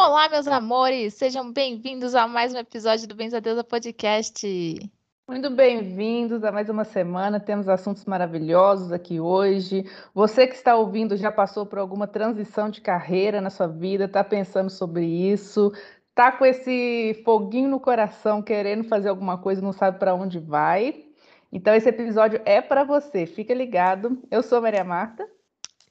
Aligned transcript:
Olá, 0.00 0.28
meus 0.28 0.46
amores, 0.46 1.14
sejam 1.14 1.52
bem-vindos 1.52 2.14
a 2.14 2.28
mais 2.28 2.54
um 2.54 2.58
episódio 2.58 3.08
do 3.08 3.16
Benzadeusa 3.16 3.64
Podcast. 3.64 4.46
Muito 5.26 5.50
bem-vindos 5.50 6.44
a 6.44 6.52
mais 6.52 6.68
uma 6.68 6.84
semana. 6.84 7.40
Temos 7.40 7.68
assuntos 7.68 8.04
maravilhosos 8.04 8.92
aqui 8.92 9.18
hoje. 9.18 9.84
Você 10.14 10.46
que 10.46 10.54
está 10.54 10.76
ouvindo 10.76 11.16
já 11.16 11.32
passou 11.32 11.66
por 11.66 11.80
alguma 11.80 12.06
transição 12.06 12.70
de 12.70 12.80
carreira 12.80 13.40
na 13.40 13.50
sua 13.50 13.66
vida, 13.66 14.04
está 14.04 14.22
pensando 14.22 14.70
sobre 14.70 15.04
isso, 15.04 15.72
está 16.10 16.30
com 16.30 16.46
esse 16.46 17.20
foguinho 17.24 17.68
no 17.68 17.80
coração, 17.80 18.40
querendo 18.40 18.84
fazer 18.84 19.08
alguma 19.08 19.36
coisa, 19.36 19.60
não 19.60 19.72
sabe 19.72 19.98
para 19.98 20.14
onde 20.14 20.38
vai. 20.38 21.06
Então, 21.50 21.74
esse 21.74 21.88
episódio 21.88 22.40
é 22.44 22.60
para 22.60 22.84
você. 22.84 23.26
Fica 23.26 23.52
ligado. 23.52 24.22
Eu 24.30 24.44
sou 24.44 24.58
a 24.58 24.60
Maria 24.60 24.84
Marta. 24.84 25.28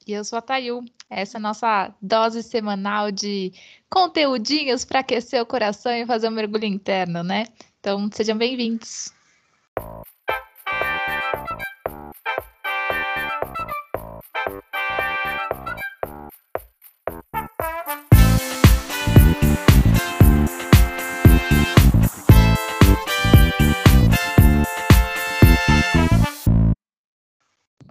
E 0.07 0.13
eu 0.13 0.23
sou 0.23 0.39
a 0.39 0.41
Tayu. 0.41 0.85
Essa 1.09 1.37
é 1.37 1.39
a 1.39 1.41
nossa 1.41 1.93
dose 2.01 2.41
semanal 2.41 3.11
de 3.11 3.51
conteúdinhos 3.89 4.85
para 4.85 5.01
aquecer 5.01 5.41
o 5.41 5.45
coração 5.45 5.91
e 5.91 6.05
fazer 6.05 6.29
um 6.29 6.31
mergulho 6.31 6.63
interno, 6.63 7.23
né? 7.23 7.45
Então, 7.81 8.09
sejam 8.13 8.37
bem-vindos. 8.37 9.11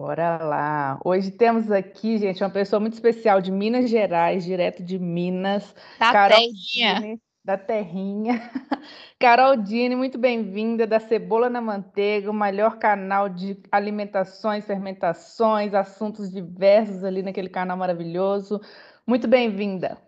Bora 0.07 0.39
lá. 0.39 1.01
Hoje 1.05 1.33
temos 1.33 1.69
aqui, 1.69 2.17
gente, 2.17 2.41
uma 2.41 2.49
pessoa 2.49 2.79
muito 2.79 2.93
especial 2.93 3.41
de 3.41 3.51
Minas 3.51 3.91
Gerais, 3.91 4.45
direto 4.45 4.81
de 4.81 5.01
Minas. 5.01 5.75
Da 5.99 6.13
Carol 6.13 6.39
terrinha. 6.39 6.95
Dini, 6.95 7.23
da 7.45 7.59
terrinha. 7.59 8.51
Carol 9.19 9.57
Dini, 9.57 9.97
muito 9.97 10.17
bem-vinda 10.17 10.87
da 10.87 11.01
Cebola 11.01 11.51
na 11.51 11.61
Manteiga, 11.61 12.31
o 12.31 12.33
melhor 12.33 12.79
canal 12.79 13.29
de 13.29 13.61
alimentações, 13.73 14.65
fermentações, 14.65 15.75
assuntos 15.75 16.31
diversos 16.31 17.03
ali 17.03 17.21
naquele 17.21 17.49
canal 17.49 17.77
maravilhoso. 17.77 18.61
Muito 19.05 19.27
bem-vinda. 19.27 19.99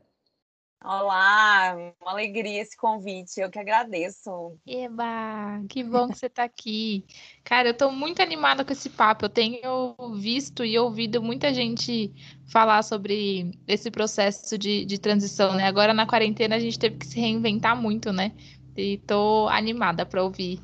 Olá, 0.85 1.75
uma 2.01 2.13
alegria 2.13 2.63
esse 2.63 2.77
convite, 2.77 3.41
eu 3.41 3.51
que 3.51 3.59
agradeço. 3.59 4.57
Eba, 4.65 5.61
que 5.69 5.83
bom 5.83 6.09
que 6.09 6.17
você 6.17 6.27
está 6.27 6.45
aqui. 6.45 7.05
Cara, 7.43 7.69
eu 7.69 7.73
estou 7.73 7.91
muito 7.91 8.23
animada 8.23 8.65
com 8.65 8.73
esse 8.73 8.89
papo. 8.89 9.25
Eu 9.25 9.29
tenho 9.29 9.97
visto 10.15 10.65
e 10.65 10.79
ouvido 10.79 11.21
muita 11.21 11.53
gente 11.53 12.13
falar 12.53 12.83
sobre 12.85 13.51
esse 13.67 13.91
processo 13.91 14.57
de, 14.57 14.85
de 14.85 14.99
transição, 14.99 15.55
né? 15.55 15.67
Agora 15.67 15.93
na 15.93 16.07
quarentena 16.07 16.55
a 16.57 16.61
gente 16.61 16.79
teve 16.79 16.97
que 16.97 17.07
se 17.07 17.19
reinventar 17.19 17.77
muito, 17.77 18.13
né? 18.13 18.33
E 18.77 18.95
estou 18.95 19.49
animada 19.49 20.07
para 20.07 20.23
ouvir 20.23 20.61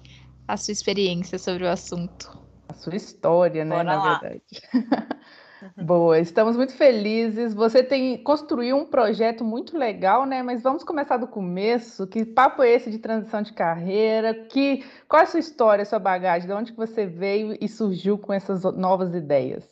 a 0.46 0.56
sua 0.56 0.72
experiência 0.72 1.38
sobre 1.38 1.64
o 1.64 1.68
assunto. 1.68 2.30
A 2.68 2.74
sua 2.74 2.94
história, 2.94 3.64
né, 3.64 3.76
Bora 3.76 3.84
na 3.84 3.96
lá. 3.96 4.18
verdade. 4.20 4.42
Boa, 5.76 6.18
estamos 6.18 6.56
muito 6.56 6.74
felizes. 6.74 7.54
Você 7.54 7.82
tem 7.82 8.22
construiu 8.22 8.76
um 8.76 8.86
projeto 8.86 9.44
muito 9.44 9.78
legal, 9.78 10.26
né? 10.26 10.42
Mas 10.42 10.62
vamos 10.62 10.84
começar 10.84 11.16
do 11.16 11.26
começo. 11.26 12.06
Que 12.06 12.24
papo 12.24 12.62
é 12.62 12.70
esse 12.70 12.90
de 12.90 12.98
transição 12.98 13.42
de 13.42 13.52
carreira? 13.52 14.34
Que 14.46 14.84
qual 15.08 15.20
é 15.20 15.24
a 15.24 15.26
sua 15.26 15.40
história, 15.40 15.82
a 15.82 15.86
sua 15.86 15.98
bagagem? 15.98 16.46
De 16.46 16.54
onde 16.54 16.72
que 16.72 16.78
você 16.78 17.06
veio 17.06 17.56
e 17.60 17.68
surgiu 17.68 18.18
com 18.18 18.32
essas 18.32 18.62
novas 18.62 19.14
ideias? 19.14 19.64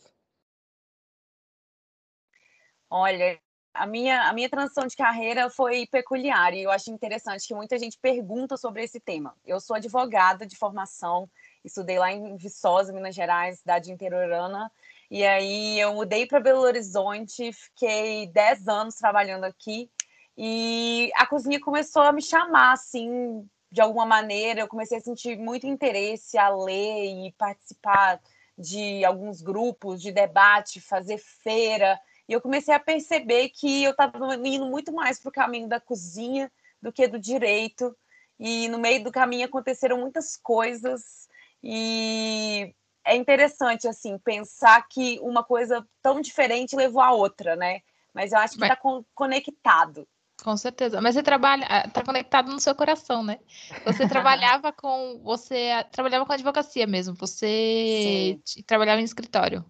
Olha, 2.89 3.39
a 3.75 3.87
minha, 3.87 4.29
a 4.29 4.33
minha 4.33 4.51
transição 4.51 4.87
de 4.87 4.95
carreira 4.95 5.49
foi 5.49 5.87
peculiar 5.87 6.53
e 6.53 6.63
eu 6.63 6.71
acho 6.71 6.91
interessante 6.91 7.47
que 7.47 7.55
muita 7.55 7.79
gente 7.79 7.99
pergunta 7.99 8.57
sobre 8.57 8.83
esse 8.85 9.01
tema. 9.01 9.35
Eu 9.47 9.61
sou 9.61 9.75
advogada 9.75 10.47
de 10.47 10.57
formação, 10.57 11.29
estudei 11.65 11.99
lá 11.99 12.13
em 12.13 12.37
Viçosa, 12.37 12.93
Minas 12.93 13.15
Gerais, 13.15 13.61
cidade 13.61 13.91
interiorana, 13.91 14.71
e 15.13 15.27
aí 15.27 15.79
eu 15.79 15.93
mudei 15.93 16.27
para 16.27 16.41
Belo 16.41 16.63
Horizonte, 16.63 17.53
fiquei 17.53 18.27
10 18.29 18.67
anos 18.67 18.95
trabalhando 18.95 19.45
aqui 19.45 19.91
e 20.39 21.11
a 21.15 21.27
cozinha 21.27 21.61
começou 21.61 22.01
a 22.01 22.13
me 22.13 22.23
chamar 22.23 22.73
assim, 22.73 23.47
de 23.71 23.83
alguma 23.83 24.07
maneira, 24.07 24.61
eu 24.61 24.67
comecei 24.67 24.97
a 24.97 25.03
sentir 25.03 25.37
muito 25.37 25.67
interesse 25.67 26.39
a 26.39 26.49
ler 26.49 27.27
e 27.27 27.33
participar 27.37 28.23
de 28.57 29.05
alguns 29.05 29.43
grupos 29.43 30.01
de 30.01 30.11
debate, 30.11 30.81
fazer 30.81 31.19
feira, 31.19 32.01
e 32.27 32.33
eu 32.33 32.41
comecei 32.41 32.73
a 32.73 32.81
perceber 32.81 33.51
que 33.51 33.85
eu 33.85 33.91
estava 33.91 34.35
indo 34.37 34.65
muito 34.65 34.95
mais 34.95 35.21
para 35.21 35.29
o 35.29 35.33
caminho 35.33 35.69
da 35.69 35.79
cozinha 35.79 36.51
do 36.81 36.91
que 36.91 37.07
do 37.07 37.19
direito. 37.19 37.95
E 38.41 38.67
no 38.69 38.79
meio 38.79 39.05
do 39.05 39.13
caminho 39.13 39.45
aconteceram 39.45 39.99
muitas 39.99 40.39
coisas 40.39 41.29
e 41.63 42.75
é 43.05 43.17
interessante 43.17 43.89
assim 43.89 44.19
pensar 44.19 44.87
que 44.89 45.19
uma 45.21 45.43
coisa 45.43 45.87
tão 46.01 46.21
diferente 46.21 46.77
levou 46.77 47.03
a 47.03 47.13
outra, 47.13 47.57
né? 47.57 47.81
Mas 48.15 48.33
eu 48.33 48.39
acho 48.39 48.57
que 48.57 48.63
está 48.63 48.79
Mas... 48.83 49.05
conectado. 49.15 50.07
Com 50.43 50.57
certeza. 50.57 51.01
Mas 51.01 51.15
você 51.15 51.23
trabalha, 51.23 51.65
está 51.87 52.03
conectado 52.03 52.51
no 52.51 52.61
seu 52.61 52.75
coração, 52.75 53.23
né? 53.23 53.39
Você 53.85 54.09
trabalhava 54.09 54.73
com, 54.73 55.21
você 55.23 55.85
trabalhava 55.93 56.27
com 56.27 56.33
advocacia 56.33 56.87
mesmo. 56.87 57.15
Você 57.15 58.41
trabalhava 58.67 59.01
em 59.01 59.05
escritório. 59.05 59.65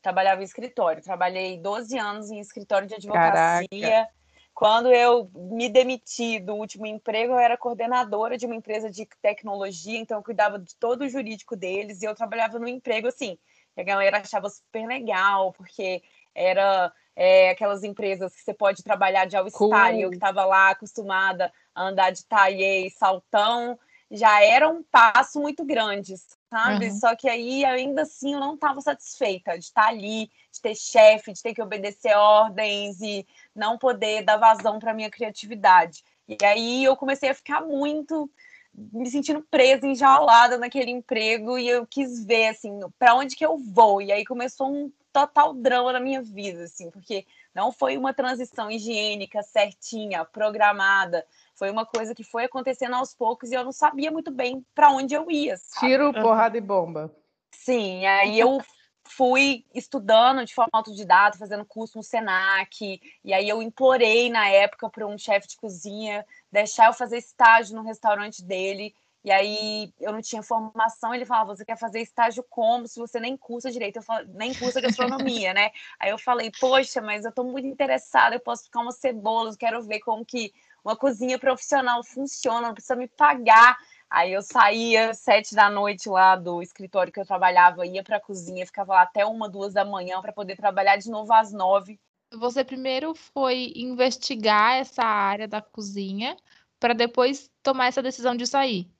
Trabalhava 0.00 0.40
em 0.40 0.44
escritório. 0.44 1.02
Trabalhei 1.02 1.58
12 1.58 1.98
anos 1.98 2.30
em 2.30 2.40
escritório 2.40 2.88
de 2.88 2.94
advocacia. 2.94 3.68
Caraca. 3.68 4.19
Quando 4.60 4.92
eu 4.92 5.30
me 5.34 5.70
demiti 5.70 6.38
do 6.38 6.54
último 6.54 6.84
emprego, 6.84 7.32
eu 7.32 7.38
era 7.38 7.56
coordenadora 7.56 8.36
de 8.36 8.44
uma 8.44 8.54
empresa 8.54 8.90
de 8.90 9.08
tecnologia, 9.22 9.98
então 9.98 10.18
eu 10.18 10.22
cuidava 10.22 10.58
de 10.58 10.76
todo 10.76 11.00
o 11.00 11.08
jurídico 11.08 11.56
deles 11.56 12.02
e 12.02 12.04
eu 12.04 12.14
trabalhava 12.14 12.58
no 12.58 12.68
emprego 12.68 13.08
assim. 13.08 13.38
a 13.74 13.82
galera 13.82 14.18
achava 14.18 14.50
super 14.50 14.86
legal, 14.86 15.54
porque 15.54 16.02
era 16.34 16.92
é, 17.16 17.48
aquelas 17.48 17.82
empresas 17.82 18.34
que 18.34 18.42
você 18.42 18.52
pode 18.52 18.82
trabalhar 18.82 19.24
de 19.24 19.34
all-star, 19.34 19.92
cool. 19.92 19.98
eu 19.98 20.10
que 20.10 20.16
estava 20.16 20.44
lá 20.44 20.68
acostumada 20.68 21.50
a 21.74 21.84
andar 21.84 22.10
de 22.10 22.26
taie 22.26 22.86
e 22.86 22.90
saltão, 22.90 23.78
já 24.10 24.44
era 24.44 24.68
um 24.68 24.82
passo 24.82 25.40
muito 25.40 25.64
grande, 25.64 26.16
sabe? 26.50 26.88
Uhum. 26.88 26.98
Só 26.98 27.14
que 27.14 27.28
aí, 27.28 27.64
ainda 27.64 28.02
assim, 28.02 28.34
eu 28.34 28.40
não 28.40 28.54
estava 28.54 28.80
satisfeita 28.80 29.56
de 29.56 29.64
estar 29.64 29.86
ali, 29.86 30.28
de 30.52 30.60
ter 30.60 30.74
chefe, 30.74 31.32
de 31.32 31.42
ter 31.42 31.54
que 31.54 31.62
obedecer 31.62 32.14
ordens 32.16 33.00
e 33.00 33.24
não 33.54 33.78
poder 33.78 34.24
dar 34.24 34.36
vazão 34.36 34.80
para 34.80 34.92
minha 34.92 35.10
criatividade. 35.10 36.02
E 36.28 36.36
aí 36.44 36.84
eu 36.84 36.96
comecei 36.96 37.30
a 37.30 37.34
ficar 37.34 37.60
muito 37.60 38.28
me 38.72 39.10
sentindo 39.10 39.44
presa, 39.50 39.86
enjaulada 39.86 40.56
naquele 40.56 40.90
emprego 40.90 41.58
e 41.58 41.68
eu 41.68 41.86
quis 41.86 42.24
ver 42.24 42.48
assim, 42.48 42.78
para 42.98 43.14
onde 43.14 43.34
que 43.34 43.44
eu 43.44 43.56
vou? 43.58 44.00
E 44.00 44.12
aí 44.12 44.24
começou 44.24 44.72
um 44.72 44.92
total 45.12 45.52
drama 45.52 45.92
na 45.92 45.98
minha 45.98 46.22
vida, 46.22 46.64
assim, 46.64 46.88
porque 46.88 47.26
não 47.52 47.72
foi 47.72 47.96
uma 47.96 48.14
transição 48.14 48.70
higiênica 48.70 49.42
certinha, 49.42 50.24
programada, 50.24 51.26
foi 51.60 51.70
uma 51.70 51.84
coisa 51.84 52.14
que 52.14 52.24
foi 52.24 52.44
acontecendo 52.44 52.94
aos 52.94 53.14
poucos 53.14 53.50
e 53.50 53.54
eu 53.54 53.62
não 53.62 53.70
sabia 53.70 54.10
muito 54.10 54.30
bem 54.30 54.64
para 54.74 54.90
onde 54.90 55.12
eu 55.12 55.30
ia. 55.30 55.58
Sabe? 55.58 55.88
Tiro, 55.88 56.10
porrada 56.14 56.56
e 56.56 56.60
bomba. 56.60 57.14
Sim, 57.52 58.06
aí 58.06 58.40
eu 58.40 58.62
fui 59.04 59.66
estudando 59.74 60.42
de 60.46 60.54
forma 60.54 60.70
autodidata, 60.72 61.36
fazendo 61.36 61.66
curso 61.66 61.98
no 61.98 62.02
Senac, 62.02 62.98
e 63.22 63.34
aí 63.34 63.46
eu 63.46 63.60
implorei 63.60 64.30
na 64.30 64.48
época 64.48 64.88
para 64.88 65.06
um 65.06 65.18
chefe 65.18 65.48
de 65.48 65.56
cozinha 65.58 66.24
deixar 66.50 66.86
eu 66.86 66.94
fazer 66.94 67.18
estágio 67.18 67.76
no 67.76 67.82
restaurante 67.82 68.42
dele. 68.42 68.94
E 69.22 69.30
aí 69.30 69.92
eu 70.00 70.12
não 70.12 70.22
tinha 70.22 70.42
formação, 70.42 71.14
ele 71.14 71.26
falava: 71.26 71.54
"Você 71.54 71.62
quer 71.62 71.76
fazer 71.76 72.00
estágio 72.00 72.42
como 72.48 72.88
se 72.88 72.98
você 72.98 73.20
nem 73.20 73.36
cursa 73.36 73.70
direito, 73.70 73.96
eu 73.96 74.02
falo, 74.02 74.26
nem 74.32 74.54
cursa 74.54 74.80
gastronomia, 74.80 75.52
né?". 75.52 75.72
Aí 75.98 76.08
eu 76.10 76.16
falei: 76.16 76.50
"Poxa, 76.58 77.02
mas 77.02 77.24
eu 77.24 77.28
estou 77.28 77.44
muito 77.44 77.68
interessada, 77.68 78.34
eu 78.34 78.40
posso 78.40 78.64
ficar 78.64 78.80
uma 78.80 78.92
cebola, 78.92 79.50
eu 79.50 79.58
quero 79.58 79.82
ver 79.82 80.00
como 80.00 80.24
que 80.24 80.54
uma 80.84 80.96
cozinha 80.96 81.38
profissional 81.38 82.02
funciona, 82.04 82.68
não 82.68 82.74
precisa 82.74 82.96
me 82.96 83.08
pagar. 83.08 83.76
Aí 84.08 84.32
eu 84.32 84.42
saía 84.42 85.14
sete 85.14 85.54
da 85.54 85.70
noite 85.70 86.08
lá 86.08 86.34
do 86.34 86.60
escritório 86.60 87.12
que 87.12 87.20
eu 87.20 87.26
trabalhava, 87.26 87.86
ia 87.86 88.02
para 88.02 88.16
a 88.16 88.20
cozinha, 88.20 88.66
ficava 88.66 88.94
lá 88.94 89.02
até 89.02 89.24
uma, 89.24 89.48
duas 89.48 89.72
da 89.72 89.84
manhã 89.84 90.20
para 90.20 90.32
poder 90.32 90.56
trabalhar 90.56 90.96
de 90.96 91.08
novo 91.08 91.32
às 91.32 91.52
nove. 91.52 91.98
Você 92.32 92.64
primeiro 92.64 93.14
foi 93.14 93.72
investigar 93.76 94.78
essa 94.78 95.04
área 95.04 95.46
da 95.46 95.60
cozinha 95.60 96.36
para 96.78 96.94
depois 96.94 97.50
tomar 97.62 97.86
essa 97.86 98.02
decisão 98.02 98.36
de 98.36 98.46
sair. 98.46 98.90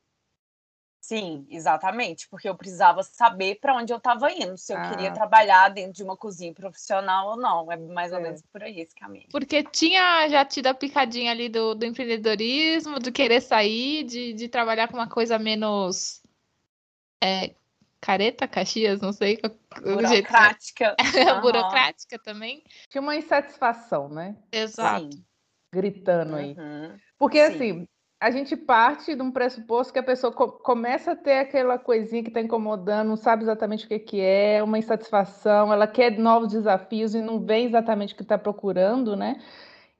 Sim, 1.01 1.47
exatamente, 1.49 2.29
porque 2.29 2.47
eu 2.47 2.55
precisava 2.55 3.03
saber 3.03 3.57
para 3.59 3.75
onde 3.75 3.91
eu 3.91 3.97
estava 3.97 4.31
indo, 4.31 4.57
se 4.59 4.73
eu 4.73 4.77
ah. 4.77 4.91
queria 4.91 5.11
trabalhar 5.13 5.71
dentro 5.71 5.95
de 5.95 6.03
uma 6.03 6.15
cozinha 6.15 6.53
profissional 6.53 7.31
ou 7.31 7.37
não. 7.39 7.73
É 7.73 7.77
mais 7.77 8.13
ou 8.13 8.19
é. 8.19 8.23
menos 8.23 8.43
por 8.53 8.63
aí 8.63 8.81
esse 8.81 8.95
caminho. 8.95 9.27
Porque 9.31 9.63
tinha 9.63 10.29
já 10.29 10.45
tido 10.45 10.67
a 10.67 10.75
picadinha 10.75 11.31
ali 11.31 11.49
do, 11.49 11.75
do 11.75 11.87
empreendedorismo, 11.87 12.99
de 12.99 13.11
querer 13.11 13.41
sair, 13.41 14.05
de, 14.05 14.35
de 14.35 14.49
trabalhar 14.49 14.89
com 14.89 14.95
uma 14.95 15.09
coisa 15.09 15.39
menos 15.39 16.23
é, 17.25 17.55
careta, 18.01 18.47
Caxias, 18.47 19.01
não 19.01 19.13
sei. 19.13 19.41
Burocrática. 19.83 20.97
Uhum. 21.01 21.41
Burocrática 21.41 22.19
também. 22.19 22.63
Tinha 22.89 23.01
uma 23.01 23.17
insatisfação, 23.17 24.09
né? 24.09 24.37
Exato. 24.53 25.13
Sim. 25.13 25.25
gritando 25.73 26.37
aí. 26.37 26.55
Uhum. 26.59 26.99
Porque, 27.19 27.47
Sim. 27.47 27.55
assim, 27.55 27.89
a 28.21 28.31
gente 28.31 28.55
parte 28.55 29.15
de 29.15 29.23
um 29.23 29.31
pressuposto 29.31 29.93
que 29.95 29.99
a 29.99 30.03
pessoa 30.03 30.31
co 30.31 30.53
começa 30.53 31.13
a 31.13 31.17
ter 31.17 31.39
aquela 31.39 31.79
coisinha 31.79 32.23
que 32.23 32.29
está 32.29 32.41
incomodando, 32.41 33.09
não 33.09 33.17
sabe 33.17 33.43
exatamente 33.43 33.87
o 33.87 33.89
que, 33.89 33.99
que 33.99 34.21
é, 34.21 34.63
uma 34.63 34.79
insatisfação, 34.79 35.73
ela 35.73 35.87
quer 35.87 36.19
novos 36.19 36.53
desafios 36.53 37.15
e 37.15 37.23
não 37.23 37.41
vê 37.41 37.61
exatamente 37.63 38.13
o 38.13 38.17
que 38.17 38.23
está 38.23 38.37
procurando, 38.37 39.17
né? 39.17 39.41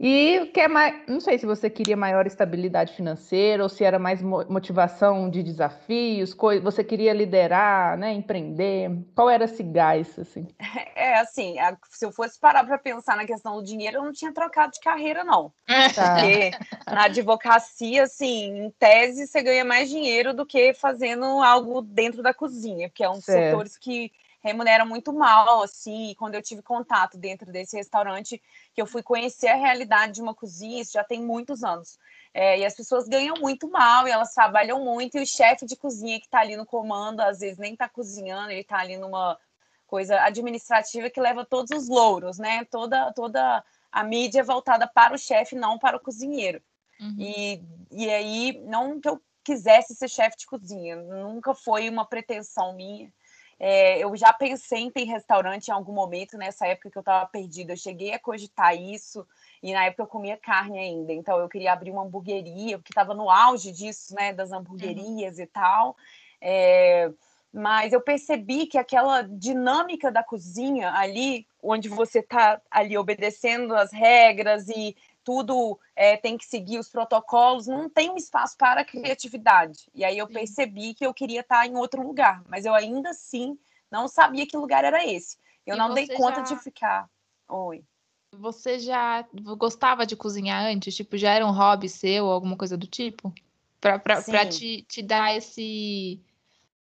E 0.03 0.47
quer 0.55 0.67
mais, 0.67 1.03
não 1.07 1.21
sei 1.21 1.37
se 1.37 1.45
você 1.45 1.69
queria 1.69 1.95
maior 1.95 2.27
estabilidade 2.27 2.95
financeira 2.95 3.63
ou 3.63 3.69
se 3.69 3.85
era 3.85 3.99
mais 3.99 4.23
motivação 4.23 5.29
de 5.29 5.43
desafios, 5.43 6.35
você 6.63 6.83
queria 6.83 7.13
liderar, 7.13 7.99
né, 7.99 8.11
empreender. 8.11 8.91
Qual 9.15 9.29
era 9.29 9.45
esse 9.45 9.63
gás 9.63 10.19
assim? 10.19 10.49
É 10.97 11.19
assim, 11.19 11.57
se 11.91 12.07
eu 12.07 12.11
fosse 12.11 12.41
parar 12.41 12.65
para 12.65 12.79
pensar 12.79 13.15
na 13.15 13.27
questão 13.27 13.57
do 13.57 13.63
dinheiro, 13.63 13.99
eu 13.99 14.05
não 14.05 14.13
tinha 14.13 14.33
trocado 14.33 14.73
de 14.73 14.81
carreira 14.81 15.23
não. 15.23 15.53
Tá. 15.95 16.15
Porque 16.15 16.51
na 16.87 17.05
advocacia, 17.05 18.05
assim, 18.05 18.67
em 18.67 18.71
tese 18.79 19.27
você 19.27 19.43
ganha 19.43 19.65
mais 19.65 19.91
dinheiro 19.91 20.33
do 20.33 20.47
que 20.47 20.73
fazendo 20.73 21.25
algo 21.43 21.83
dentro 21.83 22.23
da 22.23 22.33
cozinha, 22.33 22.89
porque 22.89 23.03
é 23.03 23.11
um 23.11 23.15
dos 23.15 23.25
setores 23.25 23.77
que 23.77 24.11
remunera 24.43 24.85
muito 24.85 25.13
mal, 25.13 25.63
assim, 25.63 26.15
quando 26.19 26.35
eu 26.35 26.43
tive 26.43 26.63
contato 26.63 27.19
dentro 27.19 27.51
desse 27.51 27.77
restaurante, 27.77 28.43
que 28.75 28.81
eu 28.81 28.87
fui 28.87 29.03
conhecer 29.03 29.49
a 29.49 29.57
realidade 29.57 30.15
de 30.15 30.23
uma 30.23 30.35
cozinha, 30.35 30.81
isso 30.81 30.93
já 30.93 31.05
tem 31.05 31.23
muitos 31.23 31.63
anos. 31.63 31.99
É, 32.33 32.59
e 32.59 32.65
as 32.65 32.75
pessoas 32.75 33.09
ganham 33.09 33.37
muito 33.39 33.69
mal 33.69 34.07
e 34.07 34.11
elas 34.11 34.33
trabalham 34.33 34.83
muito, 34.85 35.19
e 35.19 35.23
o 35.23 35.27
chefe 35.27 35.67
de 35.67 35.77
cozinha 35.77 36.19
que 36.19 36.27
está 36.27 36.41
ali 36.41 36.57
no 36.57 36.65
comando, 36.65 37.21
às 37.21 37.41
vezes 37.41 37.59
nem 37.59 37.73
está 37.73 37.89
cozinhando, 37.89 38.51
ele 38.51 38.61
está 38.61 38.79
ali 38.79 38.97
numa 38.97 39.39
coisa 39.87 40.21
administrativa 40.23 41.11
que 41.11 41.21
leva 41.21 41.45
todos 41.45 41.71
os 41.77 41.89
louros, 41.89 42.39
né? 42.39 42.65
Toda, 42.71 43.13
toda 43.13 43.65
a 43.91 44.05
mídia 44.05 44.45
voltada 44.45 44.87
para 44.87 45.15
o 45.15 45.19
chefe, 45.19 45.57
não 45.57 45.79
para 45.79 45.97
o 45.97 46.01
cozinheiro. 46.01 46.63
Uhum. 47.01 47.17
E, 47.19 47.63
e 47.91 48.09
aí, 48.09 48.61
não 48.65 49.01
que 49.01 49.09
eu 49.09 49.21
quisesse 49.43 49.95
ser 49.97 50.09
chefe 50.09 50.39
de 50.39 50.47
cozinha, 50.47 50.97
nunca 50.97 51.55
foi 51.55 51.89
uma 51.89 52.05
pretensão 52.05 52.75
minha. 52.75 53.13
É, 53.63 53.99
eu 53.99 54.17
já 54.17 54.33
pensei 54.33 54.81
em 54.81 54.91
ter 54.91 55.05
restaurante 55.05 55.69
em 55.69 55.73
algum 55.73 55.93
momento, 55.93 56.39
nessa 56.39 56.67
época 56.67 56.91
que 56.91 56.97
eu 56.97 57.01
estava 57.01 57.27
perdida. 57.27 57.75
Eu 57.75 57.77
cheguei 57.77 58.15
a 58.15 58.19
cogitar 58.19 58.75
isso, 58.75 59.27
e 59.63 59.75
na 59.75 59.85
época 59.85 60.05
eu 60.05 60.07
comia 60.07 60.39
carne 60.39 60.79
ainda. 60.79 61.13
Então 61.13 61.39
eu 61.39 61.47
queria 61.47 61.75
abrir 61.75 61.91
uma 61.91 62.03
hamburgueria, 62.03 62.79
porque 62.79 62.91
estava 62.91 63.13
no 63.13 63.29
auge 63.29 63.71
disso, 63.71 64.15
né? 64.15 64.33
Das 64.33 64.51
hamburguerias 64.51 65.37
uhum. 65.37 65.43
e 65.43 65.47
tal. 65.47 65.97
É, 66.41 67.13
mas 67.53 67.93
eu 67.93 68.01
percebi 68.01 68.67
que 68.67 68.79
aquela 68.79 69.23
dinâmica 69.23 70.11
da 70.11 70.23
cozinha 70.23 70.93
ali, 70.95 71.47
onde 71.63 71.87
você 71.87 72.21
está 72.21 72.59
ali 72.71 72.97
obedecendo 72.97 73.75
as 73.75 73.93
regras 73.93 74.71
e 74.71 74.97
tudo 75.31 75.79
é, 75.95 76.17
tem 76.17 76.37
que 76.37 76.45
seguir 76.45 76.81
os 76.81 76.89
protocolos, 76.89 77.69
não 77.69 77.89
tem 77.89 78.11
um 78.11 78.17
espaço 78.17 78.57
para 78.59 78.85
criatividade. 78.85 79.89
E 79.95 80.05
aí 80.05 80.19
eu 80.19 80.27
percebi 80.27 80.93
que 80.93 81.07
eu 81.07 81.15
queria 81.15 81.43
estar 81.43 81.65
em 81.69 81.77
outro 81.77 82.03
lugar, 82.03 82.43
mas 82.49 82.65
eu 82.65 82.75
ainda 82.75 83.11
assim 83.11 83.57
não 83.89 84.09
sabia 84.09 84.45
que 84.45 84.57
lugar 84.57 84.85
era 84.85 85.07
esse. 85.07 85.39
Eu 85.65 85.77
e 85.77 85.79
não 85.79 85.95
dei 85.95 86.09
conta 86.09 86.45
já... 86.45 86.57
de 86.57 86.57
ficar. 86.57 87.09
Oi. 87.49 87.85
Você 88.33 88.81
já 88.81 89.25
gostava 89.57 90.05
de 90.05 90.17
cozinhar 90.17 90.65
antes? 90.65 90.97
Tipo, 90.97 91.17
já 91.17 91.33
era 91.33 91.47
um 91.47 91.53
hobby 91.53 91.89
seu 91.89 92.25
ou 92.25 92.33
alguma 92.33 92.57
coisa 92.57 92.77
do 92.77 92.89
tipo? 92.89 93.33
Para 93.81 94.01
te, 94.47 94.83
te 94.83 95.01
dar 95.01 95.37
esse. 95.37 96.21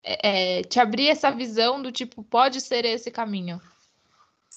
É, 0.02 0.60
é, 0.60 0.64
te 0.64 0.80
abrir 0.80 1.10
essa 1.10 1.32
visão 1.32 1.82
do 1.82 1.92
tipo, 1.92 2.24
pode 2.24 2.62
ser 2.62 2.86
esse 2.86 3.12
caminho. 3.12 3.62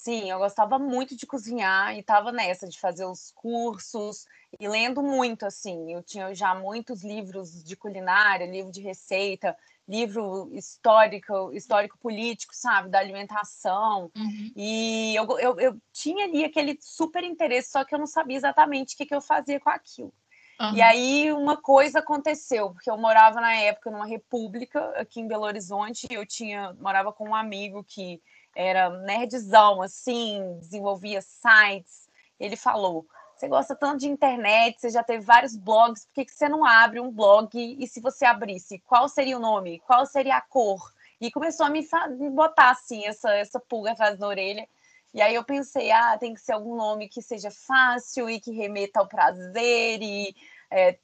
Sim, 0.03 0.31
eu 0.31 0.39
gostava 0.39 0.79
muito 0.79 1.15
de 1.15 1.27
cozinhar 1.27 1.95
e 1.95 2.01
estava 2.01 2.33
nessa 2.33 2.67
de 2.67 2.81
fazer 2.81 3.05
os 3.05 3.31
cursos 3.33 4.25
e 4.59 4.67
lendo 4.67 5.03
muito 5.03 5.45
assim. 5.45 5.93
Eu 5.93 6.03
tinha 6.03 6.35
já 6.35 6.55
muitos 6.55 7.05
livros 7.05 7.63
de 7.63 7.77
culinária, 7.77 8.47
livro 8.47 8.73
de 8.73 8.81
receita, 8.81 9.55
livro 9.87 10.49
histórico, 10.55 11.53
histórico 11.53 11.99
político, 11.99 12.57
sabe, 12.57 12.89
da 12.89 12.99
alimentação. 12.99 14.11
Uhum. 14.17 14.53
E 14.57 15.15
eu, 15.15 15.39
eu, 15.39 15.61
eu, 15.61 15.77
tinha 15.93 16.25
ali 16.25 16.47
aquele 16.47 16.79
super 16.81 17.23
interesse, 17.23 17.71
só 17.71 17.85
que 17.85 17.95
eu 17.95 17.99
não 17.99 18.07
sabia 18.07 18.39
exatamente 18.39 18.95
o 18.95 18.97
que, 18.97 19.05
que 19.05 19.15
eu 19.15 19.21
fazia 19.21 19.61
com 19.61 19.69
aquilo. 19.69 20.15
Uhum. 20.59 20.77
E 20.77 20.81
aí 20.81 21.31
uma 21.31 21.59
coisa 21.59 21.99
aconteceu, 21.99 22.71
porque 22.71 22.91
eu 22.91 22.97
morava 22.97 23.39
na 23.39 23.55
época 23.55 23.91
numa 23.91 24.07
república 24.07 24.81
aqui 24.97 25.21
em 25.21 25.29
Belo 25.29 25.45
Horizonte, 25.45 26.07
e 26.11 26.15
eu 26.15 26.25
tinha 26.25 26.75
morava 26.81 27.13
com 27.13 27.29
um 27.29 27.35
amigo 27.35 27.85
que 27.85 28.19
era 28.55 28.91
nerdzão, 28.91 29.83
assim, 29.83 30.59
desenvolvia 30.59 31.21
sites. 31.21 32.09
Ele 32.39 32.57
falou: 32.57 33.07
Você 33.37 33.49
gosta 33.49 33.75
tanto 33.75 34.01
de 34.01 34.09
internet, 34.09 34.81
você 34.81 34.91
já 34.91 35.03
teve 35.03 35.25
vários 35.25 35.57
blogs, 35.57 36.05
por 36.07 36.15
que, 36.15 36.25
que 36.25 36.33
você 36.33 36.49
não 36.49 36.65
abre 36.65 37.01
um 37.01 37.11
blog? 37.11 37.51
E 37.55 37.87
se 37.87 38.01
você 38.01 38.25
abrisse, 38.25 38.79
qual 38.81 39.09
seria 39.09 39.37
o 39.37 39.41
nome? 39.41 39.81
Qual 39.81 40.05
seria 40.07 40.37
a 40.37 40.41
cor? 40.41 40.81
E 41.21 41.31
começou 41.31 41.67
a 41.67 41.71
me, 41.71 41.87
me 42.19 42.31
botar 42.31 42.71
assim, 42.71 43.07
essa, 43.07 43.31
essa 43.35 43.61
pulga 43.61 43.93
atrás 43.93 44.19
da 44.19 44.27
orelha. 44.27 44.67
E 45.13 45.21
aí 45.21 45.35
eu 45.35 45.45
pensei, 45.45 45.91
ah, 45.91 46.17
tem 46.17 46.33
que 46.33 46.41
ser 46.41 46.53
algum 46.53 46.77
nome 46.77 47.09
que 47.09 47.21
seja 47.21 47.51
fácil 47.51 48.31
e 48.31 48.41
que 48.41 48.53
remeta 48.53 49.01
ao 49.01 49.09
prazer 49.09 50.01
e 50.01 50.35
é, 50.71 50.99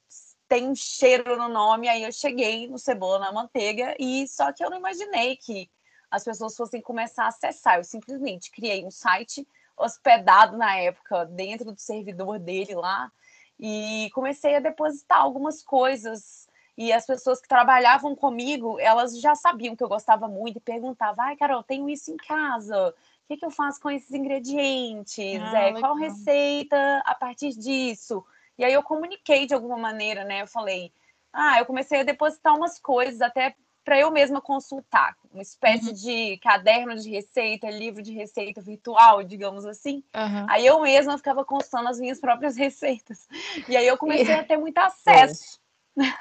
tem 0.47 0.67
um 0.67 0.75
cheiro 0.75 1.37
no 1.37 1.49
nome. 1.49 1.89
Aí 1.89 2.03
eu 2.03 2.11
cheguei 2.11 2.67
no 2.67 2.79
Cebola 2.79 3.19
na 3.19 3.31
Manteiga 3.31 3.95
e 3.99 4.27
só 4.27 4.51
que 4.53 4.63
eu 4.63 4.69
não 4.69 4.77
imaginei 4.77 5.35
que 5.35 5.69
as 6.09 6.23
pessoas 6.23 6.55
fossem 6.55 6.81
começar 6.81 7.25
a 7.25 7.27
acessar. 7.27 7.77
Eu 7.77 7.83
simplesmente 7.83 8.51
criei 8.51 8.85
um 8.85 8.91
site 8.91 9.47
hospedado 9.77 10.57
na 10.57 10.75
época 10.77 11.25
dentro 11.25 11.71
do 11.71 11.79
servidor 11.79 12.39
dele 12.39 12.75
lá 12.75 13.11
e 13.59 14.09
comecei 14.13 14.55
a 14.55 14.59
depositar 14.59 15.19
algumas 15.19 15.61
coisas 15.63 16.47
e 16.77 16.93
as 16.93 17.07
pessoas 17.07 17.41
que 17.41 17.47
trabalhavam 17.47 18.15
comigo, 18.15 18.79
elas 18.79 19.19
já 19.19 19.33
sabiam 19.33 19.75
que 19.75 19.83
eu 19.83 19.89
gostava 19.89 20.27
muito 20.27 20.57
e 20.57 20.61
perguntavam, 20.61 21.25
ai, 21.25 21.35
Carol, 21.35 21.63
tenho 21.63 21.89
isso 21.89 22.11
em 22.11 22.17
casa, 22.17 22.89
o 22.89 23.27
que, 23.27 23.37
que 23.37 23.45
eu 23.45 23.49
faço 23.49 23.81
com 23.81 23.89
esses 23.89 24.11
ingredientes? 24.11 25.41
Ah, 25.41 25.63
é, 25.63 25.79
qual 25.79 25.95
receita 25.95 27.01
a 27.03 27.15
partir 27.15 27.49
disso? 27.49 28.23
E 28.59 28.63
aí 28.63 28.73
eu 28.73 28.83
comuniquei 28.83 29.47
de 29.47 29.55
alguma 29.55 29.75
maneira, 29.77 30.23
né? 30.23 30.43
Eu 30.43 30.47
falei, 30.47 30.93
ah, 31.33 31.59
eu 31.59 31.65
comecei 31.65 31.99
a 31.99 32.03
depositar 32.03 32.55
umas 32.55 32.79
coisas 32.79 33.21
até 33.21 33.55
para 33.87 33.97
eu 33.97 34.11
mesma 34.11 34.41
consultar, 34.41 35.15
uma 35.31 35.41
espécie 35.41 35.87
uhum. 35.87 35.93
de 35.93 36.37
caderno 36.39 36.93
de 36.97 37.09
receita, 37.09 37.69
livro 37.69 38.03
de 38.03 38.11
receita 38.11 38.59
virtual, 38.59 39.23
digamos 39.23 39.65
assim. 39.65 40.03
Uhum. 40.13 40.45
Aí 40.49 40.65
eu 40.65 40.81
mesma 40.81 41.17
ficava 41.17 41.45
consultando 41.45 41.87
as 41.87 41.97
minhas 41.97 42.19
próprias 42.19 42.57
receitas. 42.57 43.25
E 43.65 43.77
aí 43.77 43.87
eu 43.87 43.97
comecei 43.97 44.33
a 44.33 44.43
ter 44.43 44.57
muito 44.57 44.77
acesso. 44.83 45.57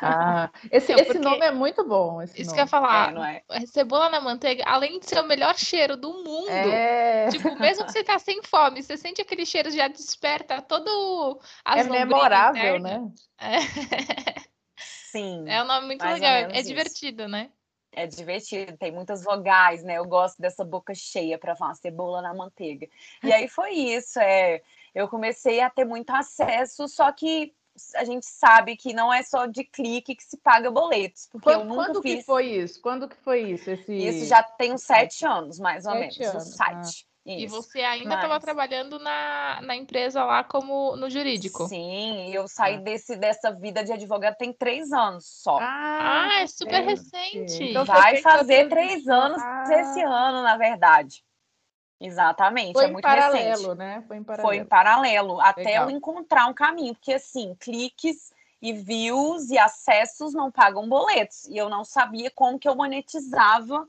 Ah, 0.00 0.48
esse, 0.70 0.92
então, 0.92 1.04
esse 1.04 1.18
nome 1.18 1.44
é 1.44 1.50
muito 1.50 1.84
bom. 1.84 2.22
isso 2.22 2.34
nome. 2.36 2.44
que 2.44 2.52
eu 2.52 2.62
ia 2.62 2.66
falar. 2.68 3.10
É, 3.10 3.12
não 3.12 3.24
é? 3.24 3.42
Cebola 3.66 4.10
na 4.10 4.20
manteiga, 4.20 4.62
além 4.64 5.00
de 5.00 5.06
ser 5.06 5.18
o 5.18 5.26
melhor 5.26 5.58
cheiro 5.58 5.96
do 5.96 6.22
mundo, 6.22 6.48
é... 6.48 7.26
tipo, 7.30 7.58
mesmo 7.58 7.84
que 7.84 7.90
você 7.90 8.04
tá 8.04 8.16
sem 8.20 8.44
fome, 8.44 8.80
você 8.80 8.96
sente 8.96 9.20
aquele 9.20 9.44
cheiro 9.44 9.72
já 9.72 9.88
desperta 9.88 10.62
todo 10.62 11.40
as 11.64 11.84
É 11.84 11.90
memorável, 11.90 12.78
né? 12.78 13.10
É. 13.40 13.58
Sim. 14.78 15.48
É 15.48 15.60
um 15.62 15.66
nome 15.66 15.86
muito 15.86 16.04
legal, 16.04 16.32
é 16.32 16.60
isso. 16.60 16.68
divertido, 16.68 17.26
né? 17.26 17.50
É 17.96 18.06
divertido, 18.06 18.76
tem 18.76 18.92
muitas 18.92 19.24
vogais, 19.24 19.82
né? 19.82 19.96
Eu 19.96 20.04
gosto 20.04 20.40
dessa 20.40 20.62
boca 20.62 20.94
cheia 20.94 21.38
para 21.38 21.56
falar 21.56 21.74
cebola 21.74 22.20
na 22.20 22.34
manteiga. 22.34 22.86
E 23.24 23.32
aí 23.32 23.48
foi 23.48 23.72
isso, 23.72 24.20
é, 24.20 24.60
eu 24.94 25.08
comecei 25.08 25.60
a 25.60 25.70
ter 25.70 25.86
muito 25.86 26.10
acesso, 26.10 26.86
só 26.88 27.10
que 27.10 27.54
a 27.94 28.04
gente 28.04 28.26
sabe 28.26 28.76
que 28.76 28.92
não 28.92 29.12
é 29.12 29.22
só 29.22 29.46
de 29.46 29.64
clique 29.64 30.14
que 30.14 30.24
se 30.24 30.36
paga 30.36 30.70
boletos, 30.70 31.26
porque 31.30 31.44
quando, 31.44 31.60
eu 31.60 31.64
nunca 31.64 31.84
quando 31.86 32.02
fiz... 32.02 32.16
que 32.16 32.22
foi 32.24 32.46
isso? 32.46 32.80
Quando 32.80 33.08
que 33.08 33.16
foi 33.16 33.52
isso? 33.52 33.70
Esse... 33.70 33.92
Isso 33.94 34.26
já 34.26 34.42
tem 34.42 34.72
uns 34.72 34.82
sete 34.82 35.26
anos, 35.26 35.58
mais 35.58 35.86
ou 35.86 35.92
sete 35.92 36.20
menos, 36.20 36.34
anos. 36.34 36.48
o 36.48 36.56
site. 36.56 37.06
Ah. 37.10 37.15
Isso. 37.26 37.44
E 37.44 37.46
você 37.48 37.80
ainda 37.80 38.14
estava 38.14 38.34
Mas... 38.34 38.44
trabalhando 38.44 39.00
na, 39.00 39.60
na 39.60 39.74
empresa 39.74 40.24
lá 40.24 40.44
como 40.44 40.94
no 40.94 41.10
jurídico. 41.10 41.66
Sim, 41.66 42.30
eu 42.32 42.46
saí 42.46 42.76
ah. 42.76 42.80
desse, 42.80 43.16
dessa 43.16 43.50
vida 43.50 43.82
de 43.82 43.92
advogado 43.92 44.36
tem 44.36 44.52
três 44.52 44.92
anos 44.92 45.26
só. 45.26 45.58
Ah, 45.60 46.28
ah 46.28 46.42
é 46.42 46.46
super 46.46 46.84
recente. 46.84 47.64
Então, 47.64 47.84
Vai 47.84 48.18
fazer 48.18 48.68
três 48.68 49.08
anos 49.08 49.42
ah. 49.42 49.64
esse 49.70 50.00
ano, 50.02 50.40
na 50.42 50.56
verdade. 50.56 51.24
Exatamente, 51.98 52.74
Foi 52.74 52.84
é 52.84 52.90
muito 52.90 53.02
paralelo, 53.02 53.62
recente. 53.62 53.78
né? 53.78 54.04
Foi 54.06 54.18
em 54.18 54.22
paralelo. 54.22 54.48
Foi 54.48 54.56
em 54.58 54.64
paralelo, 54.64 55.40
até 55.40 55.62
Legal. 55.62 55.90
eu 55.90 55.96
encontrar 55.96 56.46
um 56.46 56.54
caminho, 56.54 56.94
porque 56.94 57.14
assim, 57.14 57.56
cliques 57.58 58.32
e 58.62 58.72
views 58.72 59.50
e 59.50 59.58
acessos 59.58 60.32
não 60.32 60.52
pagam 60.52 60.88
boletos. 60.88 61.48
E 61.48 61.56
eu 61.56 61.68
não 61.68 61.84
sabia 61.84 62.30
como 62.30 62.58
que 62.58 62.68
eu 62.68 62.76
monetizava 62.76 63.88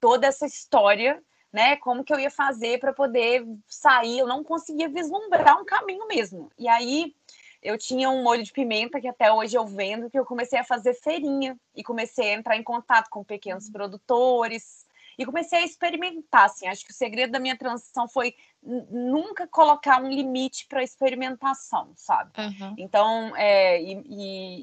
toda 0.00 0.26
essa 0.26 0.46
história 0.46 1.20
né? 1.56 1.74
Como 1.76 2.04
que 2.04 2.12
eu 2.12 2.20
ia 2.20 2.30
fazer 2.30 2.78
para 2.78 2.92
poder 2.92 3.42
sair? 3.66 4.18
Eu 4.18 4.26
não 4.26 4.44
conseguia 4.44 4.90
vislumbrar 4.90 5.58
um 5.58 5.64
caminho 5.64 6.06
mesmo. 6.06 6.52
E 6.58 6.68
aí 6.68 7.14
eu 7.62 7.78
tinha 7.78 8.10
um 8.10 8.22
molho 8.22 8.42
de 8.42 8.52
pimenta 8.52 9.00
que 9.00 9.08
até 9.08 9.32
hoje 9.32 9.56
eu 9.56 9.66
vendo, 9.66 10.10
que 10.10 10.18
eu 10.18 10.26
comecei 10.26 10.58
a 10.58 10.64
fazer 10.64 10.92
feirinha 10.92 11.58
e 11.74 11.82
comecei 11.82 12.28
a 12.28 12.34
entrar 12.34 12.58
em 12.58 12.62
contato 12.62 13.08
com 13.08 13.24
pequenos 13.24 13.70
produtores 13.70 14.84
e 15.18 15.24
comecei 15.24 15.60
a 15.60 15.64
experimentar, 15.64 16.44
assim, 16.44 16.68
acho 16.68 16.84
que 16.84 16.92
o 16.92 16.94
segredo 16.94 17.32
da 17.32 17.40
minha 17.40 17.56
transição 17.56 18.06
foi 18.06 18.34
nunca 18.62 19.46
colocar 19.46 20.02
um 20.02 20.10
limite 20.10 20.66
para 20.68 20.82
experimentação, 20.82 21.90
sabe? 21.96 22.32
Uhum. 22.38 22.74
Então, 22.76 23.34
é, 23.34 23.80
e, 23.80 24.02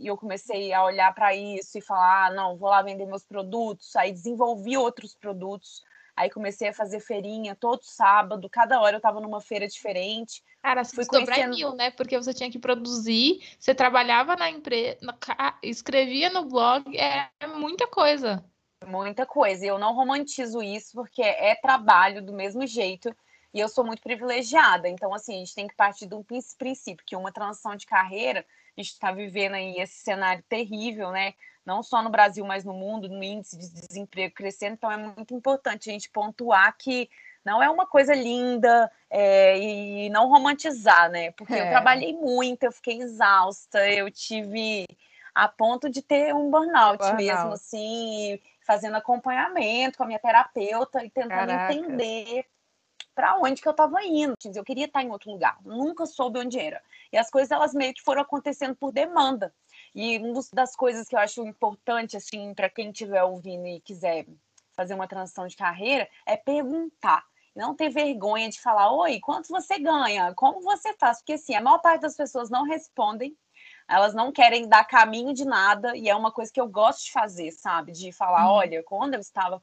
e, 0.03 0.07
eu 0.07 0.15
comecei 0.15 0.71
a 0.71 0.83
olhar 0.83 1.11
para 1.15 1.33
isso 1.33 1.79
e 1.79 1.81
falar, 1.81 2.27
ah, 2.27 2.31
não, 2.31 2.55
vou 2.55 2.69
lá 2.69 2.83
vender 2.83 3.07
meus 3.07 3.25
produtos, 3.25 3.95
aí 3.95 4.11
desenvolvi 4.11 4.77
outros 4.77 5.15
produtos, 5.15 5.81
aí 6.15 6.29
comecei 6.29 6.69
a 6.69 6.73
fazer 6.73 6.99
feirinha 6.99 7.55
todo 7.55 7.81
sábado, 7.83 8.49
cada 8.49 8.79
hora 8.79 8.95
eu 8.95 8.97
estava 8.97 9.19
numa 9.19 9.41
feira 9.41 9.67
diferente. 9.67 10.43
Cara, 10.61 10.83
você 10.83 10.95
fui 10.95 11.05
conhecendo... 11.05 11.55
mil, 11.55 11.75
né? 11.75 11.91
Porque 11.91 12.17
você 12.17 12.33
tinha 12.33 12.51
que 12.51 12.59
produzir, 12.59 13.41
você 13.59 13.73
trabalhava 13.73 14.35
na 14.35 14.49
empresa, 14.49 14.97
escrevia 15.61 16.29
no 16.29 16.45
blog, 16.45 16.97
é 16.97 17.29
muita 17.47 17.87
coisa. 17.87 18.43
Muita 18.85 19.25
coisa, 19.25 19.65
e 19.65 19.69
eu 19.69 19.79
não 19.79 19.93
romantizo 19.93 20.61
isso 20.61 20.91
porque 20.93 21.21
é 21.21 21.55
trabalho 21.55 22.21
do 22.21 22.33
mesmo 22.33 22.67
jeito 22.67 23.15
e 23.53 23.59
eu 23.59 23.69
sou 23.69 23.85
muito 23.85 24.01
privilegiada. 24.01 24.89
Então, 24.89 25.13
assim, 25.13 25.35
a 25.35 25.37
gente 25.37 25.55
tem 25.55 25.67
que 25.67 25.75
partir 25.75 26.07
de 26.07 26.15
um 26.15 26.23
princípio, 26.23 27.05
que 27.05 27.15
uma 27.15 27.31
transição 27.31 27.75
de 27.75 27.85
carreira, 27.85 28.45
a 28.75 28.81
gente 28.81 28.91
está 28.91 29.11
vivendo 29.11 29.53
aí 29.53 29.75
esse 29.77 30.01
cenário 30.01 30.43
terrível, 30.49 31.11
né? 31.11 31.33
Não 31.65 31.81
só 31.81 32.01
no 32.01 32.09
Brasil, 32.09 32.45
mas 32.45 32.63
no 32.63 32.73
mundo, 32.73 33.07
no 33.07 33.23
índice 33.23 33.57
de 33.57 33.87
desemprego 33.87 34.33
crescendo. 34.33 34.73
Então, 34.73 34.91
é 34.91 34.97
muito 34.97 35.33
importante 35.33 35.89
a 35.89 35.93
gente 35.93 36.09
pontuar 36.09 36.75
que 36.77 37.09
não 37.45 37.61
é 37.61 37.69
uma 37.69 37.85
coisa 37.85 38.13
linda 38.13 38.91
é, 39.09 39.57
e 39.57 40.09
não 40.09 40.29
romantizar, 40.29 41.09
né? 41.09 41.31
Porque 41.31 41.53
é. 41.53 41.67
eu 41.67 41.69
trabalhei 41.69 42.13
muito, 42.13 42.63
eu 42.63 42.71
fiquei 42.71 43.01
exausta, 43.01 43.87
eu 43.89 44.09
tive 44.09 44.85
a 45.35 45.47
ponto 45.47 45.89
de 45.89 46.01
ter 46.01 46.33
um 46.33 46.49
burnout, 46.49 46.99
burnout. 46.99 47.15
mesmo, 47.15 47.53
assim, 47.53 48.39
fazendo 48.65 48.95
acompanhamento 48.95 49.97
com 49.97 50.03
a 50.03 50.07
minha 50.07 50.19
terapeuta 50.19 51.03
e 51.03 51.09
tentando 51.09 51.47
Caraca. 51.47 51.73
entender 51.73 52.45
para 53.15 53.37
onde 53.37 53.61
que 53.61 53.67
eu 53.67 53.71
estava 53.71 54.03
indo. 54.03 54.35
Eu 54.55 54.63
queria 54.63 54.85
estar 54.85 55.03
em 55.03 55.11
outro 55.11 55.31
lugar, 55.31 55.57
nunca 55.63 56.05
soube 56.05 56.39
onde 56.39 56.59
era. 56.59 56.81
E 57.11 57.17
as 57.17 57.29
coisas 57.29 57.51
elas 57.51 57.73
meio 57.73 57.93
que 57.93 58.01
foram 58.01 58.21
acontecendo 58.21 58.75
por 58.75 58.91
demanda. 58.91 59.53
E 59.93 60.17
uma 60.17 60.41
das 60.51 60.75
coisas 60.75 61.07
que 61.07 61.15
eu 61.15 61.19
acho 61.19 61.45
importante 61.45 62.17
assim 62.17 62.53
para 62.53 62.69
quem 62.69 62.89
estiver 62.89 63.23
ouvindo 63.23 63.67
e 63.67 63.79
quiser 63.81 64.25
fazer 64.75 64.95
uma 64.95 65.07
transição 65.07 65.47
de 65.47 65.55
carreira 65.55 66.09
é 66.25 66.35
perguntar. 66.35 67.23
Não 67.55 67.75
ter 67.75 67.89
vergonha 67.89 68.49
de 68.49 68.59
falar, 68.59 68.91
oi, 68.91 69.19
quanto 69.19 69.49
você 69.49 69.77
ganha? 69.77 70.33
Como 70.33 70.61
você 70.61 70.95
faz? 70.97 71.19
Porque 71.19 71.33
assim, 71.33 71.53
a 71.53 71.61
maior 71.61 71.77
parte 71.77 72.01
das 72.01 72.15
pessoas 72.15 72.49
não 72.49 72.63
respondem, 72.63 73.37
elas 73.87 74.15
não 74.15 74.31
querem 74.31 74.67
dar 74.67 74.83
caminho 74.85 75.33
de 75.33 75.45
nada, 75.45 75.95
e 75.95 76.09
é 76.09 76.15
uma 76.15 76.31
coisa 76.31 76.51
que 76.51 76.59
eu 76.59 76.67
gosto 76.67 77.05
de 77.05 77.11
fazer, 77.11 77.51
sabe? 77.51 77.91
De 77.91 78.11
falar, 78.11 78.47
hum. 78.47 78.53
olha, 78.53 78.83
quando 78.83 79.13
eu 79.13 79.19
estava 79.19 79.61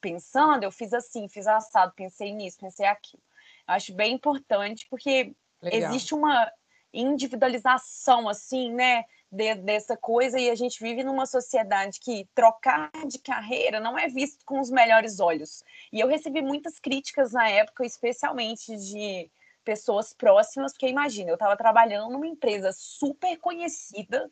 pensando, 0.00 0.62
eu 0.62 0.72
fiz 0.72 0.94
assim, 0.94 1.28
fiz 1.28 1.46
assado, 1.46 1.92
pensei 1.94 2.32
nisso, 2.32 2.56
pensei 2.58 2.86
aquilo. 2.86 3.22
Eu 3.66 3.74
acho 3.74 3.92
bem 3.92 4.14
importante, 4.14 4.86
porque 4.88 5.34
Legal. 5.60 5.90
existe 5.90 6.14
uma 6.14 6.50
individualização, 6.92 8.28
assim, 8.28 8.72
né, 8.72 9.04
de, 9.30 9.54
dessa 9.56 9.96
coisa, 9.96 10.38
e 10.38 10.50
a 10.50 10.54
gente 10.54 10.82
vive 10.82 11.04
numa 11.04 11.26
sociedade 11.26 12.00
que 12.00 12.26
trocar 12.34 12.90
de 13.06 13.18
carreira 13.18 13.78
não 13.78 13.98
é 13.98 14.08
visto 14.08 14.44
com 14.44 14.60
os 14.60 14.70
melhores 14.70 15.20
olhos. 15.20 15.62
E 15.92 16.00
eu 16.00 16.08
recebi 16.08 16.40
muitas 16.40 16.78
críticas 16.78 17.32
na 17.32 17.48
época, 17.48 17.84
especialmente 17.84 18.74
de 18.76 19.30
pessoas 19.64 20.14
próximas, 20.14 20.72
porque 20.72 20.88
imagina, 20.88 21.30
eu 21.30 21.34
estava 21.34 21.56
trabalhando 21.56 22.10
numa 22.10 22.26
empresa 22.26 22.72
super 22.72 23.36
conhecida, 23.36 24.30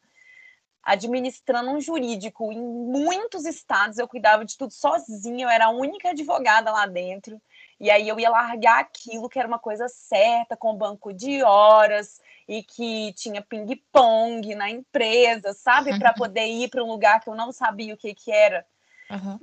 administrando 0.82 1.70
um 1.70 1.80
jurídico 1.80 2.50
em 2.52 2.62
muitos 2.62 3.44
estados, 3.44 3.98
eu 3.98 4.08
cuidava 4.08 4.44
de 4.44 4.56
tudo 4.56 4.72
sozinha, 4.72 5.44
eu 5.44 5.50
era 5.50 5.66
a 5.66 5.70
única 5.70 6.10
advogada 6.10 6.70
lá 6.70 6.86
dentro. 6.86 7.42
E 7.78 7.90
aí 7.90 8.08
eu 8.08 8.18
ia 8.18 8.30
largar 8.30 8.80
aquilo 8.80 9.28
que 9.28 9.38
era 9.38 9.48
uma 9.48 9.58
coisa 9.58 9.88
certa, 9.88 10.56
com 10.56 10.74
banco 10.74 11.12
de 11.12 11.42
horas 11.42 12.18
e 12.48 12.62
que 12.62 13.12
tinha 13.14 13.42
ping-pong 13.42 14.54
na 14.54 14.70
empresa, 14.70 15.52
sabe? 15.52 15.98
Para 15.98 16.12
poder 16.12 16.46
ir 16.46 16.68
para 16.68 16.84
um 16.84 16.88
lugar 16.88 17.20
que 17.20 17.28
eu 17.28 17.34
não 17.34 17.52
sabia 17.52 17.94
o 17.94 17.96
que, 17.96 18.14
que 18.14 18.30
era. 18.30 18.64
Uhum. 19.10 19.38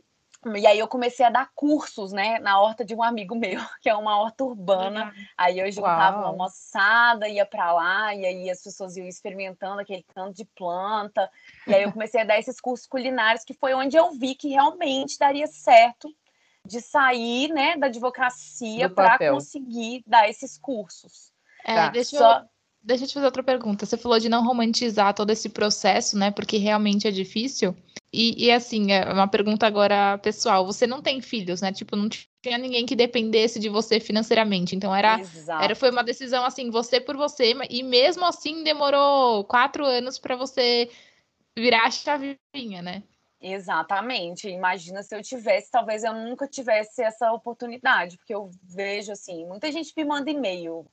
E 0.57 0.67
aí 0.67 0.77
eu 0.77 0.87
comecei 0.87 1.25
a 1.25 1.29
dar 1.29 1.49
cursos, 1.55 2.11
né, 2.11 2.37
na 2.39 2.59
horta 2.59 2.83
de 2.83 2.93
um 2.93 3.01
amigo 3.01 3.33
meu, 3.33 3.61
que 3.81 3.89
é 3.89 3.95
uma 3.95 4.19
horta 4.19 4.43
urbana. 4.43 5.05
Uhum. 5.05 5.25
Aí 5.37 5.59
eu 5.59 5.71
juntava 5.71 6.21
Uau. 6.21 6.33
uma 6.33 6.45
moçada, 6.45 7.27
ia 7.27 7.45
para 7.45 7.71
lá, 7.71 8.13
e 8.13 8.25
aí 8.25 8.49
as 8.49 8.61
pessoas 8.61 8.97
iam 8.97 9.07
experimentando 9.07 9.79
aquele 9.79 10.05
tanto 10.13 10.35
de 10.35 10.45
planta. 10.45 11.29
E 11.65 11.73
aí 11.73 11.83
eu 11.83 11.91
comecei 11.93 12.21
a 12.21 12.25
dar 12.25 12.39
esses 12.39 12.59
cursos 12.59 12.87
culinários, 12.87 13.45
que 13.45 13.53
foi 13.53 13.73
onde 13.73 13.95
eu 13.95 14.11
vi 14.11 14.35
que 14.35 14.49
realmente 14.49 15.17
daria 15.17 15.47
certo 15.47 16.13
de 16.65 16.81
sair, 16.81 17.49
né, 17.49 17.75
da 17.77 17.87
advocacia 17.87 18.89
para 18.89 19.17
conseguir 19.17 20.03
dar 20.07 20.29
esses 20.29 20.57
cursos. 20.57 21.33
É, 21.65 21.75
tá. 21.75 21.89
deixa 21.89 22.17
Só... 22.17 22.45
deixa 22.83 23.05
eu 23.05 23.07
te 23.07 23.13
fazer 23.13 23.25
outra 23.25 23.43
pergunta. 23.43 23.85
Você 23.85 23.97
falou 23.97 24.19
de 24.19 24.27
não 24.27 24.45
romantizar 24.45 25.13
todo 25.13 25.29
esse 25.29 25.49
processo, 25.49 26.17
né? 26.17 26.31
Porque 26.31 26.57
realmente 26.57 27.07
é 27.07 27.11
difícil. 27.11 27.75
E, 28.11 28.45
e, 28.45 28.51
assim, 28.51 28.91
é 28.91 29.11
uma 29.11 29.27
pergunta 29.27 29.65
agora 29.65 30.17
pessoal. 30.19 30.65
Você 30.65 30.85
não 30.85 31.01
tem 31.01 31.21
filhos, 31.21 31.61
né? 31.61 31.71
Tipo, 31.71 31.95
não 31.95 32.09
tinha 32.09 32.57
ninguém 32.57 32.85
que 32.85 32.95
dependesse 32.95 33.59
de 33.59 33.69
você 33.69 33.99
financeiramente. 33.99 34.75
Então 34.75 34.93
era, 34.93 35.19
era 35.61 35.75
foi 35.75 35.89
uma 35.89 36.03
decisão 36.03 36.45
assim, 36.45 36.69
você 36.69 36.99
por 36.99 37.15
você. 37.15 37.55
E 37.69 37.81
mesmo 37.81 38.25
assim 38.25 38.63
demorou 38.63 39.43
quatro 39.45 39.85
anos 39.85 40.19
para 40.19 40.35
você 40.35 40.91
virar 41.57 41.85
a 41.85 41.91
chavinha, 41.91 42.81
né? 42.81 43.01
Exatamente. 43.41 44.47
Imagina 44.47 45.03
se 45.03 45.15
eu 45.15 45.21
tivesse, 45.21 45.69
talvez 45.69 46.03
eu 46.03 46.13
nunca 46.13 46.47
tivesse 46.47 47.03
essa 47.03 47.31
oportunidade, 47.33 48.17
porque 48.17 48.33
eu 48.33 48.49
vejo 48.63 49.11
assim, 49.11 49.45
muita 49.45 49.69
gente 49.69 49.93
me 49.97 50.05
manda 50.05 50.31
e-mail 50.31 50.85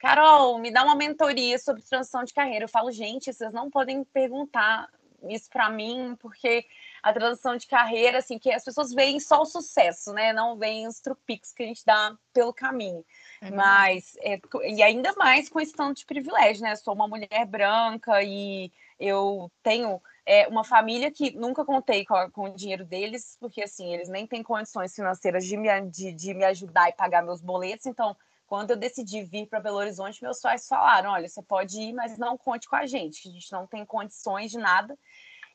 Carol, 0.00 0.58
me 0.58 0.70
dá 0.70 0.82
uma 0.82 0.94
mentoria 0.94 1.58
sobre 1.58 1.82
transição 1.82 2.24
de 2.24 2.32
carreira. 2.32 2.64
Eu 2.64 2.68
falo, 2.68 2.90
gente, 2.90 3.32
vocês 3.32 3.52
não 3.52 3.70
podem 3.70 4.02
perguntar 4.02 4.88
isso 5.28 5.50
para 5.50 5.68
mim, 5.68 6.16
porque 6.18 6.64
a 7.02 7.12
transição 7.12 7.54
de 7.54 7.66
carreira, 7.66 8.18
assim, 8.18 8.38
que 8.38 8.50
as 8.50 8.64
pessoas 8.64 8.94
veem 8.94 9.20
só 9.20 9.42
o 9.42 9.46
sucesso, 9.46 10.14
né? 10.14 10.32
Não 10.32 10.56
veem 10.56 10.86
os 10.86 11.00
trupics 11.00 11.52
que 11.52 11.62
a 11.62 11.66
gente 11.66 11.84
dá 11.84 12.16
pelo 12.32 12.52
caminho. 12.52 13.04
É 13.42 13.50
Mas, 13.50 14.16
é, 14.20 14.40
e 14.64 14.82
ainda 14.82 15.12
mais 15.18 15.50
com 15.50 15.60
esse 15.60 15.74
tanto 15.74 15.98
de 15.98 16.06
privilégio, 16.06 16.62
né? 16.62 16.72
Eu 16.72 16.76
sou 16.76 16.94
uma 16.94 17.06
mulher 17.06 17.44
branca 17.46 18.22
e 18.22 18.72
eu 18.98 19.52
tenho 19.62 20.00
é, 20.24 20.48
uma 20.48 20.64
família 20.64 21.10
que 21.10 21.30
nunca 21.32 21.62
contei 21.62 22.06
com, 22.06 22.30
com, 22.30 22.44
o 22.44 22.54
dinheiro 22.54 22.86
deles, 22.86 23.36
porque, 23.38 23.62
assim, 23.62 23.92
eles 23.92 24.08
nem 24.08 24.26
têm 24.26 24.42
condições 24.42 24.94
financeiras 24.94 25.44
de 25.44 25.58
me, 25.58 25.68
de, 25.90 26.12
de 26.12 26.32
me 26.32 26.44
ajudar 26.44 26.88
e 26.88 26.94
pagar 26.94 27.22
meus 27.22 27.42
boletos, 27.42 27.84
então 27.84 28.16
quando 28.50 28.72
eu 28.72 28.76
decidi 28.76 29.22
vir 29.22 29.46
para 29.46 29.60
Belo 29.60 29.76
Horizonte, 29.76 30.20
meus 30.24 30.40
pais 30.40 30.66
falaram: 30.66 31.12
olha, 31.12 31.28
você 31.28 31.40
pode 31.40 31.80
ir, 31.80 31.92
mas 31.92 32.18
não 32.18 32.36
conte 32.36 32.68
com 32.68 32.74
a 32.74 32.84
gente, 32.84 33.28
a 33.28 33.30
gente 33.30 33.52
não 33.52 33.64
tem 33.64 33.86
condições 33.86 34.50
de 34.50 34.58
nada. 34.58 34.98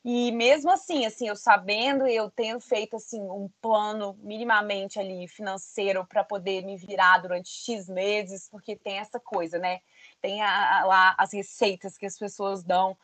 E 0.02 0.32
mesmo 0.32 0.72
assim, 0.72 1.06
assim, 1.06 1.28
eu 1.28 1.36
sabendo, 1.36 2.08
eu 2.08 2.32
tenho 2.32 2.58
feito 2.62 2.96
assim 2.96 3.20
um 3.20 3.50
plano 3.60 4.18
minimamente 4.22 4.98
ali 4.98 5.28
financeiro 5.28 6.06
para 6.06 6.24
poder 6.24 6.64
me 6.64 6.78
virar 6.78 7.18
durante 7.18 7.50
X 7.50 7.90
meses, 7.90 8.48
porque 8.50 8.78
tem 8.78 8.98
essa 9.00 9.20
coisa, 9.20 9.60
né? 9.60 9.82
Tem 10.22 10.42
a, 10.42 10.80
a, 10.80 10.86
lá 10.86 11.16
as 11.18 11.34
receitas 11.34 11.98
que 11.98 12.06
as 12.06 12.18
pessoas 12.18 12.64
dão 12.64 12.96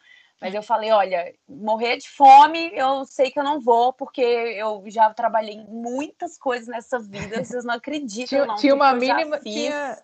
mas 0.41 0.55
eu 0.55 0.63
falei, 0.63 0.91
olha, 0.91 1.31
morrer 1.47 1.97
de 1.97 2.09
fome, 2.09 2.71
eu 2.73 3.05
sei 3.05 3.29
que 3.29 3.39
eu 3.39 3.43
não 3.43 3.61
vou, 3.61 3.93
porque 3.93 4.21
eu 4.21 4.83
já 4.87 5.13
trabalhei 5.13 5.53
em 5.53 5.67
muitas 5.67 6.35
coisas 6.35 6.67
nessa 6.67 6.97
vida, 6.97 7.45
vocês 7.45 7.63
não 7.63 7.75
acreditam, 7.75 8.25
tinha, 8.25 8.45
não. 8.47 8.55
Tinha 8.55 8.73
uma 8.73 8.91
mínima, 8.91 9.37
tinha, 9.45 10.03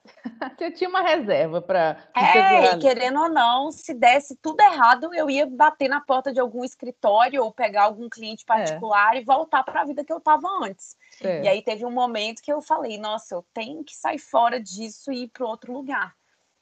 tinha 0.75 0.87
uma 0.87 1.01
reserva 1.01 1.59
para. 1.59 1.97
É, 2.15 2.75
e 2.75 2.77
querendo 2.77 3.19
ou 3.19 3.29
não, 3.29 3.71
se 3.71 3.95
desse 3.95 4.35
tudo 4.35 4.61
errado, 4.61 5.09
eu 5.11 5.27
ia 5.27 5.47
bater 5.47 5.89
na 5.89 6.01
porta 6.01 6.31
de 6.31 6.39
algum 6.39 6.63
escritório 6.63 7.43
ou 7.43 7.51
pegar 7.51 7.85
algum 7.85 8.07
cliente 8.07 8.43
é. 8.43 8.45
particular 8.45 9.15
é. 9.15 9.21
e 9.21 9.25
voltar 9.25 9.63
para 9.63 9.81
a 9.81 9.85
vida 9.85 10.05
que 10.05 10.13
eu 10.13 10.19
estava 10.19 10.47
antes. 10.61 10.95
É. 11.19 11.45
E 11.45 11.47
aí 11.47 11.63
teve 11.63 11.83
um 11.83 11.91
momento 11.91 12.43
que 12.43 12.53
eu 12.53 12.61
falei, 12.61 12.99
nossa, 12.99 13.33
eu 13.33 13.43
tenho 13.55 13.83
que 13.83 13.95
sair 13.95 14.19
fora 14.19 14.61
disso 14.61 15.11
e 15.11 15.23
ir 15.23 15.29
para 15.29 15.47
outro 15.47 15.73
lugar. 15.73 16.13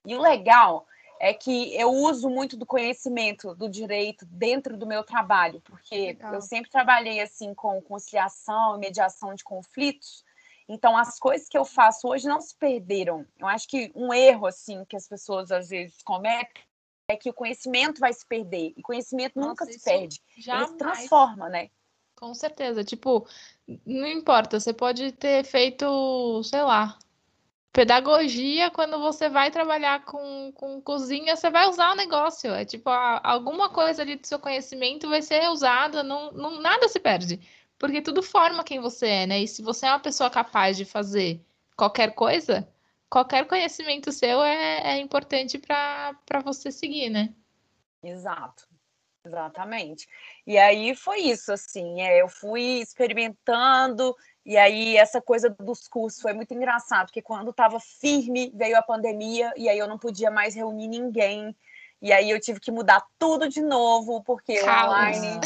E 0.06 0.16
o 0.16 0.22
legal 0.22 0.88
é 1.20 1.34
que 1.34 1.76
eu 1.76 1.92
uso 1.92 2.30
muito 2.30 2.58
do 2.58 2.66
conhecimento 2.66 3.56
do 3.56 3.70
direito 3.70 4.26
dentro 4.26 4.78
do 4.78 4.86
meu 4.86 5.04
trabalho, 5.04 5.62
porque 5.62 5.96
Legal. 5.96 6.34
eu 6.34 6.42
sempre 6.42 6.70
trabalhei 6.70 7.22
assim 7.22 7.54
com 7.54 7.82
conciliação 7.82 8.76
e 8.76 8.80
mediação 8.80 9.34
de 9.34 9.44
conflitos. 9.44 10.24
Então 10.68 10.98
as 10.98 11.20
coisas 11.20 11.48
que 11.48 11.58
eu 11.58 11.64
faço 11.64 12.08
hoje 12.08 12.28
não 12.28 12.42
se 12.42 12.56
perderam. 12.56 13.26
Eu 13.38 13.48
acho 13.48 13.68
que 13.68 13.92
um 13.96 14.14
erro 14.14 14.48
assim 14.48 14.84
que 14.86 14.96
as 14.96 15.08
pessoas 15.08 15.52
às 15.52 15.70
vezes 15.70 16.02
cometem 16.04 16.64
é 17.08 17.16
que 17.16 17.30
o 17.30 17.34
conhecimento 17.34 18.00
vai 18.00 18.12
se 18.12 18.26
perder. 18.26 18.74
E 18.76 18.82
conhecimento 18.82 19.36
Nossa, 19.36 19.50
nunca 19.50 19.66
se 19.66 19.84
perde. 19.84 20.22
Jamais. 20.38 20.70
Ele 20.70 20.72
se 20.72 20.78
transforma, 20.78 21.50
né? 21.50 21.70
Com 22.16 22.34
certeza. 22.34 22.84
Tipo, 22.84 23.28
não 23.86 24.08
importa, 24.08 24.60
você 24.60 24.74
pode 24.74 25.12
ter 25.12 25.44
feito, 25.44 26.42
sei 26.44 26.64
lá, 26.64 26.98
Pedagogia, 27.76 28.72
quando 28.72 28.98
você 29.00 29.28
vai 29.28 29.52
trabalhar 29.52 30.06
com, 30.06 30.50
com 30.56 30.82
cozinha, 30.82 31.36
você 31.36 31.50
vai 31.50 31.68
usar 31.68 31.92
o 31.92 31.96
negócio. 31.96 32.50
É 32.54 32.64
tipo, 32.64 32.90
alguma 32.90 33.70
coisa 33.70 34.02
ali 34.02 34.16
do 34.16 34.26
seu 34.26 34.40
conhecimento 34.40 35.10
vai 35.10 35.22
ser 35.22 35.50
usada, 35.50 36.02
não, 36.02 36.32
não, 36.32 36.62
nada 36.62 36.88
se 36.88 37.02
perde. 37.02 37.38
Porque 37.78 38.02
tudo 38.02 38.24
forma 38.24 38.64
quem 38.64 38.80
você 38.80 39.08
é, 39.08 39.28
né? 39.28 39.40
E 39.42 39.48
se 39.50 39.62
você 39.62 39.88
é 39.88 39.90
uma 39.90 40.00
pessoa 40.00 40.30
capaz 40.30 40.78
de 40.78 40.86
fazer 40.86 41.46
qualquer 41.76 42.16
coisa, 42.16 42.66
qualquer 43.10 43.46
conhecimento 43.46 44.10
seu 44.10 44.42
é, 44.42 44.94
é 44.94 44.98
importante 45.00 45.58
para 45.60 46.40
você 46.46 46.72
seguir, 46.72 47.10
né? 47.10 47.34
Exato. 48.02 48.70
Exatamente. 49.26 50.08
E 50.48 50.58
aí 50.58 50.96
foi 50.96 51.24
isso, 51.24 51.52
assim, 51.52 52.02
é, 52.02 52.22
eu 52.22 52.30
fui 52.30 52.80
experimentando, 52.80 54.16
e 54.46 54.58
aí 54.58 54.96
essa 54.96 55.20
coisa 55.20 55.50
dos 55.50 55.88
cursos 55.88 56.22
foi 56.22 56.34
muito 56.34 56.54
engraçado, 56.54 57.08
porque 57.08 57.22
quando 57.22 57.50
estava 57.50 57.80
firme, 57.80 58.52
veio 58.54 58.78
a 58.78 58.82
pandemia, 58.82 59.52
e 59.58 59.68
aí 59.68 59.78
eu 59.78 59.88
não 59.88 59.98
podia 59.98 60.30
mais 60.30 60.54
reunir 60.54 60.88
ninguém, 60.88 61.56
e 62.02 62.14
aí 62.14 62.30
eu 62.30 62.40
tive 62.40 62.60
que 62.60 62.72
mudar 62.72 63.04
tudo 63.18 63.50
de 63.50 63.62
novo, 63.62 64.22
porque 64.24 64.60
caos. 64.60 64.88
online, 64.88 65.40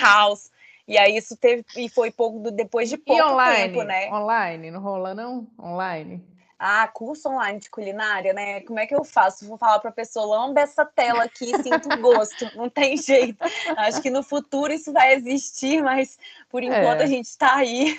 caos. 0.00 0.50
E 0.86 0.98
aí 0.98 1.16
isso 1.16 1.36
teve, 1.36 1.64
e 1.76 1.88
foi 1.88 2.10
pouco 2.10 2.50
depois 2.50 2.88
de 2.88 2.96
pouco 2.96 3.22
online, 3.22 3.72
tempo, 3.72 3.82
né? 3.82 4.10
Online, 4.10 4.70
não 4.70 4.80
rola 4.80 5.14
não? 5.14 5.46
Online. 5.58 6.22
Ah, 6.66 6.88
curso 6.88 7.28
online 7.28 7.58
de 7.58 7.68
culinária, 7.68 8.32
né? 8.32 8.62
Como 8.62 8.78
é 8.78 8.86
que 8.86 8.94
eu 8.94 9.04
faço? 9.04 9.46
Vou 9.46 9.58
falar 9.58 9.80
para 9.80 9.90
a 9.90 9.92
pessoa, 9.92 10.38
lamba 10.38 10.62
essa 10.62 10.82
tela 10.82 11.24
aqui 11.24 11.52
sinto 11.62 11.94
gosto. 12.00 12.50
Não 12.56 12.70
tem 12.70 12.96
jeito. 12.96 13.36
Acho 13.76 14.00
que 14.00 14.08
no 14.08 14.22
futuro 14.22 14.72
isso 14.72 14.90
vai 14.90 15.12
existir, 15.12 15.82
mas 15.82 16.18
por 16.48 16.62
enquanto 16.62 17.02
é. 17.02 17.04
a 17.04 17.06
gente 17.06 17.26
está 17.26 17.56
aí. 17.56 17.94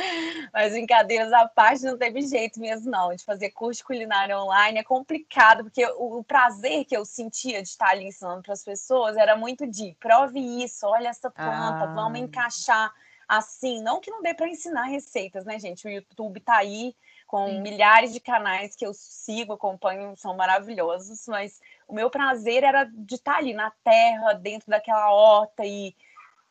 mas 0.50 0.72
brincadeiras 0.72 1.30
à 1.30 1.46
parte, 1.46 1.84
não 1.84 1.98
teve 1.98 2.22
jeito 2.22 2.58
mesmo, 2.58 2.90
não. 2.90 3.14
De 3.14 3.22
fazer 3.22 3.50
curso 3.50 3.80
de 3.80 3.84
culinária 3.84 4.40
online 4.40 4.78
é 4.78 4.82
complicado, 4.82 5.64
porque 5.64 5.84
o, 5.84 6.20
o 6.20 6.24
prazer 6.24 6.86
que 6.86 6.96
eu 6.96 7.04
sentia 7.04 7.60
de 7.60 7.68
estar 7.68 7.90
ali 7.90 8.06
ensinando 8.06 8.40
para 8.40 8.54
as 8.54 8.64
pessoas 8.64 9.18
era 9.18 9.36
muito 9.36 9.66
de 9.66 9.94
prove 10.00 10.64
isso, 10.64 10.86
olha 10.86 11.08
essa 11.08 11.30
planta, 11.30 11.84
ah. 11.84 11.92
vamos 11.94 12.18
encaixar 12.18 12.90
assim. 13.28 13.82
Não 13.82 14.00
que 14.00 14.10
não 14.10 14.22
dê 14.22 14.32
para 14.32 14.48
ensinar 14.48 14.84
receitas, 14.84 15.44
né, 15.44 15.58
gente? 15.58 15.86
O 15.86 15.90
YouTube 15.90 16.38
está 16.38 16.56
aí 16.56 16.94
com 17.26 17.46
Sim. 17.46 17.60
milhares 17.60 18.12
de 18.12 18.20
canais 18.20 18.76
que 18.76 18.86
eu 18.86 18.92
sigo, 18.94 19.52
acompanho, 19.52 20.16
são 20.16 20.36
maravilhosos, 20.36 21.26
mas 21.26 21.60
o 21.88 21.94
meu 21.94 22.08
prazer 22.08 22.62
era 22.62 22.84
de 22.84 23.16
estar 23.16 23.36
ali 23.36 23.52
na 23.52 23.70
terra, 23.82 24.32
dentro 24.34 24.70
daquela 24.70 25.10
horta 25.12 25.64
e 25.64 25.94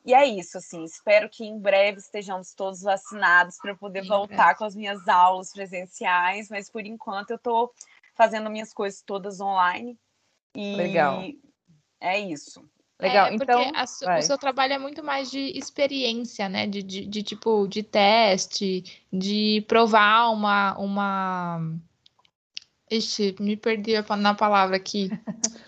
e 0.05 0.13
é 0.13 0.23
isso, 0.23 0.59
assim. 0.59 0.83
Espero 0.83 1.27
que 1.27 1.43
em 1.43 1.57
breve 1.57 1.97
estejamos 1.97 2.53
todos 2.53 2.83
vacinados 2.83 3.57
para 3.57 3.75
poder 3.75 4.03
Sim, 4.03 4.09
voltar 4.09 4.51
é. 4.51 4.55
com 4.55 4.63
as 4.63 4.75
minhas 4.75 5.07
aulas 5.07 5.51
presenciais, 5.51 6.47
mas 6.47 6.69
por 6.69 6.85
enquanto 6.85 7.31
eu 7.31 7.37
estou 7.37 7.73
fazendo 8.13 8.49
minhas 8.51 8.71
coisas 8.71 9.01
todas 9.01 9.41
online. 9.41 9.97
E 10.53 10.75
Legal. 10.75 11.23
É 11.99 12.19
isso. 12.19 12.63
Legal, 13.07 13.27
é, 13.27 13.35
então. 13.35 13.71
o 14.17 14.21
seu 14.21 14.37
trabalho 14.37 14.73
é 14.73 14.77
muito 14.77 15.03
mais 15.03 15.29
de 15.29 15.57
experiência, 15.57 16.49
né? 16.49 16.67
De, 16.67 16.81
de, 16.81 17.05
de, 17.05 17.23
tipo, 17.23 17.67
de 17.67 17.83
teste, 17.83 18.83
de 19.11 19.63
provar 19.67 20.31
uma. 20.31 20.77
uma... 20.77 21.71
Ixi, 22.89 23.35
me 23.39 23.57
perdi 23.57 23.93
na 24.19 24.35
palavra 24.35 24.75
aqui. 24.75 25.09